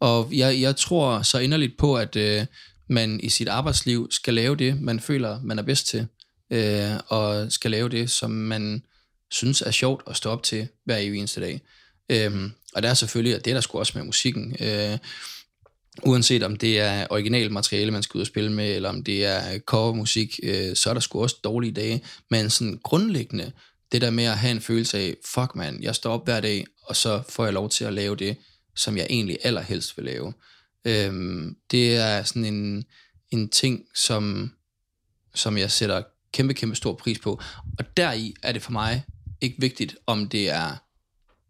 og 0.00 0.30
jeg, 0.32 0.60
jeg 0.60 0.76
tror 0.76 1.22
så 1.22 1.38
inderligt 1.38 1.78
på, 1.78 1.96
at 1.96 2.16
øh, 2.16 2.46
man 2.88 3.20
i 3.20 3.28
sit 3.28 3.48
arbejdsliv 3.48 4.08
skal 4.10 4.34
lave 4.34 4.56
det, 4.56 4.80
man 4.80 5.00
føler, 5.00 5.40
man 5.42 5.58
er 5.58 5.62
bedst 5.62 5.86
til, 5.86 6.06
øh, 6.50 6.92
og 7.08 7.52
skal 7.52 7.70
lave 7.70 7.88
det, 7.88 8.10
som 8.10 8.30
man 8.30 8.82
synes 9.30 9.62
er 9.62 9.70
sjovt 9.70 10.02
at 10.06 10.16
stå 10.16 10.30
op 10.30 10.42
til 10.42 10.68
hver 10.84 10.96
eneste 10.96 11.40
dag. 11.40 11.60
Øh, 12.08 12.50
og 12.74 12.82
der 12.82 12.88
er 12.90 12.94
selvfølgelig, 12.94 13.36
og 13.36 13.44
det 13.44 13.50
er 13.50 13.54
der 13.54 13.60
sgu 13.60 13.78
også 13.78 13.98
med 13.98 14.04
musikken, 14.04 14.56
øh, 14.60 14.98
uanset 16.02 16.42
om 16.42 16.56
det 16.56 16.80
er 16.80 17.06
originalt 17.10 17.52
materiale, 17.52 17.90
man 17.90 18.02
skal 18.02 18.18
ud 18.18 18.20
og 18.20 18.26
spille 18.26 18.52
med, 18.52 18.76
eller 18.76 18.88
om 18.88 19.04
det 19.04 19.24
er 19.24 19.58
covermusik, 19.58 20.40
øh, 20.42 20.76
så 20.76 20.90
er 20.90 20.94
der 20.94 21.00
sgu 21.00 21.22
også 21.22 21.36
dårlige 21.44 21.72
dage. 21.72 22.04
Men 22.30 22.50
sådan 22.50 22.80
grundlæggende, 22.82 23.52
det 23.92 24.00
der 24.00 24.10
med 24.10 24.24
at 24.24 24.38
have 24.38 24.50
en 24.50 24.60
følelse 24.60 24.98
af, 24.98 25.16
fuck 25.24 25.54
man, 25.54 25.82
jeg 25.82 25.94
står 25.94 26.12
op 26.12 26.24
hver 26.24 26.40
dag, 26.40 26.64
og 26.82 26.96
så 26.96 27.22
får 27.28 27.44
jeg 27.44 27.52
lov 27.52 27.68
til 27.68 27.84
at 27.84 27.92
lave 27.92 28.16
det, 28.16 28.36
som 28.76 28.96
jeg 28.96 29.06
egentlig 29.10 29.38
allerhelst 29.42 29.96
vil 29.96 30.04
lave. 30.04 30.32
Øhm, 30.84 31.56
det 31.70 31.96
er 31.96 32.22
sådan 32.22 32.44
en, 32.44 32.84
en 33.30 33.48
ting, 33.48 33.84
som, 33.94 34.52
som 35.34 35.58
jeg 35.58 35.70
sætter 35.70 36.02
kæmpe, 36.32 36.54
kæmpe 36.54 36.76
stor 36.76 36.94
pris 36.94 37.18
på. 37.18 37.40
Og 37.78 37.96
deri 37.96 38.34
er 38.42 38.52
det 38.52 38.62
for 38.62 38.72
mig 38.72 39.04
ikke 39.40 39.56
vigtigt, 39.58 39.96
om 40.06 40.28
det 40.28 40.50
er 40.50 40.76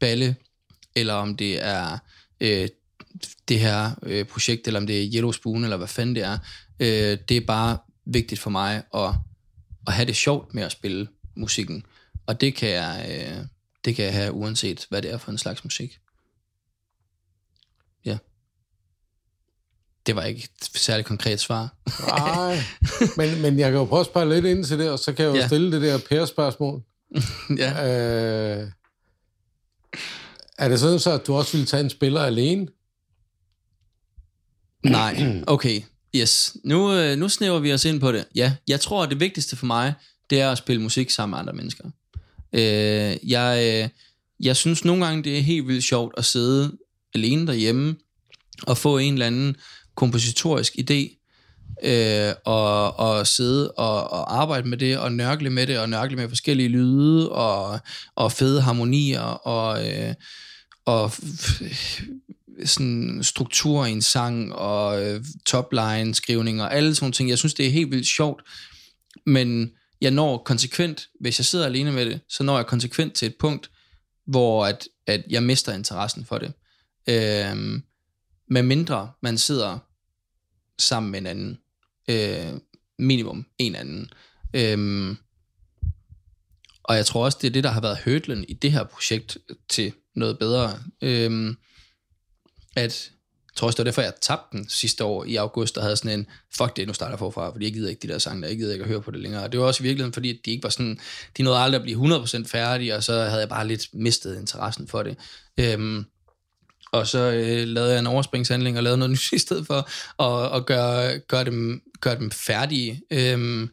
balle, 0.01 0.37
eller 0.95 1.15
om 1.15 1.37
det 1.37 1.65
er 1.65 1.99
øh, 2.41 2.69
det 3.49 3.61
her 3.61 3.91
øh, 4.03 4.25
projekt, 4.25 4.67
eller 4.67 4.81
om 4.81 4.87
det 4.87 5.03
er 5.03 5.11
Yellow 5.15 5.33
Spoon, 5.33 5.65
eller 5.65 5.77
hvad 5.77 5.89
fanden 5.89 6.15
det 6.15 6.23
er. 6.23 6.39
Øh, 6.81 7.19
det 7.29 7.37
er 7.37 7.47
bare 7.47 7.79
vigtigt 8.07 8.41
for 8.41 8.51
mig 8.51 8.83
at, 8.95 9.15
at 9.87 9.93
have 9.93 10.07
det 10.07 10.17
sjovt 10.17 10.55
med 10.55 10.63
at 10.63 10.73
spille 10.73 11.09
musikken. 11.37 11.85
Og 12.27 12.41
det 12.41 12.55
kan 12.55 12.69
jeg, 12.69 13.07
øh, 13.11 13.47
det 13.85 13.97
kan 13.97 14.05
jeg 14.05 14.13
have 14.13 14.33
uanset, 14.33 14.87
hvad 14.89 15.03
det 15.03 15.13
er 15.13 15.19
for 15.19 15.31
en 15.31 15.39
slags 15.39 15.65
musik. 15.65 15.99
Ja. 18.05 18.19
Det 20.07 20.17
var 20.17 20.23
ikke 20.23 20.49
et 20.61 20.81
særligt 20.81 21.09
konkret 21.09 21.41
svar. 21.41 21.75
Nej, 22.07 22.59
men, 23.19 23.43
men 23.43 23.59
jeg 23.59 23.71
kan 23.71 23.79
jo 23.79 23.85
prøve 23.85 24.01
at 24.01 24.07
spørge 24.07 24.35
lidt 24.35 24.45
ind 24.45 24.65
til 24.65 24.79
det, 24.79 24.91
og 24.91 24.99
så 24.99 25.13
kan 25.13 25.25
jeg 25.25 25.31
jo 25.31 25.37
ja. 25.37 25.47
stille 25.47 25.73
det 25.73 25.83
der 25.83 25.99
Per-spørgsmål. 26.09 26.83
ja. 27.63 27.71
Øh, 28.61 28.71
er 30.59 30.69
det 30.69 30.81
sådan 30.81 30.99
så, 30.99 31.13
at 31.13 31.27
du 31.27 31.35
også 31.35 31.57
vil 31.57 31.67
tage 31.67 31.83
en 31.83 31.91
spiller 31.91 32.21
alene? 32.21 32.69
Nej, 34.85 35.43
okay. 35.47 35.83
Yes. 36.17 36.57
Nu, 36.65 36.93
øh, 36.93 37.19
nu 37.19 37.29
snæver 37.29 37.59
vi 37.59 37.73
os 37.73 37.85
ind 37.85 38.01
på 38.01 38.13
det. 38.13 38.25
Ja, 38.35 38.57
jeg 38.69 38.81
tror, 38.81 39.03
at 39.03 39.11
det 39.11 39.21
vigtigste 39.21 39.57
for 39.57 39.67
mig, 39.67 39.95
det 40.31 40.41
er 40.41 40.51
at 40.51 40.59
spille 40.59 40.83
musik 40.83 41.11
sammen 41.11 41.31
med 41.31 41.39
andre 41.39 41.53
mennesker. 41.53 41.85
Øh, 42.57 43.31
jeg, 43.31 43.83
øh, 43.83 43.89
jeg 44.41 44.57
synes 44.57 44.85
nogle 44.85 45.07
gange, 45.07 45.25
det 45.25 45.39
er 45.39 45.43
helt 45.43 45.69
vildt 45.69 45.85
sjovt 45.85 46.15
at 46.17 46.25
sidde 46.25 46.73
alene 47.15 47.47
derhjemme 47.47 47.97
og 48.63 48.79
få 48.79 48.99
en 48.99 49.13
eller 49.13 49.27
anden 49.27 49.57
kompositorisk 49.95 50.73
idé, 50.79 51.17
øh, 51.83 52.33
og, 52.45 52.99
og 52.99 53.27
sidde 53.27 53.71
og, 53.71 54.11
og 54.11 54.41
arbejde 54.41 54.69
med 54.69 54.79
det, 54.79 54.99
og 54.99 55.13
nørkle 55.13 55.51
med 55.51 55.67
det, 55.67 55.79
og 55.79 55.89
nørkle 55.89 56.17
med 56.17 56.29
forskellige 56.29 56.69
lyde, 56.69 57.33
og, 57.33 57.81
og 58.15 58.33
fede 58.33 58.61
harmonier, 58.61 59.21
og, 59.21 59.89
øh, 59.91 60.15
og 60.85 61.13
sådan 62.65 63.19
struktur 63.23 63.87
i 63.87 63.91
en 63.91 64.03
sang, 64.03 64.55
og 64.55 65.05
øh, 65.05 65.25
topline 65.47 66.15
skrivning, 66.15 66.63
og 66.63 66.75
alle 66.75 66.95
sådan 66.95 67.13
ting. 67.13 67.29
Jeg 67.29 67.39
synes, 67.39 67.55
det 67.55 67.67
er 67.67 67.71
helt 67.71 67.91
vildt 67.91 68.07
sjovt, 68.07 68.43
men 69.27 69.71
jeg 70.01 70.11
når 70.11 70.39
konsekvent, 70.39 71.09
hvis 71.21 71.39
jeg 71.39 71.45
sidder 71.47 71.67
alene 71.67 71.93
med 71.93 72.07
det, 72.07 72.21
så 72.29 72.43
når 72.43 72.57
jeg 72.57 72.67
konsekvent 72.67 73.15
til 73.15 73.27
et 73.27 73.37
punkt, 73.37 73.71
hvor 74.27 74.67
at, 74.67 74.89
at 75.07 75.25
jeg 75.31 75.43
mister 75.43 75.73
interessen 75.73 76.25
for 76.25 76.39
det. 76.39 76.53
Øh, 77.09 77.81
med 78.49 78.63
mindre 78.63 79.13
man 79.21 79.39
sidder 79.39 79.79
sammen 80.79 81.13
med 81.13 81.19
en 81.21 81.27
anden. 81.27 81.59
Øh, 82.09 82.61
minimum 82.99 83.47
en 83.59 83.75
anden. 83.75 84.11
Øh, 84.55 85.17
og 86.85 86.97
jeg 86.97 87.07
tror 87.07 87.25
også, 87.25 87.39
det 87.41 87.47
er 87.47 87.53
det, 87.53 87.65
der 87.65 87.71
har 87.71 87.81
været 87.81 87.99
hødlen 87.99 88.45
i 88.49 88.53
det 88.53 88.73
her 88.73 88.85
projekt 88.85 89.39
til 89.69 89.93
noget 90.15 90.39
bedre. 90.39 90.79
Øh, 91.03 91.55
at 92.77 93.13
tror 93.57 93.67
også, 93.67 93.77
det 93.77 93.79
var 93.79 93.85
derfor, 93.85 94.03
jeg 94.03 94.13
tabte 94.21 94.59
den 94.59 94.69
sidste 94.69 95.05
år 95.05 95.25
i 95.25 95.37
august, 95.37 95.75
der 95.75 95.81
havde 95.81 95.97
sådan 95.97 96.19
en, 96.19 96.27
fuck 96.57 96.77
det, 96.77 96.87
nu 96.87 96.93
starter 96.93 97.13
jeg 97.13 97.19
forfra, 97.19 97.53
fordi 97.53 97.65
jeg 97.65 97.73
gider 97.73 97.91
ikke 97.91 98.09
de 98.09 98.13
der 98.13 98.19
sange, 98.19 98.43
der 98.43 98.49
jeg 98.49 98.57
gider 98.57 98.73
ikke 98.73 98.83
at 98.83 98.89
høre 98.89 99.03
på 99.03 99.11
det 99.11 99.21
længere. 99.21 99.43
Og 99.43 99.53
det 99.53 99.61
var 99.61 99.67
også 99.67 99.83
i 99.83 99.87
virkeligheden, 99.87 100.13
fordi 100.13 100.41
de 100.45 100.51
ikke 100.51 100.63
var 100.63 100.71
sådan, 100.71 101.01
de 101.37 101.43
nåede 101.43 101.59
aldrig 101.59 101.79
at 101.79 101.83
blive 101.83 102.17
100% 102.17 102.47
færdige, 102.47 102.97
og 102.97 103.05
så 103.05 103.13
havde 103.13 103.41
jeg 103.41 103.49
bare 103.49 103.69
lidt 103.69 103.87
mistet 103.93 104.41
interessen 104.41 104.89
for 104.89 105.03
det. 105.03 105.17
Øhm, 105.61 106.05
og 106.93 107.07
så 107.07 107.19
øh, 107.19 107.69
lavede 107.69 107.93
jeg 107.93 107.99
en 107.99 108.07
overspringshandling 108.07 108.77
og 108.77 108.83
lavede 108.83 108.99
noget 108.99 109.11
nyt 109.15 109.33
i 109.33 109.39
stedet 109.39 109.67
for 109.67 109.89
at, 110.23 110.57
at 110.57 110.67
gøre, 110.67 111.19
gøre, 111.19 111.45
dem, 111.45 111.83
gøre 112.01 112.19
dem 112.19 112.31
færdige. 112.31 113.03
Øhm, 113.11 113.71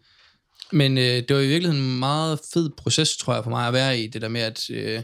men 0.71 0.97
øh, 0.97 1.03
det 1.03 1.36
var 1.36 1.41
i 1.41 1.47
virkeligheden 1.47 1.84
en 1.84 1.99
meget 1.99 2.39
fed 2.53 2.69
proces, 2.77 3.17
tror 3.17 3.34
jeg, 3.34 3.43
for 3.43 3.51
mig 3.51 3.67
at 3.67 3.73
være 3.73 3.99
i, 3.99 4.07
det 4.07 4.21
der 4.21 4.27
med, 4.27 4.41
at 4.41 4.69
øh, 4.69 5.01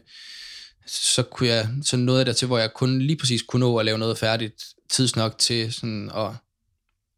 så 0.89 1.23
kunne 1.23 1.49
jeg, 1.49 1.69
så 1.83 1.97
nåede 1.97 2.19
jeg 2.19 2.25
der 2.25 2.33
til, 2.33 2.47
hvor 2.47 2.57
jeg 2.57 2.73
kun 2.73 2.99
lige 2.99 3.17
præcis 3.17 3.41
kunne 3.41 3.59
nå 3.59 3.77
at 3.77 3.85
lave 3.85 3.97
noget 3.97 4.17
færdigt 4.17 4.65
tidsnok 4.89 5.37
til 5.37 5.73
sådan 5.73 6.11
at, 6.15 6.31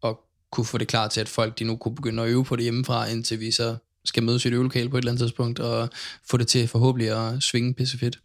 at 0.04 0.16
kunne 0.52 0.66
få 0.66 0.78
det 0.78 0.88
klar 0.88 1.08
til, 1.08 1.22
at 1.22 1.30
folk 1.30 1.60
de 1.60 1.64
nu 1.64 1.76
kunne 1.76 1.96
begynde 1.96 2.24
at 2.24 2.30
øve 2.30 2.46
på 2.46 2.56
det 2.56 2.64
hjemmefra, 2.64 3.08
indtil 3.08 3.40
vi 3.40 3.52
så 3.52 3.76
skal 4.06 4.24
mødes 4.24 4.46
i 4.46 4.48
et 4.48 4.54
øvelokale 4.54 4.90
på 4.90 4.98
et 4.98 5.02
eller 5.02 5.12
andet 5.12 5.24
tidspunkt, 5.24 5.60
og 5.60 5.90
få 6.30 6.38
det 6.38 6.48
til 6.48 6.68
forhåbentlig 6.68 7.10
at 7.10 7.44
svinge 7.44 7.74
pisse 7.74 7.98
fedt. 7.98 8.20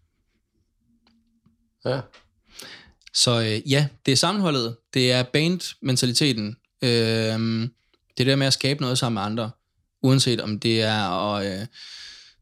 Ja. 1.84 2.00
Så 3.14 3.40
øh, 3.40 3.72
ja, 3.72 3.88
det 4.06 4.12
er 4.12 4.16
sammenholdet, 4.16 4.76
det 4.94 5.12
er 5.12 5.22
band-mentaliteten, 5.22 6.56
øh, 6.82 6.90
det 8.16 8.20
er 8.20 8.24
der 8.24 8.36
med 8.36 8.46
at 8.46 8.52
skabe 8.52 8.80
noget 8.80 8.98
sammen 8.98 9.14
med 9.14 9.22
andre, 9.22 9.50
uanset 10.02 10.40
om 10.40 10.60
det 10.60 10.82
er 10.82 11.34
at 11.34 11.60
øh, 11.60 11.66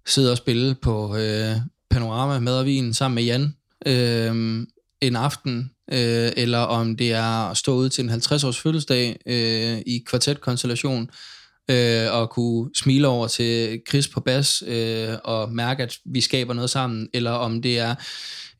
sidde 0.07 0.31
og 0.31 0.37
spille 0.37 0.75
på 0.75 1.17
øh, 1.17 1.57
Panorama 1.95 2.39
Mad 2.39 2.59
og 2.59 2.67
Vin 2.67 2.95
sammen 2.95 3.15
med 3.15 3.23
Jan 3.23 3.55
øh, 3.87 4.67
en 5.01 5.17
aften, 5.17 5.71
øh, 5.93 6.33
eller 6.37 6.59
om 6.59 6.97
det 6.97 7.13
er 7.13 7.51
at 7.51 7.57
stå 7.57 7.75
ude 7.75 7.89
til 7.89 8.05
en 8.05 8.11
50-års 8.11 8.61
fødselsdag 8.61 9.17
øh, 9.27 9.79
i 9.87 10.03
kvartetkonstellation, 10.07 11.11
øh, 11.71 12.13
og 12.13 12.31
kunne 12.31 12.71
smile 12.77 13.09
over 13.09 13.27
til 13.27 13.83
Chris 13.89 14.09
på 14.09 14.21
bas, 14.21 14.63
øh, 14.67 15.09
og 15.25 15.53
mærke, 15.53 15.83
at 15.83 15.99
vi 16.05 16.21
skaber 16.21 16.55
noget 16.55 16.71
sammen, 16.71 17.09
eller 17.13 17.31
om 17.31 17.63
det 17.63 17.79
er 17.79 17.95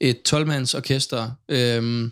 et 0.01 0.19
12-mands 0.29 0.75
orkester, 0.75 1.31
øh, 1.49 2.11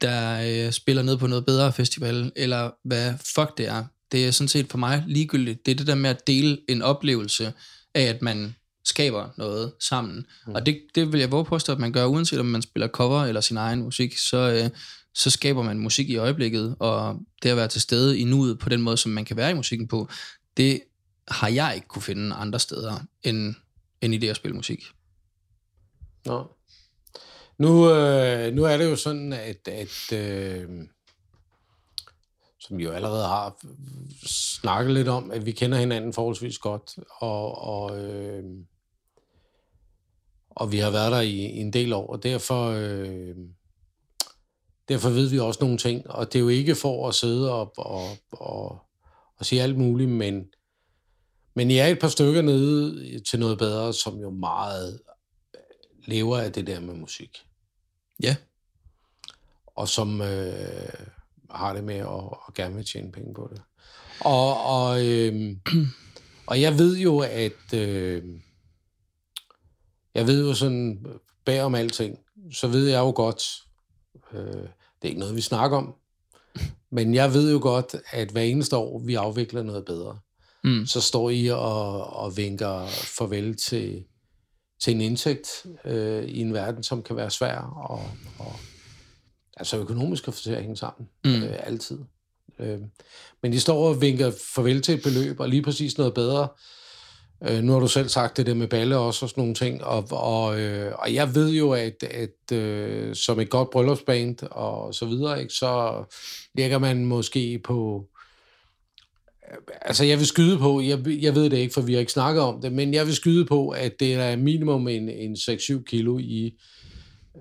der 0.00 0.40
øh, 0.66 0.72
spiller 0.72 1.02
ned 1.02 1.16
på 1.16 1.26
noget 1.26 1.46
bedre 1.46 1.72
festival, 1.72 2.32
eller 2.36 2.70
hvad 2.84 3.14
fuck 3.34 3.58
det 3.58 3.68
er. 3.68 3.84
Det 4.12 4.26
er 4.26 4.30
sådan 4.30 4.48
set 4.48 4.70
for 4.70 4.78
mig 4.78 5.04
ligegyldigt. 5.06 5.66
Det 5.66 5.72
er 5.72 5.76
det 5.76 5.86
der 5.86 5.94
med 5.94 6.10
at 6.10 6.26
dele 6.26 6.58
en 6.68 6.82
oplevelse 6.82 7.52
af, 7.94 8.02
at 8.02 8.22
man 8.22 8.54
skaber 8.84 9.28
noget 9.36 9.72
sammen. 9.80 10.26
Mm. 10.46 10.54
Og 10.54 10.66
det, 10.66 10.80
det 10.94 11.12
vil 11.12 11.20
jeg 11.20 11.30
våge 11.30 11.44
påstå, 11.44 11.72
at 11.72 11.78
man 11.78 11.92
gør, 11.92 12.06
uanset 12.06 12.40
om 12.40 12.46
man 12.46 12.62
spiller 12.62 12.88
cover 12.88 13.24
eller 13.24 13.40
sin 13.40 13.56
egen 13.56 13.82
musik, 13.82 14.18
så, 14.18 14.36
øh, 14.36 14.70
så 15.14 15.30
skaber 15.30 15.62
man 15.62 15.78
musik 15.78 16.10
i 16.10 16.16
øjeblikket, 16.16 16.76
og 16.78 17.20
det 17.42 17.48
at 17.48 17.56
være 17.56 17.68
til 17.68 17.80
stede 17.80 18.18
i 18.18 18.24
nuet 18.24 18.58
på 18.58 18.68
den 18.68 18.82
måde, 18.82 18.96
som 18.96 19.12
man 19.12 19.24
kan 19.24 19.36
være 19.36 19.50
i 19.50 19.54
musikken 19.54 19.88
på, 19.88 20.08
det 20.56 20.80
har 21.28 21.48
jeg 21.48 21.72
ikke 21.74 21.88
kunne 21.88 22.02
finde 22.02 22.34
andre 22.34 22.58
steder, 22.58 22.98
end, 23.22 23.54
end 24.00 24.14
i 24.14 24.18
det 24.18 24.28
at 24.28 24.36
spille 24.36 24.56
musik. 24.56 24.84
Nå. 26.24 26.46
Nu, 27.58 27.90
øh, 27.90 28.54
nu 28.54 28.64
er 28.64 28.76
det 28.76 28.90
jo 28.90 28.96
sådan, 28.96 29.32
at, 29.32 29.68
at 29.68 30.12
øh, 30.12 30.68
som 32.60 32.78
vi 32.78 32.84
jo 32.84 32.90
allerede 32.90 33.26
har 33.26 33.56
snakket 34.26 34.94
lidt 34.94 35.08
om, 35.08 35.30
at 35.30 35.46
vi 35.46 35.52
kender 35.52 35.78
hinanden 35.78 36.12
forholdsvis 36.12 36.58
godt, 36.58 36.98
og, 37.18 37.58
og 37.58 38.04
øh, 38.04 38.44
og 40.54 40.72
vi 40.72 40.78
har 40.78 40.90
været 40.90 41.12
der 41.12 41.20
i, 41.20 41.30
i 41.30 41.58
en 41.58 41.72
del 41.72 41.92
år, 41.92 42.06
og 42.06 42.22
derfor, 42.22 42.70
øh, 42.70 43.34
derfor 44.88 45.10
ved 45.10 45.28
vi 45.28 45.38
også 45.38 45.58
nogle 45.60 45.78
ting. 45.78 46.10
Og 46.10 46.32
det 46.32 46.38
er 46.38 46.42
jo 46.42 46.48
ikke 46.48 46.74
for 46.74 47.08
at 47.08 47.14
sidde 47.14 47.52
og, 47.54 47.72
og, 47.78 48.08
og, 48.30 48.78
og 49.38 49.46
sige 49.46 49.62
alt 49.62 49.78
muligt, 49.78 50.10
men, 50.10 50.44
men 51.54 51.70
I 51.70 51.76
er 51.76 51.86
et 51.86 51.98
par 51.98 52.08
stykker 52.08 52.42
nede 52.42 53.20
til 53.20 53.38
noget 53.38 53.58
bedre, 53.58 53.92
som 53.92 54.18
jo 54.18 54.30
meget 54.30 55.00
lever 56.04 56.38
af 56.38 56.52
det 56.52 56.66
der 56.66 56.80
med 56.80 56.94
musik. 56.94 57.38
Ja. 58.22 58.36
Og 59.66 59.88
som 59.88 60.20
øh, 60.20 60.88
har 61.50 61.74
det 61.74 61.84
med 61.84 61.94
at, 61.94 62.24
at 62.48 62.54
gerne 62.54 62.74
vil 62.74 62.84
tjene 62.84 63.12
penge 63.12 63.34
på 63.34 63.48
det. 63.52 63.62
Og, 64.20 64.64
og, 64.64 65.06
øh, 65.06 65.56
og 66.46 66.60
jeg 66.60 66.78
ved 66.78 66.98
jo, 66.98 67.18
at... 67.18 67.74
Øh, 67.74 68.24
jeg 70.14 70.26
ved 70.26 70.46
jo 70.46 70.54
sådan, 70.54 71.06
bag 71.44 71.62
om 71.62 71.74
alting, 71.74 72.18
så 72.52 72.66
ved 72.66 72.88
jeg 72.88 72.98
jo 72.98 73.12
godt, 73.16 73.42
Øh, 74.32 74.62
det 75.02 75.02
er 75.02 75.08
ikke 75.08 75.20
noget, 75.20 75.36
vi 75.36 75.40
snakker 75.40 75.76
om. 75.76 75.94
Men 76.90 77.14
jeg 77.14 77.34
ved 77.34 77.52
jo 77.52 77.58
godt, 77.62 77.96
at 78.10 78.30
hver 78.30 78.42
eneste 78.42 78.76
år, 78.76 78.98
vi 78.98 79.14
afvikler 79.14 79.62
noget 79.62 79.84
bedre, 79.84 80.18
mm. 80.64 80.86
så 80.86 81.00
står 81.00 81.30
I 81.30 81.46
og, 81.46 82.06
og 82.06 82.36
vinker 82.36 82.86
farvel 82.86 83.56
til, 83.56 84.04
til 84.80 84.94
en 84.94 85.00
indtægt 85.00 85.66
øh, 85.84 86.24
i 86.24 86.40
en 86.40 86.54
verden, 86.54 86.82
som 86.82 87.02
kan 87.02 87.16
være 87.16 87.30
svær 87.30 87.56
og, 87.56 88.04
og 88.38 88.52
altså 89.56 89.78
økonomisk 89.78 90.28
at 90.28 90.34
få 90.34 90.42
til 90.42 90.52
at 90.52 90.60
hænge 90.62 90.76
sammen. 90.76 91.08
Mm. 91.24 91.42
Øh, 91.42 91.66
altid. 91.66 91.98
Øh, 92.58 92.80
men 93.42 93.52
de 93.52 93.60
står 93.60 93.88
og 93.88 94.00
vinker 94.00 94.32
farvel 94.54 94.82
til 94.82 94.94
et 94.94 95.02
beløb, 95.02 95.40
og 95.40 95.48
lige 95.48 95.62
præcis 95.62 95.98
noget 95.98 96.14
bedre. 96.14 96.48
Øh, 97.48 97.62
nu 97.62 97.72
har 97.72 97.80
du 97.80 97.88
selv 97.88 98.08
sagt 98.08 98.36
det 98.36 98.46
der 98.46 98.54
med 98.54 98.68
balle 98.68 98.96
også 98.96 99.24
og 99.24 99.30
sådan 99.30 99.40
nogle 99.40 99.54
ting, 99.54 99.84
og, 99.84 100.08
og, 100.10 100.60
øh, 100.60 100.92
og 100.98 101.14
jeg 101.14 101.34
ved 101.34 101.50
jo, 101.50 101.72
at, 101.72 102.02
at 102.02 102.56
øh, 102.56 103.14
som 103.14 103.40
et 103.40 103.50
godt 103.50 103.70
bryllupsband 103.70 104.36
og 104.50 104.94
så 104.94 105.06
videre, 105.06 105.40
ikke, 105.40 105.54
så 105.54 106.04
ligger 106.54 106.78
man 106.78 107.04
måske 107.04 107.60
på... 107.64 108.08
Altså, 109.82 110.04
jeg 110.04 110.18
vil 110.18 110.26
skyde 110.26 110.58
på, 110.58 110.80
jeg, 110.80 111.06
jeg 111.06 111.34
ved 111.34 111.50
det 111.50 111.56
ikke, 111.56 111.74
for 111.74 111.80
vi 111.80 111.92
har 111.92 112.00
ikke 112.00 112.12
snakket 112.12 112.42
om 112.42 112.60
det, 112.60 112.72
men 112.72 112.94
jeg 112.94 113.06
vil 113.06 113.14
skyde 113.14 113.44
på, 113.44 113.68
at 113.68 113.92
det 114.00 114.14
er 114.14 114.36
minimum 114.36 114.88
en, 114.88 115.08
en 115.08 115.32
6-7 115.34 115.82
kilo 115.84 116.18
i 116.18 116.60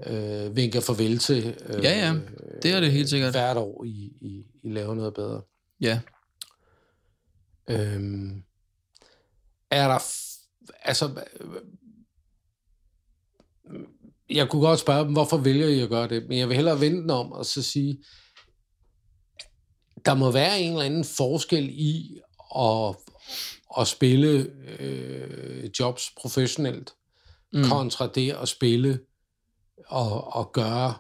øh, 0.08 0.56
vinker 0.56 0.80
farvel 0.80 1.18
til. 1.18 1.56
Øh, 1.70 1.84
ja, 1.84 2.08
ja, 2.08 2.14
det 2.64 2.72
er 2.72 2.80
det 2.80 2.92
helt 2.92 3.10
sikkert. 3.10 3.34
Hvert 3.34 3.58
år, 3.58 3.84
I, 3.84 4.12
I, 4.22 4.46
I 4.64 4.70
laver 4.70 4.96
noget 4.96 5.14
bedre. 5.14 5.42
Ja. 5.82 6.00
Øhm, 7.70 8.44
er 9.72 9.88
der... 9.88 10.00
Altså... 10.84 11.24
Jeg 14.30 14.50
kunne 14.50 14.62
godt 14.62 14.80
spørge 14.80 15.06
dem, 15.06 15.14
hvorfor 15.14 15.38
vælger 15.38 15.68
I 15.68 15.80
at 15.80 15.90
gøre 15.90 16.08
det? 16.08 16.28
Men 16.28 16.38
jeg 16.38 16.48
vil 16.48 16.56
hellere 16.56 16.80
vente 16.80 17.02
den 17.02 17.10
om 17.10 17.32
og 17.32 17.46
så 17.46 17.62
sige, 17.62 18.04
der 20.06 20.14
må 20.14 20.32
være 20.32 20.62
en 20.62 20.72
eller 20.72 20.86
anden 20.86 21.06
forskel 21.06 21.70
i 21.72 22.20
at, 22.58 22.96
at 23.80 23.88
spille 23.88 24.52
øh, 24.80 25.70
jobs 25.80 26.12
professionelt, 26.18 26.94
mm. 27.54 27.64
kontra 27.64 28.08
det 28.08 28.32
at 28.32 28.50
spille 28.50 29.00
og, 29.88 30.34
og 30.34 30.52
gøre 30.54 30.94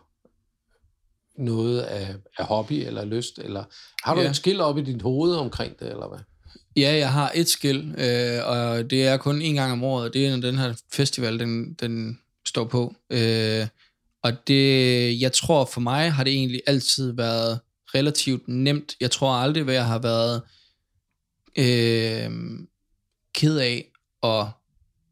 noget 1.37 1.81
af, 1.81 2.15
af 2.37 2.45
hobby 2.45 2.73
eller 2.73 3.05
lyst? 3.05 3.39
Eller 3.39 3.63
har 4.03 4.15
du 4.15 4.21
ja. 4.21 4.29
et 4.29 4.35
skill 4.35 4.61
op 4.61 4.77
i 4.77 4.81
dit 4.81 5.01
hoved 5.01 5.35
omkring 5.35 5.79
det, 5.79 5.89
eller 5.89 6.07
hvad? 6.07 6.19
Ja, 6.75 6.95
jeg 6.95 7.11
har 7.11 7.31
et 7.35 7.49
skill, 7.49 7.95
øh, 7.97 8.47
og 8.47 8.89
det 8.89 9.07
er 9.07 9.17
kun 9.17 9.41
en 9.41 9.55
gang 9.55 9.71
om 9.71 9.83
året. 9.83 10.13
Det 10.13 10.25
er, 10.25 10.31
når 10.31 10.41
den 10.41 10.57
her 10.57 10.73
festival, 10.93 11.39
den, 11.39 11.73
den 11.73 12.19
står 12.45 12.65
på. 12.65 12.95
Øh, 13.09 13.67
og 14.23 14.47
det, 14.47 15.21
jeg 15.21 15.31
tror 15.31 15.65
for 15.65 15.81
mig 15.81 16.11
har 16.11 16.23
det 16.23 16.33
egentlig 16.33 16.61
altid 16.67 17.11
været 17.11 17.59
relativt 17.95 18.47
nemt. 18.47 18.95
Jeg 18.99 19.11
tror 19.11 19.31
aldrig, 19.31 19.67
at 19.67 19.73
jeg 19.73 19.85
har 19.85 19.99
været 19.99 20.41
øh, 21.57 22.31
ked 23.33 23.57
af 23.57 23.91
at 24.23 24.47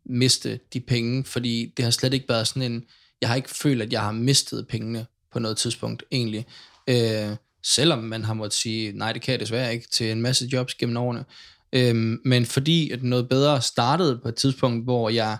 miste 0.06 0.60
de 0.74 0.80
penge, 0.80 1.24
fordi 1.24 1.74
det 1.78 1.86
har 1.86 1.92
slet 1.92 2.14
ikke 2.14 2.30
været 2.30 2.48
sådan 2.48 2.72
en, 2.72 2.86
jeg 3.22 3.30
har 3.30 3.36
ikke 3.36 3.50
følt, 3.50 3.82
at 3.82 3.94
jeg 3.94 4.02
har 4.02 4.12
mistet 4.12 4.68
pengene 4.68 5.06
på 5.32 5.40
noget 5.40 5.58
tidspunkt 5.58 6.04
egentlig. 6.12 6.46
Øh, 6.90 7.36
selvom 7.64 8.00
man 8.00 8.24
har 8.24 8.34
måttet 8.34 8.60
sige, 8.60 8.92
nej, 8.92 9.14
det 9.14 9.22
kan 9.22 9.32
jeg 9.32 9.40
desværre 9.40 9.74
ikke, 9.74 9.88
til 9.88 10.12
en 10.12 10.22
masse 10.22 10.46
jobs 10.54 10.76
gennem 10.76 10.98
årene. 10.98 11.26
Øhm, 11.74 12.22
men 12.26 12.46
fordi 12.46 12.90
at 12.90 13.04
noget 13.04 13.30
bedre 13.30 13.62
startede 13.62 14.20
på 14.24 14.30
et 14.30 14.36
tidspunkt, 14.36 14.84
hvor 14.84 15.10
jeg 15.10 15.38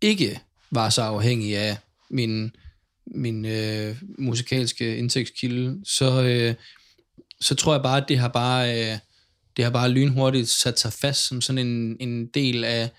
ikke 0.00 0.40
var 0.70 0.90
så 0.90 1.02
afhængig 1.02 1.56
af 1.56 1.76
min, 2.10 2.56
min 3.06 3.44
øh, 3.44 3.96
musikalske 4.18 4.96
indtægtskilde, 4.96 5.80
så, 5.84 6.22
øh, 6.22 6.54
så 7.40 7.54
tror 7.54 7.74
jeg 7.74 7.82
bare, 7.82 8.02
at 8.02 8.08
det 8.08 8.18
har 8.18 8.28
bare, 8.28 8.92
øh, 8.92 8.98
det 9.56 9.64
har 9.64 9.72
bare 9.72 9.90
lynhurtigt 9.90 10.48
sat 10.48 10.80
sig 10.80 10.92
fast 10.92 11.26
som 11.26 11.40
sådan 11.40 11.66
en, 11.66 11.96
en 12.00 12.26
del 12.26 12.64
af, 12.64 12.90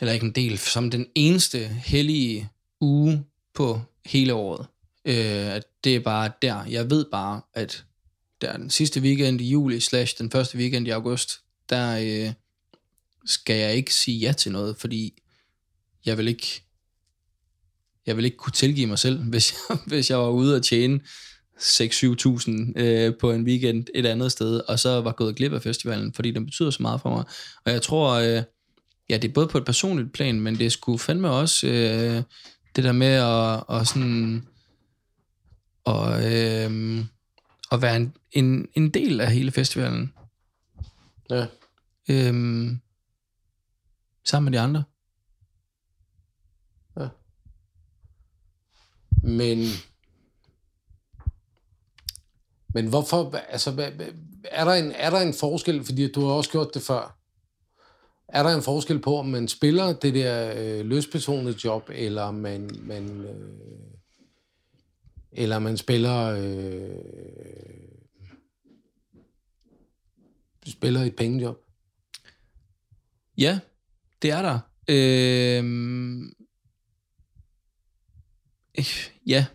eller 0.00 0.12
ikke 0.12 0.26
en 0.26 0.34
del, 0.34 0.58
som 0.58 0.90
den 0.90 1.06
eneste 1.14 1.58
hellige 1.68 2.48
uge 2.80 3.24
på 3.54 3.80
hele 4.06 4.34
året. 4.34 4.66
Øh, 5.04 5.54
at 5.54 5.64
det 5.84 5.96
er 5.96 6.00
bare 6.00 6.32
der. 6.42 6.64
Jeg 6.64 6.90
ved 6.90 7.04
bare, 7.12 7.40
at 7.54 7.84
der 8.40 8.56
den 8.56 8.70
sidste 8.70 9.00
weekend 9.00 9.40
i 9.40 9.50
juli, 9.50 9.80
slash 9.80 10.18
den 10.18 10.30
første 10.30 10.58
weekend 10.58 10.86
i 10.86 10.90
august, 10.90 11.40
der 11.68 11.98
øh, 11.98 12.32
skal 13.26 13.56
jeg 13.56 13.74
ikke 13.74 13.94
sige 13.94 14.18
ja 14.18 14.32
til 14.32 14.52
noget, 14.52 14.76
fordi 14.76 15.22
jeg 16.06 16.18
vil 16.18 16.28
ikke 16.28 16.62
jeg 18.06 18.16
vil 18.16 18.24
ikke 18.24 18.36
kunne 18.36 18.52
tilgive 18.52 18.86
mig 18.86 18.98
selv, 18.98 19.18
hvis 19.30 19.54
jeg, 19.68 19.78
hvis 19.86 20.10
jeg 20.10 20.18
var 20.18 20.28
ude 20.28 20.56
og 20.56 20.62
tjene 20.62 21.00
6-7.000 21.58 22.80
øh, 22.80 23.12
på 23.20 23.32
en 23.32 23.44
weekend 23.44 23.86
et 23.94 24.06
andet 24.06 24.32
sted, 24.32 24.60
og 24.68 24.78
så 24.78 25.00
var 25.00 25.12
gået 25.12 25.36
glip 25.36 25.52
af 25.52 25.62
festivalen, 25.62 26.12
fordi 26.12 26.30
den 26.30 26.44
betyder 26.44 26.70
så 26.70 26.82
meget 26.82 27.00
for 27.00 27.10
mig. 27.10 27.24
Og 27.64 27.72
jeg 27.72 27.82
tror, 27.82 28.12
øh, 28.12 28.42
ja, 29.10 29.16
det 29.16 29.28
er 29.28 29.32
både 29.32 29.48
på 29.48 29.58
et 29.58 29.64
personligt 29.64 30.12
plan, 30.12 30.40
men 30.40 30.58
det 30.58 30.72
skulle 30.72 30.98
fandme 30.98 31.30
også 31.30 31.66
øh, 31.66 32.22
det 32.76 32.84
der 32.84 32.92
med 32.92 33.06
at, 33.06 33.64
og 33.68 33.86
sådan 33.86 34.46
og, 35.84 36.32
øh, 36.32 36.98
at 37.72 37.82
være 37.82 37.96
en, 37.96 38.16
en, 38.32 38.68
en 38.74 38.90
del 38.90 39.20
af 39.20 39.32
hele 39.32 39.50
festivalen. 39.50 40.12
Ja. 41.30 41.46
Øh, 42.10 42.34
sammen 44.24 44.50
med 44.50 44.58
de 44.58 44.60
andre. 44.60 44.84
Ja. 46.96 47.08
Men 49.22 49.58
men 52.74 52.86
hvorfor, 52.86 53.34
altså, 53.48 53.92
er 54.44 54.64
der, 54.64 54.72
en, 54.72 54.92
er 54.92 55.10
der 55.10 55.20
en 55.20 55.34
forskel, 55.34 55.84
fordi 55.84 56.12
du 56.12 56.24
har 56.24 56.32
også 56.32 56.50
gjort 56.50 56.74
det 56.74 56.82
før, 56.82 57.18
er 58.28 58.42
der 58.42 58.50
en 58.54 58.62
forskel 58.62 58.98
på, 58.98 59.18
om 59.18 59.26
man 59.26 59.48
spiller 59.48 59.92
det 59.92 60.14
der 60.14 60.54
øh, 60.56 60.86
løsbetonede 60.86 61.58
job, 61.64 61.90
eller 61.94 62.30
man, 62.30 62.70
man 62.80 63.20
øh, 63.20 63.62
eller 65.32 65.58
man 65.58 65.76
spiller 65.76 66.18
øh, 66.18 67.12
spiller 70.66 71.00
et 71.00 71.16
pengejob? 71.16 71.58
Ja, 73.38 73.58
det 74.22 74.30
er 74.30 74.42
der. 74.42 74.58
Øh, 74.88 75.64
ja. 79.26 79.46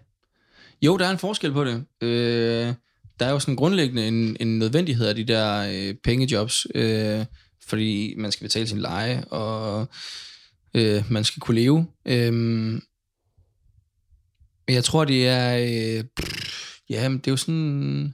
Jo, 0.82 0.98
der 0.98 1.06
er 1.06 1.12
en 1.12 1.18
forskel 1.18 1.52
på 1.52 1.64
det. 1.64 1.86
Øh, 2.02 2.74
der 3.20 3.26
er 3.26 3.32
jo 3.32 3.40
sådan 3.40 3.56
grundlæggende 3.56 4.08
en, 4.08 4.38
en 4.40 4.60
nødvendighed 4.60 5.08
af 5.08 5.16
de 5.16 5.24
der 5.24 5.70
øh, 5.74 5.96
pengejobs, 6.04 6.68
øh, 6.76 7.26
fordi 7.68 8.16
man 8.18 8.32
skal 8.32 8.46
betale 8.46 8.68
sin 8.68 8.78
leje, 8.78 9.24
og 9.24 9.88
øh, 10.74 11.12
man 11.12 11.24
skal 11.24 11.40
kunne 11.40 11.60
leve. 11.60 11.88
Øh, 12.06 12.82
men 14.68 14.76
jeg 14.76 14.84
tror, 14.84 15.06
det 15.06 15.28
er... 15.28 15.58
Øh, 15.58 16.04
ja, 16.90 17.10
det 17.10 17.28
er 17.28 17.32
jo 17.32 17.38
sådan... 17.38 18.14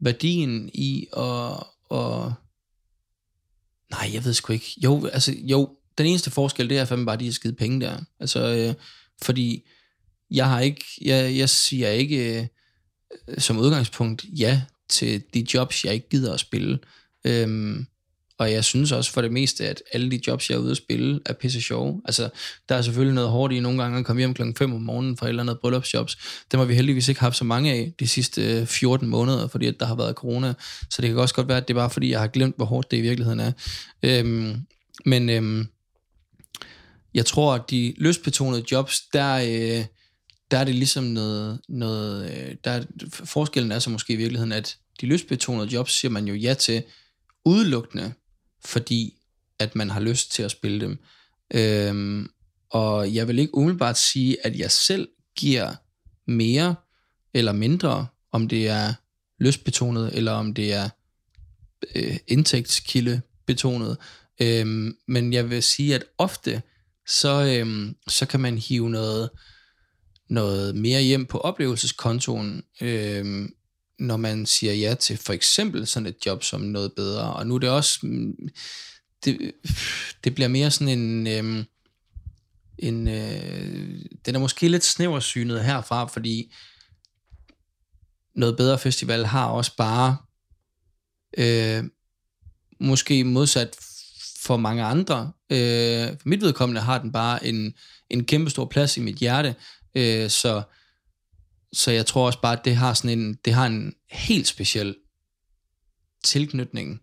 Værdien 0.00 0.70
i 0.74 1.06
at, 1.16 1.66
Og, 1.88 2.32
Nej, 3.90 4.10
jeg 4.12 4.24
ved 4.24 4.34
sgu 4.34 4.52
ikke. 4.52 4.74
Jo, 4.84 5.06
altså, 5.06 5.34
jo, 5.42 5.76
den 5.98 6.06
eneste 6.06 6.30
forskel, 6.30 6.68
det 6.68 6.78
er 6.78 6.84
fandme 6.84 7.06
bare 7.06 7.14
at 7.14 7.20
de 7.20 7.24
har 7.24 7.32
skide 7.32 7.52
penge 7.52 7.80
der. 7.80 8.00
Altså, 8.20 8.40
øh, 8.40 8.74
fordi 9.22 9.68
jeg 10.30 10.48
har 10.48 10.60
ikke... 10.60 10.84
Jeg, 11.00 11.36
jeg 11.36 11.48
siger 11.48 11.88
ikke 11.88 12.40
øh, 13.28 13.38
som 13.38 13.58
udgangspunkt 13.58 14.24
ja 14.38 14.62
til 14.88 15.22
de 15.34 15.46
jobs, 15.54 15.84
jeg 15.84 15.94
ikke 15.94 16.08
gider 16.08 16.34
at 16.34 16.40
spille. 16.40 16.78
Øhm, 17.24 17.86
og 18.40 18.52
jeg 18.52 18.64
synes 18.64 18.92
også 18.92 19.12
for 19.12 19.22
det 19.22 19.32
meste, 19.32 19.68
at 19.68 19.82
alle 19.92 20.10
de 20.10 20.20
jobs, 20.26 20.50
jeg 20.50 20.56
er 20.56 20.60
ude 20.60 20.70
at 20.70 20.76
spille, 20.76 21.20
er 21.26 21.32
pisse 21.32 21.62
sjove. 21.62 22.02
Altså, 22.04 22.28
der 22.68 22.74
er 22.74 22.82
selvfølgelig 22.82 23.14
noget 23.14 23.30
hårdt 23.30 23.52
i 23.52 23.60
nogle 23.60 23.82
gange 23.82 23.98
at 23.98 24.04
komme 24.04 24.20
hjem 24.20 24.34
klokken 24.34 24.56
5 24.56 24.74
om 24.74 24.80
morgenen 24.80 25.16
fra 25.16 25.26
et 25.26 25.28
eller 25.28 25.42
andet 25.42 25.58
bryllupsjobs. 25.60 26.18
Dem 26.52 26.58
har 26.58 26.64
vi 26.64 26.74
heldigvis 26.74 27.08
ikke 27.08 27.20
haft 27.20 27.36
så 27.36 27.44
mange 27.44 27.72
af 27.72 27.92
de 28.00 28.08
sidste 28.08 28.60
øh, 28.60 28.66
14 28.66 29.08
måneder, 29.08 29.48
fordi 29.48 29.66
at 29.66 29.80
der 29.80 29.86
har 29.86 29.94
været 29.94 30.14
corona. 30.14 30.54
Så 30.90 31.02
det 31.02 31.10
kan 31.10 31.18
også 31.18 31.34
godt 31.34 31.48
være, 31.48 31.56
at 31.56 31.68
det 31.68 31.74
er 31.74 31.78
bare 31.78 31.90
fordi, 31.90 32.10
jeg 32.10 32.20
har 32.20 32.26
glemt, 32.26 32.56
hvor 32.56 32.64
hårdt 32.64 32.90
det 32.90 32.96
i 32.96 33.00
virkeligheden 33.00 33.40
er. 33.40 33.52
Øhm, 34.02 34.56
men 35.06 35.30
øhm, 35.30 35.66
jeg 37.14 37.26
tror, 37.26 37.54
at 37.54 37.62
de 37.70 37.94
løsbetonede 37.96 38.64
jobs, 38.72 39.00
der, 39.12 39.34
øh, 39.34 39.84
der 40.50 40.58
er 40.58 40.64
det 40.64 40.74
ligesom 40.74 41.04
noget, 41.04 41.60
noget 41.68 42.30
øh, 42.30 42.54
der, 42.64 42.82
forskellen 43.10 43.72
er 43.72 43.78
så 43.78 43.90
måske 43.90 44.12
i 44.12 44.16
virkeligheden, 44.16 44.52
at 44.52 44.76
de 45.00 45.06
løsbetonede 45.06 45.68
jobs 45.68 45.92
siger 46.00 46.12
man 46.12 46.28
jo 46.28 46.34
ja 46.34 46.54
til 46.54 46.82
udelukkende 47.44 48.12
fordi 48.64 49.14
at 49.58 49.76
man 49.76 49.90
har 49.90 50.00
lyst 50.00 50.32
til 50.32 50.42
at 50.42 50.50
spille 50.50 50.80
dem. 50.80 50.98
Øhm, 51.54 52.30
og 52.70 53.14
jeg 53.14 53.28
vil 53.28 53.38
ikke 53.38 53.54
umiddelbart 53.54 53.98
sige, 53.98 54.46
at 54.46 54.58
jeg 54.58 54.70
selv 54.70 55.08
giver 55.36 55.74
mere 56.26 56.74
eller 57.34 57.52
mindre, 57.52 58.06
om 58.32 58.48
det 58.48 58.68
er 58.68 58.94
lystbetonet, 59.38 60.16
eller 60.16 60.32
om 60.32 60.54
det 60.54 60.72
er 60.72 60.88
øh, 61.94 62.16
indtægtskilde 62.26 63.20
betonet. 63.46 63.96
Øhm, 64.40 64.96
men 65.08 65.32
jeg 65.32 65.50
vil 65.50 65.62
sige, 65.62 65.94
at 65.94 66.04
ofte, 66.18 66.62
så, 67.06 67.58
øhm, 67.58 67.96
så 68.08 68.26
kan 68.26 68.40
man 68.40 68.58
hive 68.58 68.90
noget, 68.90 69.30
noget 70.28 70.74
mere 70.74 71.02
hjem 71.02 71.26
på 71.26 71.38
oplevelseskontoen, 71.38 72.62
øhm, 72.80 73.54
når 74.00 74.16
man 74.16 74.46
siger 74.46 74.72
ja 74.72 74.94
til 74.94 75.16
for 75.16 75.32
eksempel 75.32 75.86
sådan 75.86 76.06
et 76.06 76.26
job 76.26 76.44
som 76.44 76.60
noget 76.60 76.92
bedre. 76.92 77.32
Og 77.32 77.46
nu 77.46 77.54
er 77.54 77.58
det 77.58 77.70
også, 77.70 77.98
mm, 78.02 78.48
det, 79.24 79.52
det 80.24 80.34
bliver 80.34 80.48
mere 80.48 80.70
sådan 80.70 80.98
en, 80.98 81.26
øh, 81.26 81.64
en 82.78 83.08
øh, 83.08 84.00
den 84.26 84.34
er 84.34 84.38
måske 84.38 84.68
lidt 84.68 84.84
snæversynet 84.84 85.64
herfra, 85.64 86.04
fordi 86.04 86.54
noget 88.34 88.56
bedre 88.56 88.78
festival 88.78 89.26
har 89.26 89.46
også 89.46 89.76
bare 89.76 90.16
øh, 91.38 91.84
måske 92.80 93.24
modsat 93.24 93.76
for 94.42 94.56
mange 94.56 94.82
andre. 94.82 95.32
Øh, 95.50 96.08
for 96.08 96.28
mit 96.28 96.42
vedkommende 96.42 96.80
har 96.80 96.98
den 96.98 97.12
bare 97.12 97.46
en, 97.46 97.74
en 98.10 98.24
kæmpe 98.24 98.50
stor 98.50 98.64
plads 98.64 98.96
i 98.96 99.00
mit 99.00 99.16
hjerte, 99.16 99.54
øh, 99.94 100.30
så, 100.30 100.62
så 101.72 101.90
jeg 101.90 102.06
tror 102.06 102.26
også 102.26 102.40
bare, 102.40 102.58
at 102.58 102.64
det 102.64 102.76
har 102.76 102.94
sådan 102.94 103.18
en, 103.18 103.34
det 103.44 103.52
har 103.52 103.66
en 103.66 103.94
helt 104.10 104.46
speciel 104.46 104.96
tilknytning, 106.24 107.00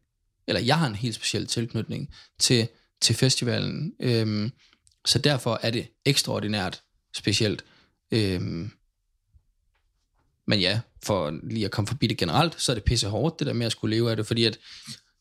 eller 0.48 0.62
jeg 0.62 0.80
har 0.80 0.88
en 0.88 0.96
helt 0.96 1.16
speciel 1.16 1.48
tilknytning 1.48 2.14
til, 2.40 2.68
til 3.02 3.16
festivalen. 3.16 3.94
Øhm, 4.00 4.52
så 5.06 5.20
derfor 5.20 5.60
er 5.64 5.72
det 5.72 5.88
ekstraordinært 6.06 6.82
specielt. 7.16 7.66
Øhm, 8.12 8.72
men 10.48 10.60
ja, 10.60 10.80
for 11.04 11.40
lige 11.44 11.66
at 11.66 11.72
komme 11.72 11.88
forbi 11.88 12.08
det 12.08 12.18
generelt, 12.18 12.62
så 12.62 12.72
er 12.72 12.74
det 12.74 12.84
pisse 12.84 13.08
hårdt, 13.08 13.40
det 13.40 13.48
der 13.48 13.54
med 13.54 13.66
at 13.66 13.72
skulle 13.72 13.96
leve 13.96 14.10
af 14.10 14.16
det, 14.16 14.28
fordi 14.28 14.44
at 14.44 14.60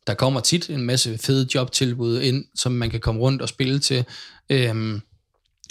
der 0.06 0.14
kommer 0.14 0.40
tit 0.40 0.70
en 0.70 0.82
masse 0.82 1.18
fede 1.18 1.48
jobtilbud 1.54 2.20
ind, 2.20 2.44
som 2.54 2.72
man 2.72 2.90
kan 2.90 3.00
komme 3.00 3.20
rundt 3.20 3.42
og 3.42 3.48
spille 3.48 3.78
til. 3.78 4.04
Øhm, 4.50 5.00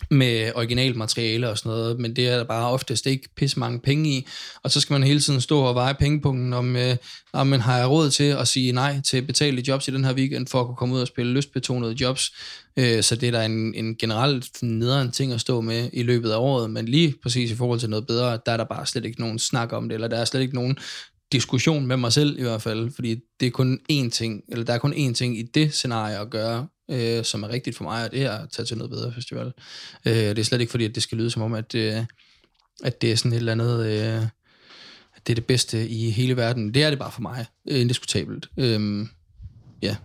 med 0.09 0.51
originalmateriale 0.55 1.49
og 1.49 1.57
sådan 1.57 1.69
noget, 1.69 1.99
men 1.99 2.15
det 2.15 2.27
er 2.27 2.37
der 2.37 2.43
bare 2.43 2.69
oftest 2.69 3.05
ikke 3.05 3.29
pisse 3.35 3.59
mange 3.59 3.79
penge 3.79 4.09
i, 4.09 4.27
og 4.63 4.71
så 4.71 4.81
skal 4.81 4.93
man 4.93 5.03
hele 5.03 5.19
tiden 5.19 5.41
stå 5.41 5.59
og 5.59 5.75
veje 5.75 5.93
pengepunkten, 5.93 6.53
om, 6.53 6.75
øh, 6.75 6.95
om 7.33 7.47
man 7.47 7.61
har 7.61 7.85
råd 7.85 8.09
til 8.09 8.23
at 8.23 8.47
sige 8.47 8.71
nej 8.71 9.01
til 9.01 9.21
betalte 9.21 9.63
jobs 9.67 9.87
i 9.87 9.91
den 9.91 10.05
her 10.05 10.13
weekend, 10.13 10.47
for 10.47 10.59
at 10.59 10.65
kunne 10.65 10.75
komme 10.75 10.95
ud 10.95 11.01
og 11.01 11.07
spille 11.07 11.33
lystbetonede 11.33 11.95
jobs, 12.01 12.31
øh, 12.77 13.03
så 13.03 13.15
det 13.15 13.27
er 13.27 13.31
da 13.31 13.45
en, 13.45 13.73
en 13.75 13.95
generelt 13.95 14.63
nederen 14.63 15.11
ting 15.11 15.33
at 15.33 15.41
stå 15.41 15.61
med 15.61 15.89
i 15.93 16.03
løbet 16.03 16.31
af 16.31 16.37
året, 16.37 16.69
men 16.69 16.85
lige 16.85 17.13
præcis 17.23 17.51
i 17.51 17.55
forhold 17.55 17.79
til 17.79 17.89
noget 17.89 18.07
bedre, 18.07 18.39
der 18.45 18.51
er 18.51 18.57
der 18.57 18.65
bare 18.65 18.85
slet 18.85 19.05
ikke 19.05 19.21
nogen 19.21 19.39
snak 19.39 19.73
om 19.73 19.89
det, 19.89 19.95
eller 19.95 20.07
der 20.07 20.17
er 20.17 20.25
slet 20.25 20.41
ikke 20.41 20.55
nogen 20.55 20.77
diskussion 21.31 21.87
med 21.87 21.97
mig 21.97 22.13
selv 22.13 22.39
i 22.39 22.41
hvert 22.41 22.61
fald, 22.61 22.91
fordi 22.95 23.15
det 23.39 23.45
er 23.45 23.51
kun 23.51 23.79
én 23.91 24.09
ting, 24.09 24.43
eller 24.47 24.65
der 24.65 24.73
er 24.73 24.77
kun 24.77 24.93
én 24.93 25.13
ting 25.13 25.39
i 25.39 25.43
det 25.43 25.73
scenarie 25.73 26.17
at 26.17 26.29
gøre, 26.29 26.67
øh, 26.91 27.23
som 27.23 27.43
er 27.43 27.49
rigtigt 27.49 27.77
for 27.77 27.83
mig, 27.83 28.05
og 28.05 28.11
det 28.11 28.23
er 28.23 28.31
at 28.31 28.49
tage 28.49 28.65
til 28.65 28.77
noget 28.77 28.91
bedre 28.91 29.13
festival. 29.13 29.53
Øh, 30.05 30.13
det 30.13 30.39
er 30.39 30.43
slet 30.43 30.61
ikke 30.61 30.71
fordi, 30.71 30.85
at 30.85 30.95
det 30.95 31.03
skal 31.03 31.17
lyde 31.17 31.31
som 31.31 31.41
om, 31.41 31.53
at, 31.53 31.75
øh, 31.75 32.05
at 32.83 33.01
det 33.01 33.11
er 33.11 33.15
sådan 33.15 33.33
et 33.33 33.37
eller 33.37 33.51
andet, 33.51 33.85
øh, 33.85 34.23
at 35.15 35.27
det 35.27 35.33
er 35.33 35.35
det 35.35 35.45
bedste 35.45 35.87
i 35.87 36.09
hele 36.09 36.37
verden. 36.37 36.73
Det 36.73 36.83
er 36.83 36.89
det 36.89 36.99
bare 36.99 37.11
for 37.11 37.21
mig, 37.21 37.45
øh, 37.69 37.81
indiskutabelt. 37.81 38.49
Øh, 38.57 39.07
ja. 39.81 39.95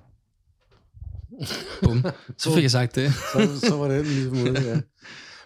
Bum. 1.82 2.04
Så 2.38 2.54
fik 2.54 2.62
jeg 2.62 2.70
sagt 2.70 2.94
det. 2.94 3.12
så, 3.32 3.60
så 3.68 3.76
var 3.76 3.88
det 3.88 4.06
ligesom 4.06 4.32
ude, 4.32 4.62
ja. 4.70 4.80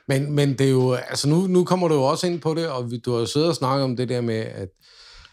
Men, 0.08 0.32
men 0.32 0.58
det 0.58 0.66
er 0.66 0.70
jo, 0.70 0.92
altså 0.94 1.28
nu, 1.28 1.46
nu 1.46 1.64
kommer 1.64 1.88
du 1.88 1.94
jo 1.94 2.02
også 2.02 2.26
ind 2.26 2.40
på 2.40 2.54
det, 2.54 2.68
og 2.68 2.90
du 3.04 3.12
har 3.12 3.18
jo 3.18 3.26
siddet 3.26 3.48
og 3.48 3.54
snakket 3.54 3.84
om 3.84 3.96
det 3.96 4.08
der 4.08 4.20
med, 4.20 4.34
at 4.34 4.68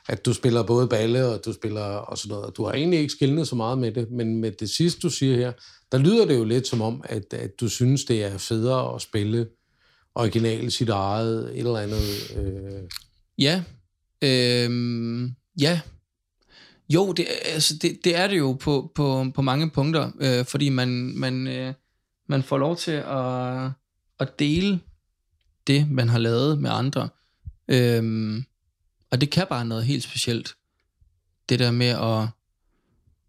at 0.07 0.25
du 0.25 0.33
spiller 0.33 0.63
både 0.63 0.87
balle 0.87 1.27
og 1.27 1.45
du 1.45 1.53
spiller 1.53 1.81
og 1.81 2.17
sådan 2.17 2.35
noget. 2.35 2.57
Du 2.57 2.65
har 2.65 2.73
egentlig 2.73 2.99
ikke 2.99 3.11
skilnet 3.11 3.47
så 3.47 3.55
meget 3.55 3.77
med 3.77 3.91
det, 3.91 4.11
men 4.11 4.41
med 4.41 4.51
det 4.51 4.69
sidste, 4.69 4.99
du 4.99 5.09
siger 5.09 5.35
her, 5.35 5.51
der 5.91 5.97
lyder 5.97 6.25
det 6.25 6.37
jo 6.37 6.43
lidt 6.43 6.67
som 6.67 6.81
om, 6.81 7.03
at, 7.05 7.33
at 7.33 7.59
du 7.59 7.69
synes, 7.69 8.05
det 8.05 8.23
er 8.23 8.37
federe 8.37 8.95
at 8.95 9.01
spille 9.01 9.47
originalt 10.15 10.73
sit 10.73 10.89
eget, 10.89 11.51
et 11.51 11.57
eller 11.57 11.77
andet. 11.77 12.37
Øh... 12.37 12.83
Ja. 13.37 13.63
Øh, 14.21 15.29
ja. 15.61 15.81
Jo, 16.89 17.11
det, 17.11 17.27
altså, 17.45 17.77
det, 17.81 17.99
det 18.03 18.15
er 18.15 18.27
det 18.27 18.37
jo 18.37 18.53
på, 18.53 18.91
på, 18.95 19.25
på 19.35 19.41
mange 19.41 19.69
punkter, 19.69 20.11
øh, 20.19 20.45
fordi 20.45 20.69
man, 20.69 20.89
man, 21.15 21.47
øh, 21.47 21.73
man 22.27 22.43
får 22.43 22.57
lov 22.57 22.77
til 22.77 22.91
at, 22.91 23.69
at 24.19 24.39
dele 24.39 24.79
det, 25.67 25.91
man 25.91 26.09
har 26.09 26.19
lavet 26.19 26.59
med 26.59 26.69
andre. 26.69 27.09
Øh, 27.67 28.43
og 29.11 29.21
det 29.21 29.29
kan 29.29 29.47
bare 29.49 29.65
noget 29.65 29.85
helt 29.85 30.03
specielt. 30.03 30.55
Det 31.49 31.59
der 31.59 31.71
med 31.71 31.87
at... 31.87 32.27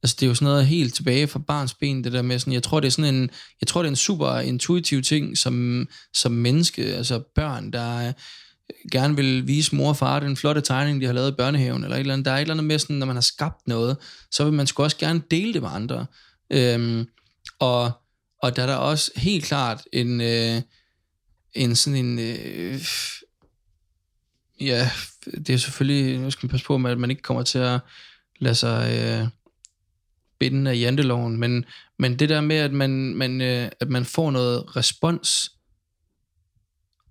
Altså 0.03 0.16
det 0.20 0.26
er 0.26 0.28
jo 0.28 0.34
sådan 0.34 0.46
noget 0.46 0.66
helt 0.66 0.94
tilbage 0.94 1.28
fra 1.28 1.38
barns 1.38 1.74
ben, 1.74 2.05
det 2.05 2.12
der 2.12 2.22
med 2.22 2.38
sådan, 2.38 2.53
jeg 2.53 2.62
tror 2.62 2.80
det 2.80 2.86
er 2.86 2.90
sådan 2.90 3.14
en, 3.14 3.30
jeg 3.61 3.68
tror 3.68 3.82
det 3.82 3.86
er 3.86 3.92
en 3.92 3.96
super 3.96 4.38
intuitiv 4.38 5.03
ting, 5.03 5.38
som, 5.38 5.88
som 6.14 6.32
menneske, 6.32 6.82
altså 6.84 7.22
børn, 7.34 7.70
der 7.70 8.09
øh, 8.09 8.14
gerne 8.92 9.16
vil 9.16 9.46
vise 9.46 9.76
mor 9.76 9.88
og 9.88 9.96
far 9.96 10.20
den 10.20 10.36
flotte 10.36 10.61
tegning, 10.61 11.00
de 11.00 11.07
har 11.07 11.12
lavet 11.12 11.32
i 11.32 11.34
børnehaven, 11.34 11.84
eller 11.84 11.96
et 11.96 12.00
eller 12.00 12.12
andet. 12.12 12.24
Der 12.24 12.32
er 12.32 12.36
et 12.36 12.40
eller 12.40 12.55
andet 12.55 12.66
med 12.66 12.78
sådan, 12.78 12.96
når 12.96 13.07
man 13.07 13.16
har 13.16 13.20
skabt 13.20 13.68
noget, 13.68 13.96
så 14.30 14.44
vil 14.44 14.53
man 14.53 14.66
sgu 14.66 14.82
også 14.82 14.96
gerne 14.96 15.22
dele 15.30 15.55
det 15.55 15.62
med 15.62 15.70
andre. 15.72 16.07
Øhm, 16.50 17.07
og, 17.59 17.92
og 18.42 18.57
der 18.57 18.62
er 18.62 18.66
der 18.66 18.74
også 18.74 19.11
helt 19.16 19.44
klart 19.44 19.82
en, 19.92 20.20
øh, 20.20 20.62
en 21.53 21.76
sådan 21.76 22.05
en, 22.05 22.18
øh, 22.18 22.80
ja, 24.61 24.90
det 25.24 25.50
er 25.50 25.57
selvfølgelig, 25.57 26.18
nu 26.18 26.30
skal 26.30 26.46
man 26.46 26.50
passe 26.50 26.66
på, 26.66 26.78
med, 26.78 26.90
at 26.90 26.98
man 26.98 27.11
ikke 27.11 27.22
kommer 27.22 27.42
til 27.42 27.59
at 27.59 27.80
lade 28.40 28.55
sig 28.55 28.98
øh, 28.98 29.28
bindende 30.43 30.70
af 30.70 30.76
janteloven, 30.76 31.36
men, 31.36 31.64
men 31.99 32.18
det 32.18 32.28
der 32.28 32.40
med, 32.40 32.57
at 32.57 32.72
man, 32.72 32.90
man, 33.14 33.40
øh, 33.40 33.70
at 33.80 33.90
man 33.90 34.05
får 34.05 34.30
noget 34.30 34.76
respons, 34.76 35.53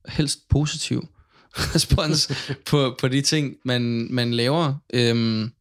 helst 0.08 0.40
positiv 0.50 1.08
respons 1.76 2.32
på, 2.66 2.96
på 3.00 3.08
de 3.08 3.22
ting, 3.22 3.56
man, 3.66 4.08
man 4.10 4.34
laver, 4.34 4.74
øhm, 4.94 5.52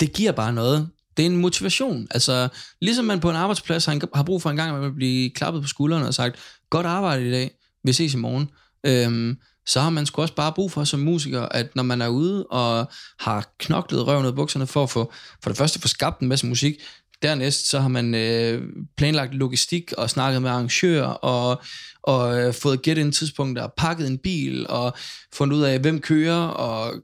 det 0.00 0.12
giver 0.12 0.32
bare 0.32 0.52
noget. 0.52 0.88
Det 1.16 1.22
er 1.22 1.30
en 1.30 1.36
motivation. 1.36 2.06
Altså, 2.10 2.48
ligesom 2.80 3.04
man 3.04 3.20
på 3.20 3.30
en 3.30 3.36
arbejdsplads 3.36 3.84
har, 3.84 4.16
har 4.16 4.22
brug 4.22 4.42
for 4.42 4.50
en 4.50 4.56
gang, 4.56 4.68
at 4.68 4.80
man 4.80 4.82
bliver 4.82 4.96
blive 4.96 5.30
klappet 5.30 5.62
på 5.62 5.68
skulderen 5.68 6.02
og 6.02 6.14
sagt, 6.14 6.38
godt 6.70 6.86
arbejde 6.86 7.28
i 7.28 7.30
dag, 7.30 7.50
vi 7.84 7.92
ses 7.92 8.14
i 8.14 8.16
morgen. 8.16 8.50
Øhm, 8.86 9.38
så 9.66 9.80
har 9.80 9.90
man 9.90 10.06
sgu 10.06 10.22
også 10.22 10.34
bare 10.34 10.52
brug 10.52 10.72
for 10.72 10.84
som 10.84 11.00
musiker, 11.00 11.42
at 11.42 11.76
når 11.76 11.82
man 11.82 12.02
er 12.02 12.08
ude 12.08 12.46
og 12.46 12.90
har 13.20 13.52
knoklet 13.58 14.06
røven 14.06 14.22
ud 14.22 14.30
af 14.30 14.34
bukserne 14.34 14.66
for 14.66 14.82
at 14.82 14.90
få, 14.90 15.12
for 15.42 15.50
det 15.50 15.58
første 15.58 15.80
få 15.80 15.88
skabt 15.88 16.20
en 16.20 16.28
masse 16.28 16.46
musik, 16.46 16.74
dernæst 17.22 17.70
så 17.70 17.80
har 17.80 17.88
man 17.88 18.14
øh, 18.14 18.62
planlagt 18.96 19.34
logistik 19.34 19.92
og 19.92 20.10
snakket 20.10 20.42
med 20.42 20.50
arrangører 20.50 21.06
og, 21.06 21.62
og 22.02 22.40
øh, 22.40 22.54
fået 22.54 22.82
gæt 22.82 22.98
en 22.98 23.12
tidspunkt 23.12 23.58
og 23.58 23.72
pakket 23.76 24.06
en 24.06 24.18
bil 24.18 24.66
og 24.68 24.92
fundet 25.34 25.56
ud 25.56 25.62
af, 25.62 25.78
hvem 25.78 26.00
kører 26.00 26.46
og 26.46 26.94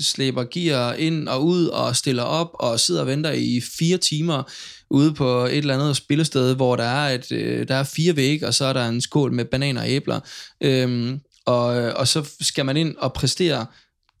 slæber 0.00 0.44
gear 0.44 0.92
ind 0.92 1.28
og 1.28 1.44
ud 1.44 1.66
og 1.66 1.96
stiller 1.96 2.22
op 2.22 2.50
og 2.54 2.80
sidder 2.80 3.00
og 3.00 3.06
venter 3.06 3.30
i 3.30 3.60
fire 3.78 3.96
timer 3.96 4.42
ude 4.90 5.14
på 5.14 5.44
et 5.44 5.58
eller 5.58 5.74
andet 5.74 5.96
spillested, 5.96 6.54
hvor 6.54 6.76
der 6.76 6.84
er, 6.84 7.14
et, 7.14 7.32
øh, 7.32 7.68
der 7.68 7.74
er 7.74 7.82
fire 7.82 8.16
vægge, 8.16 8.46
og 8.46 8.54
så 8.54 8.64
er 8.64 8.72
der 8.72 8.88
en 8.88 9.00
skål 9.00 9.32
med 9.32 9.44
bananer 9.44 9.80
og 9.80 9.90
æbler. 9.90 10.20
Øhm, 10.60 11.20
og, 11.48 11.76
øh, 11.76 11.94
og 11.96 12.08
så 12.08 12.30
skal 12.40 12.66
man 12.66 12.76
ind 12.76 12.96
og 12.96 13.12
præstere 13.12 13.66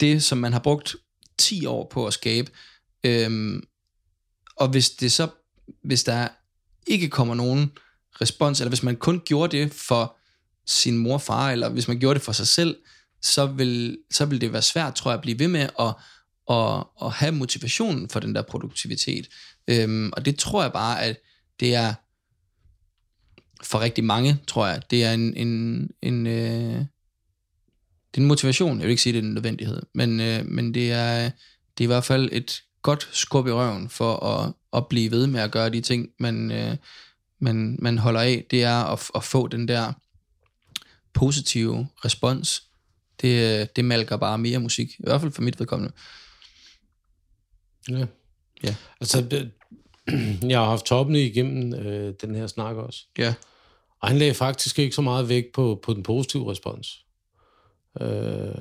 det, 0.00 0.22
som 0.22 0.38
man 0.38 0.52
har 0.52 0.60
brugt 0.60 0.96
10 1.38 1.66
år 1.66 1.88
på 1.90 2.06
at 2.06 2.12
skabe. 2.12 2.50
Øhm, 3.04 3.62
og 4.56 4.68
hvis 4.68 4.90
det 4.90 5.12
så, 5.12 5.28
hvis 5.84 6.04
der 6.04 6.28
ikke 6.86 7.08
kommer 7.08 7.34
nogen 7.34 7.72
respons, 8.20 8.60
eller 8.60 8.68
hvis 8.68 8.82
man 8.82 8.96
kun 8.96 9.20
gjorde 9.24 9.56
det 9.56 9.72
for 9.72 10.16
sin 10.66 10.98
mor 10.98 11.14
og 11.14 11.22
far, 11.22 11.50
eller 11.50 11.68
hvis 11.68 11.88
man 11.88 11.98
gjorde 11.98 12.14
det 12.14 12.24
for 12.24 12.32
sig 12.32 12.48
selv, 12.48 12.76
så 13.22 13.46
vil, 13.46 13.98
så 14.10 14.24
vil 14.24 14.40
det 14.40 14.52
være 14.52 14.62
svært, 14.62 14.94
tror 14.94 15.10
jeg, 15.10 15.18
at 15.18 15.22
blive 15.22 15.38
ved 15.38 15.48
med 15.48 15.68
at, 15.78 15.94
at, 16.50 16.84
at 17.02 17.12
have 17.12 17.32
motivationen 17.32 18.08
for 18.08 18.20
den 18.20 18.34
der 18.34 18.42
produktivitet. 18.42 19.28
Øhm, 19.68 20.12
og 20.12 20.24
det 20.24 20.38
tror 20.38 20.62
jeg 20.62 20.72
bare, 20.72 21.02
at 21.02 21.16
det 21.60 21.74
er 21.74 21.94
for 23.62 23.80
rigtig 23.80 24.04
mange, 24.04 24.38
tror 24.46 24.66
jeg, 24.66 24.82
det 24.90 25.04
er 25.04 25.12
en, 25.12 25.36
en, 25.36 25.88
en, 26.02 26.26
øh, 26.26 26.84
det 28.14 28.20
er 28.20 28.22
en 28.22 28.28
motivation. 28.28 28.78
Jeg 28.78 28.82
vil 28.82 28.90
ikke 28.90 29.02
sige, 29.02 29.10
at 29.10 29.14
det 29.14 29.20
er 29.20 29.28
en 29.28 29.34
nødvendighed, 29.34 29.82
men, 29.94 30.20
øh, 30.20 30.46
men 30.46 30.74
det, 30.74 30.92
er, 30.92 31.22
det 31.78 31.84
er 31.84 31.84
i 31.84 31.86
hvert 31.86 32.04
fald 32.04 32.28
et 32.32 32.62
godt 32.82 33.08
skub 33.12 33.46
i 33.46 33.50
røven 33.50 33.88
for 33.88 34.16
at, 34.16 34.52
at 34.72 34.88
blive 34.88 35.10
ved 35.10 35.26
med 35.26 35.40
at 35.40 35.50
gøre 35.50 35.70
de 35.70 35.80
ting, 35.80 36.08
man, 36.18 36.52
øh, 36.52 36.76
man, 37.38 37.76
man 37.82 37.98
holder 37.98 38.20
af. 38.20 38.44
Det 38.50 38.62
er 38.62 38.84
at, 38.84 39.10
at 39.14 39.24
få 39.24 39.48
den 39.48 39.68
der 39.68 39.92
positive 41.12 41.88
respons. 42.04 42.62
Det, 43.20 43.76
det 43.76 43.84
malker 43.84 44.16
bare 44.16 44.38
mere 44.38 44.58
musik, 44.58 44.88
i 44.90 45.02
hvert 45.02 45.20
fald 45.20 45.32
for 45.32 45.42
mit 45.42 45.60
vedkommende. 45.60 45.94
Ja. 47.88 48.06
ja. 48.62 48.74
Altså, 49.00 49.20
det, 49.20 49.50
jeg 50.50 50.58
har 50.58 50.66
haft 50.66 50.84
toppen 50.84 51.16
igennem 51.16 51.74
øh, 51.74 52.14
den 52.20 52.34
her 52.34 52.46
snak 52.46 52.76
også. 52.76 53.04
Ja. 53.18 53.34
Og 54.00 54.08
han 54.08 54.18
lagde 54.18 54.34
faktisk 54.34 54.78
ikke 54.78 54.94
så 54.94 55.02
meget 55.02 55.28
vægt 55.28 55.52
på, 55.52 55.80
på 55.82 55.94
den 55.94 56.02
positive 56.02 56.50
respons. 56.50 57.04
Øh, 58.00 58.54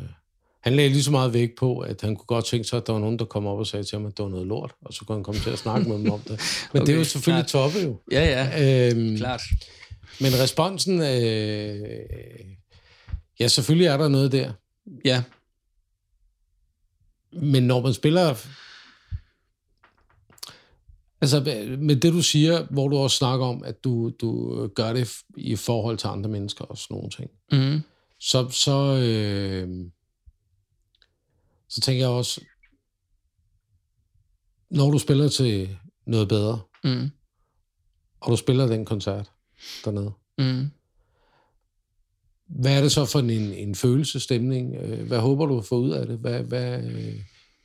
han 0.61 0.75
lagde 0.75 0.89
lige 0.89 1.03
så 1.03 1.11
meget 1.11 1.33
vægt 1.33 1.57
på, 1.57 1.79
at 1.79 2.01
han 2.01 2.15
kunne 2.15 2.25
godt 2.25 2.45
tænke 2.45 2.67
sig, 2.67 2.77
at 2.77 2.87
der 2.87 2.93
var 2.93 2.99
nogen, 2.99 3.19
der 3.19 3.25
kom 3.25 3.47
op 3.47 3.59
og 3.59 3.67
sagde 3.67 3.83
til 3.83 3.97
ham, 3.97 4.05
at 4.05 4.17
det 4.17 4.23
var 4.23 4.29
noget 4.29 4.47
lort, 4.47 4.75
og 4.81 4.93
så 4.93 5.05
kunne 5.05 5.15
han 5.15 5.23
komme 5.23 5.41
til 5.41 5.49
at 5.49 5.59
snakke 5.59 5.89
med 5.89 5.97
dem 5.97 6.11
om 6.11 6.19
det. 6.19 6.29
Men 6.73 6.81
okay, 6.81 6.87
det 6.87 6.93
er 6.93 6.97
jo 6.97 7.03
selvfølgelig 7.03 7.49
klart. 7.49 7.71
toppe 7.73 7.87
jo. 7.87 7.99
Ja, 8.11 8.25
ja, 8.25 8.89
øhm, 8.91 9.17
klart. 9.17 9.41
Men 10.21 10.31
responsen, 10.33 11.01
øh, 11.01 11.89
Ja, 13.39 13.47
selvfølgelig 13.47 13.87
er 13.87 13.97
der 13.97 14.07
noget 14.07 14.31
der. 14.31 14.53
Ja, 15.05 15.23
Men 17.31 17.63
når 17.63 17.81
man 17.81 17.93
spiller... 17.93 18.47
Altså, 21.21 21.39
med 21.79 21.95
det 21.95 22.13
du 22.13 22.21
siger, 22.21 22.65
hvor 22.69 22.87
du 22.87 22.97
også 22.97 23.17
snakker 23.17 23.45
om, 23.45 23.63
at 23.63 23.83
du, 23.83 24.11
du 24.21 24.67
gør 24.67 24.93
det 24.93 25.17
i 25.37 25.55
forhold 25.55 25.97
til 25.97 26.07
andre 26.07 26.29
mennesker 26.29 26.65
og 26.65 26.77
sådan 26.77 26.95
nogle 26.95 27.09
ting, 27.09 27.29
mm, 27.51 27.81
så, 28.19 28.49
så, 28.49 28.99
øh, 29.03 29.85
så 31.69 31.81
tænker 31.81 32.01
jeg 32.01 32.09
også, 32.09 32.41
når 34.69 34.91
du 34.91 34.99
spiller 34.99 35.29
til 35.29 35.77
noget 36.05 36.27
bedre, 36.27 36.61
mm, 36.83 37.09
og 38.19 38.31
du 38.31 38.35
spiller 38.35 38.67
den 38.67 38.85
koncert 38.85 39.31
dernede, 39.85 40.11
mm. 40.37 40.67
hvad 42.45 42.77
er 42.77 42.81
det 42.81 42.91
så 42.91 43.05
for 43.05 43.19
en, 43.19 43.29
en 43.29 43.75
følelsestemning? 43.75 44.75
Øh, 44.75 45.07
Hvad 45.07 45.19
håber 45.19 45.45
du 45.45 45.57
at 45.57 45.65
få 45.65 45.77
ud 45.77 45.91
af 45.91 46.07
det? 46.07 46.17
Hvad, 46.17 46.43
hvad, 46.43 46.81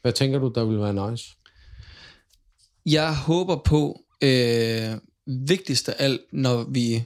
hvad 0.02 0.12
tænker 0.12 0.38
du, 0.38 0.52
der 0.54 0.64
vil 0.64 0.78
være 0.78 1.10
nice? 1.10 1.24
Jeg 2.86 3.16
håber 3.16 3.56
på, 3.64 4.00
øh, 4.22 4.98
vigtigst 5.26 5.88
af 5.88 5.94
alt, 5.98 6.20
når 6.32 6.64
vi 6.70 7.04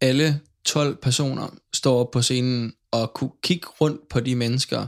alle 0.00 0.40
12 0.64 0.96
personer 0.96 1.48
står 1.74 2.00
op 2.00 2.10
på 2.10 2.22
scenen 2.22 2.72
og 2.92 3.14
kunne 3.14 3.30
kigge 3.42 3.66
rundt 3.80 4.08
på 4.08 4.20
de 4.20 4.34
mennesker, 4.34 4.86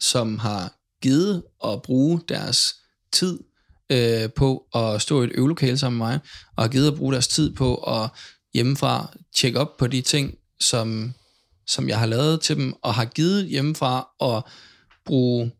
som 0.00 0.38
har 0.38 0.78
givet 1.02 1.42
at 1.64 1.82
bruge 1.82 2.20
deres 2.28 2.74
tid 3.12 3.38
øh, 3.92 4.30
på 4.36 4.66
at 4.74 5.02
stå 5.02 5.22
i 5.22 5.24
et 5.24 5.32
øvelokale 5.34 5.78
sammen 5.78 5.98
med 5.98 6.06
mig, 6.06 6.20
og 6.56 6.64
har 6.64 6.68
givet 6.68 6.88
at 6.88 6.96
bruge 6.96 7.12
deres 7.12 7.28
tid 7.28 7.54
på 7.54 7.74
at 7.76 8.10
hjemmefra 8.54 9.16
tjekke 9.36 9.60
op 9.60 9.76
på 9.76 9.86
de 9.86 10.00
ting, 10.00 10.34
som, 10.60 11.14
som 11.66 11.88
jeg 11.88 11.98
har 11.98 12.06
lavet 12.06 12.40
til 12.40 12.56
dem, 12.56 12.74
og 12.82 12.94
har 12.94 13.04
givet 13.04 13.46
hjemmefra 13.46 14.08
at 14.20 14.52
bruge 15.04 15.52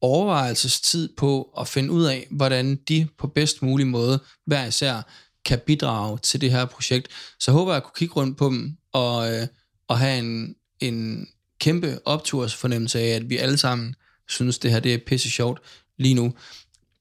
overvejelsestid 0.00 1.08
på 1.16 1.42
at 1.58 1.68
finde 1.68 1.90
ud 1.90 2.04
af, 2.04 2.26
hvordan 2.30 2.76
de 2.88 3.08
på 3.18 3.26
bedst 3.26 3.62
mulig 3.62 3.86
måde 3.86 4.20
hver 4.46 4.66
især 4.66 5.02
kan 5.44 5.58
bidrage 5.66 6.18
til 6.18 6.40
det 6.40 6.50
her 6.50 6.64
projekt. 6.64 7.08
Så 7.40 7.52
håber 7.52 7.72
jeg 7.72 7.76
at 7.76 7.82
kunne 7.82 7.96
kigge 7.96 8.14
rundt 8.14 8.38
på 8.38 8.46
dem 8.46 8.76
og, 8.96 9.32
øh, 9.32 9.46
og 9.88 9.98
have 9.98 10.18
en, 10.18 10.54
en 10.80 11.28
kæmpe 11.58 11.98
optursfornemmelse 12.04 13.00
af, 13.00 13.08
at 13.08 13.30
vi 13.30 13.36
alle 13.36 13.58
sammen 13.58 13.94
synes, 14.28 14.58
det 14.58 14.70
her 14.70 14.80
det 14.80 14.94
er 14.94 14.98
pisse 15.06 15.30
sjovt 15.30 15.60
lige 15.98 16.14
nu. 16.14 16.34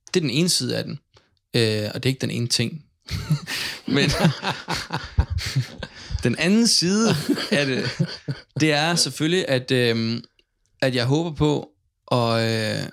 Det 0.08 0.16
er 0.16 0.22
den 0.22 0.30
ene 0.30 0.50
side 0.50 0.78
af 0.78 0.84
den, 0.84 1.00
øh, 1.54 1.90
og 1.94 2.04
det 2.04 2.06
er 2.06 2.12
ikke 2.12 2.22
den 2.22 2.32
ene 2.32 2.48
ting. 2.48 2.86
Men 3.96 4.10
den 6.24 6.36
anden 6.40 6.68
side 6.68 7.10
af 7.52 7.66
det, 7.66 8.08
det 8.60 8.72
er 8.72 8.96
selvfølgelig, 8.96 9.50
at, 9.50 9.72
øh, 9.72 10.22
at 10.82 10.96
jeg 10.96 11.06
håber 11.06 11.32
på, 11.32 11.70
og 12.06 12.42
øh, 12.42 12.84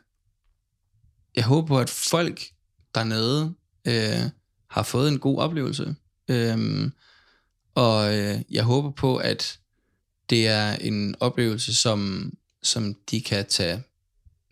jeg 1.37 1.45
håber 1.45 1.67
på, 1.67 1.79
at 1.79 1.91
folk 1.91 2.43
dernede 2.95 3.55
øh, 3.85 4.31
har 4.71 4.83
fået 4.83 5.09
en 5.09 5.19
god 5.19 5.39
oplevelse. 5.39 5.95
Øh, 6.29 6.91
og 7.75 8.19
øh, 8.19 8.41
jeg 8.51 8.65
håber 8.65 8.91
på, 8.91 9.17
at 9.17 9.59
det 10.31 10.49
er 10.49 10.73
en 10.73 11.15
oplevelse, 11.21 11.75
som, 11.75 12.33
som 12.63 12.95
de 13.11 13.21
kan 13.21 13.47
tage 13.49 13.83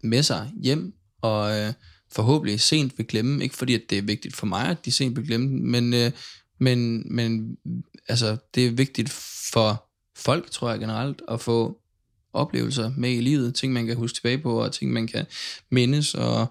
med 0.03 0.23
sig 0.23 0.53
hjem, 0.63 0.95
og 1.21 1.59
øh, 1.59 1.73
forhåbentlig 2.13 2.61
sent 2.61 2.99
vil 2.99 3.07
glemme. 3.07 3.45
Ikke 3.45 3.57
fordi, 3.57 3.75
at 3.75 3.83
det 3.91 3.99
er 3.99 4.03
vigtigt 4.03 4.37
for 4.37 4.47
mig, 4.47 4.69
at 4.69 4.85
de 4.85 4.93
sent 4.93 5.17
vil 5.17 5.27
glemme 5.27 5.47
den, 5.49 5.71
men, 5.71 5.95
øh, 5.95 6.13
men, 6.59 7.05
men 7.15 7.57
altså, 8.09 8.37
det 8.55 8.67
er 8.67 8.71
vigtigt 8.71 9.11
for 9.53 9.89
folk, 10.17 10.51
tror 10.51 10.71
jeg 10.71 10.81
generelt, 10.81 11.23
at 11.29 11.41
få 11.41 11.81
oplevelser 12.33 12.93
med 12.97 13.11
i 13.11 13.21
livet, 13.21 13.55
ting 13.55 13.73
man 13.73 13.87
kan 13.87 13.97
huske 13.97 14.17
tilbage 14.17 14.39
på, 14.39 14.63
og 14.63 14.73
ting 14.73 14.93
man 14.93 15.07
kan 15.07 15.27
mindes, 15.71 16.15
og, 16.15 16.47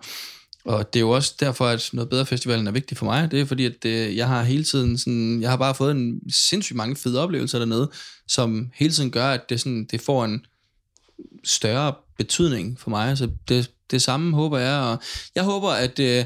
og 0.65 0.93
det 0.93 0.99
er 0.99 1.01
jo 1.01 1.09
også 1.09 1.35
derfor, 1.39 1.65
at 1.65 1.89
noget 1.93 2.09
bedre 2.09 2.25
festivalen 2.25 2.67
er 2.67 2.71
vigtig 2.71 2.97
for 2.97 3.05
mig, 3.05 3.31
det 3.31 3.41
er 3.41 3.45
fordi, 3.45 3.65
at 3.65 3.83
det, 3.83 4.15
jeg 4.15 4.27
har 4.27 4.43
hele 4.43 4.63
tiden 4.63 4.97
sådan, 4.97 5.41
jeg 5.41 5.49
har 5.49 5.57
bare 5.57 5.75
fået 5.75 5.91
en 5.91 6.21
sindssygt 6.31 6.77
mange 6.77 6.95
fede 6.95 7.23
oplevelser 7.23 7.59
dernede, 7.59 7.91
som 8.27 8.71
hele 8.75 8.93
tiden 8.93 9.11
gør, 9.11 9.29
at 9.29 9.49
det, 9.49 9.59
sådan, 9.59 9.85
det 9.91 10.01
får 10.01 10.25
en 10.25 10.45
større 11.43 11.93
betydning 12.17 12.79
for 12.79 12.89
mig, 12.89 13.17
så 13.17 13.29
det, 13.47 13.71
det 13.91 14.01
samme 14.01 14.35
håber 14.35 14.57
jeg, 14.57 14.79
og 14.79 15.01
jeg 15.35 15.43
håber, 15.43 15.69
at 15.69 15.99
øh, 15.99 16.25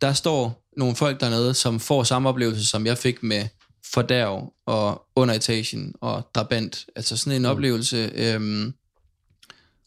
der 0.00 0.12
står 0.12 0.64
nogle 0.76 0.96
folk 0.96 1.20
dernede, 1.20 1.54
som 1.54 1.80
får 1.80 2.02
samme 2.02 2.28
oplevelse, 2.28 2.66
som 2.66 2.86
jeg 2.86 2.98
fik 2.98 3.22
med 3.22 3.48
Fordærv 3.94 4.52
og 4.66 5.06
Underetagen 5.16 5.94
og 6.00 6.30
Drabant, 6.34 6.86
altså 6.96 7.16
sådan 7.16 7.36
en 7.36 7.42
mm. 7.42 7.48
oplevelse, 7.48 8.10
øhm, 8.14 8.74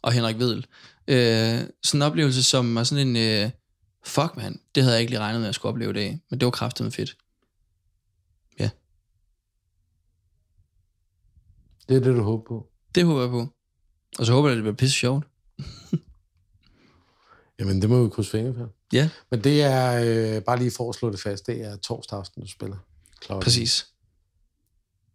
og 0.02 0.12
Henrik 0.12 0.40
Vedel. 0.40 0.66
Øh, 1.08 1.60
sådan 1.84 1.98
en 1.98 2.02
oplevelse, 2.02 2.44
som 2.44 2.78
er 2.78 2.84
sådan 2.84 3.08
en, 3.08 3.16
øh, 3.16 3.50
fuck 4.04 4.38
man, 4.38 4.62
det 4.76 4.84
havde 4.84 4.94
jeg 4.96 5.02
ikke 5.02 5.12
lige 5.12 5.20
regnet 5.20 5.40
med, 5.40 5.46
at 5.46 5.48
jeg 5.48 5.56
skulle 5.56 5.70
opleve 5.70 5.94
det 5.94 6.00
af, 6.00 6.20
men 6.30 6.40
det 6.40 6.46
var 6.46 6.52
kraftigt 6.52 6.96
fedt. 6.96 7.18
Ja, 8.60 8.70
Det 11.88 11.98
er 11.98 12.02
det, 12.02 12.16
du 12.16 12.22
håber 12.24 12.44
på. 12.44 12.70
det 12.96 13.06
håber 13.06 13.22
jeg 13.22 13.30
på. 13.30 13.48
Og 14.20 14.26
så 14.26 14.34
håber 14.34 14.50
jeg, 14.50 14.54
at 14.54 14.58
det 14.58 14.64
bliver 14.64 14.76
pisse 14.76 14.96
sjovt. 14.96 15.28
Jamen, 17.60 17.82
det 17.82 17.90
må 17.90 18.04
vi 18.04 18.10
krydse 18.10 18.32
fingre 18.32 18.54
for. 18.54 18.74
Ja, 18.94 19.10
Men 19.32 19.44
det 19.44 19.62
er, 19.62 20.04
øh, 20.38 20.44
bare 20.44 20.60
lige 20.60 20.72
for 20.78 20.90
at 20.90 20.96
slå 20.96 21.12
det 21.12 21.20
fast, 21.20 21.48
det 21.48 21.62
er 21.62 21.76
torsdag 21.78 22.20
aften, 22.20 22.42
du 22.42 22.48
spiller. 22.48 22.78
Klokken, 23.20 23.44
præcis. 23.44 23.88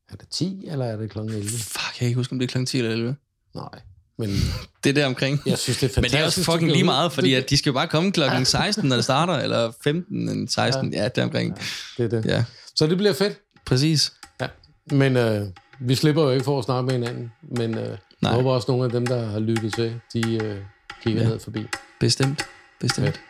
Er 0.08 0.16
det 0.16 0.28
10, 0.28 0.66
eller 0.66 0.84
er 0.84 0.96
det 0.96 1.10
klokken 1.10 1.34
11? 1.34 1.48
Fuck, 1.50 1.84
jeg 1.86 1.94
kan 1.94 2.06
ikke 2.06 2.16
huske, 2.18 2.32
om 2.32 2.38
det 2.38 2.54
er 2.54 2.58
kl. 2.58 2.64
10 2.64 2.78
eller 2.78 2.90
11. 2.90 3.16
Nej, 3.54 3.80
men 4.18 4.28
Det 4.84 4.90
er 4.90 4.94
der 4.94 5.06
omkring. 5.06 5.42
jeg 5.46 5.58
synes, 5.58 5.78
det 5.78 5.90
er 5.90 5.94
fantastisk. 5.94 6.02
Men 6.02 6.10
det 6.10 6.20
er 6.20 6.24
også 6.24 6.44
fucking 6.52 6.72
lige 6.72 6.84
meget, 6.84 7.12
fordi 7.12 7.30
det, 7.30 7.36
at 7.36 7.50
de 7.50 7.56
skal 7.56 7.70
jo 7.70 7.74
bare 7.74 7.88
komme 7.88 8.12
klokken 8.12 8.44
16, 8.44 8.88
når 8.88 8.96
det 8.96 9.04
starter, 9.04 9.34
eller 9.34 9.72
15, 9.84 10.28
eller 10.28 10.46
16, 10.50 10.92
ja, 10.94 11.08
der 11.08 11.22
omkring. 11.24 11.56
det 11.96 12.04
er 12.04 12.08
det. 12.20 12.24
Ja, 12.24 12.44
Så 12.76 12.86
det 12.86 12.96
bliver 12.96 13.12
fedt. 13.12 13.38
præcis. 13.66 14.12
Ja. 14.40 14.46
Men 14.90 15.16
øh, 15.16 15.46
vi 15.80 15.94
slipper 15.94 16.22
jo 16.22 16.30
ikke 16.30 16.44
for 16.44 16.58
at 16.58 16.64
snakke 16.64 16.82
med 16.86 16.92
hinanden. 16.92 17.32
Men 17.56 17.78
øh, 17.78 17.98
jeg 18.22 18.30
håber 18.30 18.50
også, 18.52 18.66
nogle 18.70 18.84
af 18.84 18.90
dem, 18.90 19.06
der 19.06 19.26
har 19.26 19.38
lyttet 19.38 19.74
til, 19.74 20.00
de 20.12 20.44
øh, 20.44 20.56
kigger 21.02 21.22
Ja. 21.22 21.28
ned 21.28 21.38
forbi. 21.40 21.60
Bestemt. 22.00 22.42
Bestemt. 22.80 23.06
Fedt. 23.06 23.20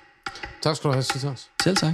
Tak 0.62 0.76
skal 0.76 0.88
du 0.88 0.92
have, 0.92 1.02
Citas. 1.02 1.46
Selv 1.62 1.76
tak. 1.76 1.92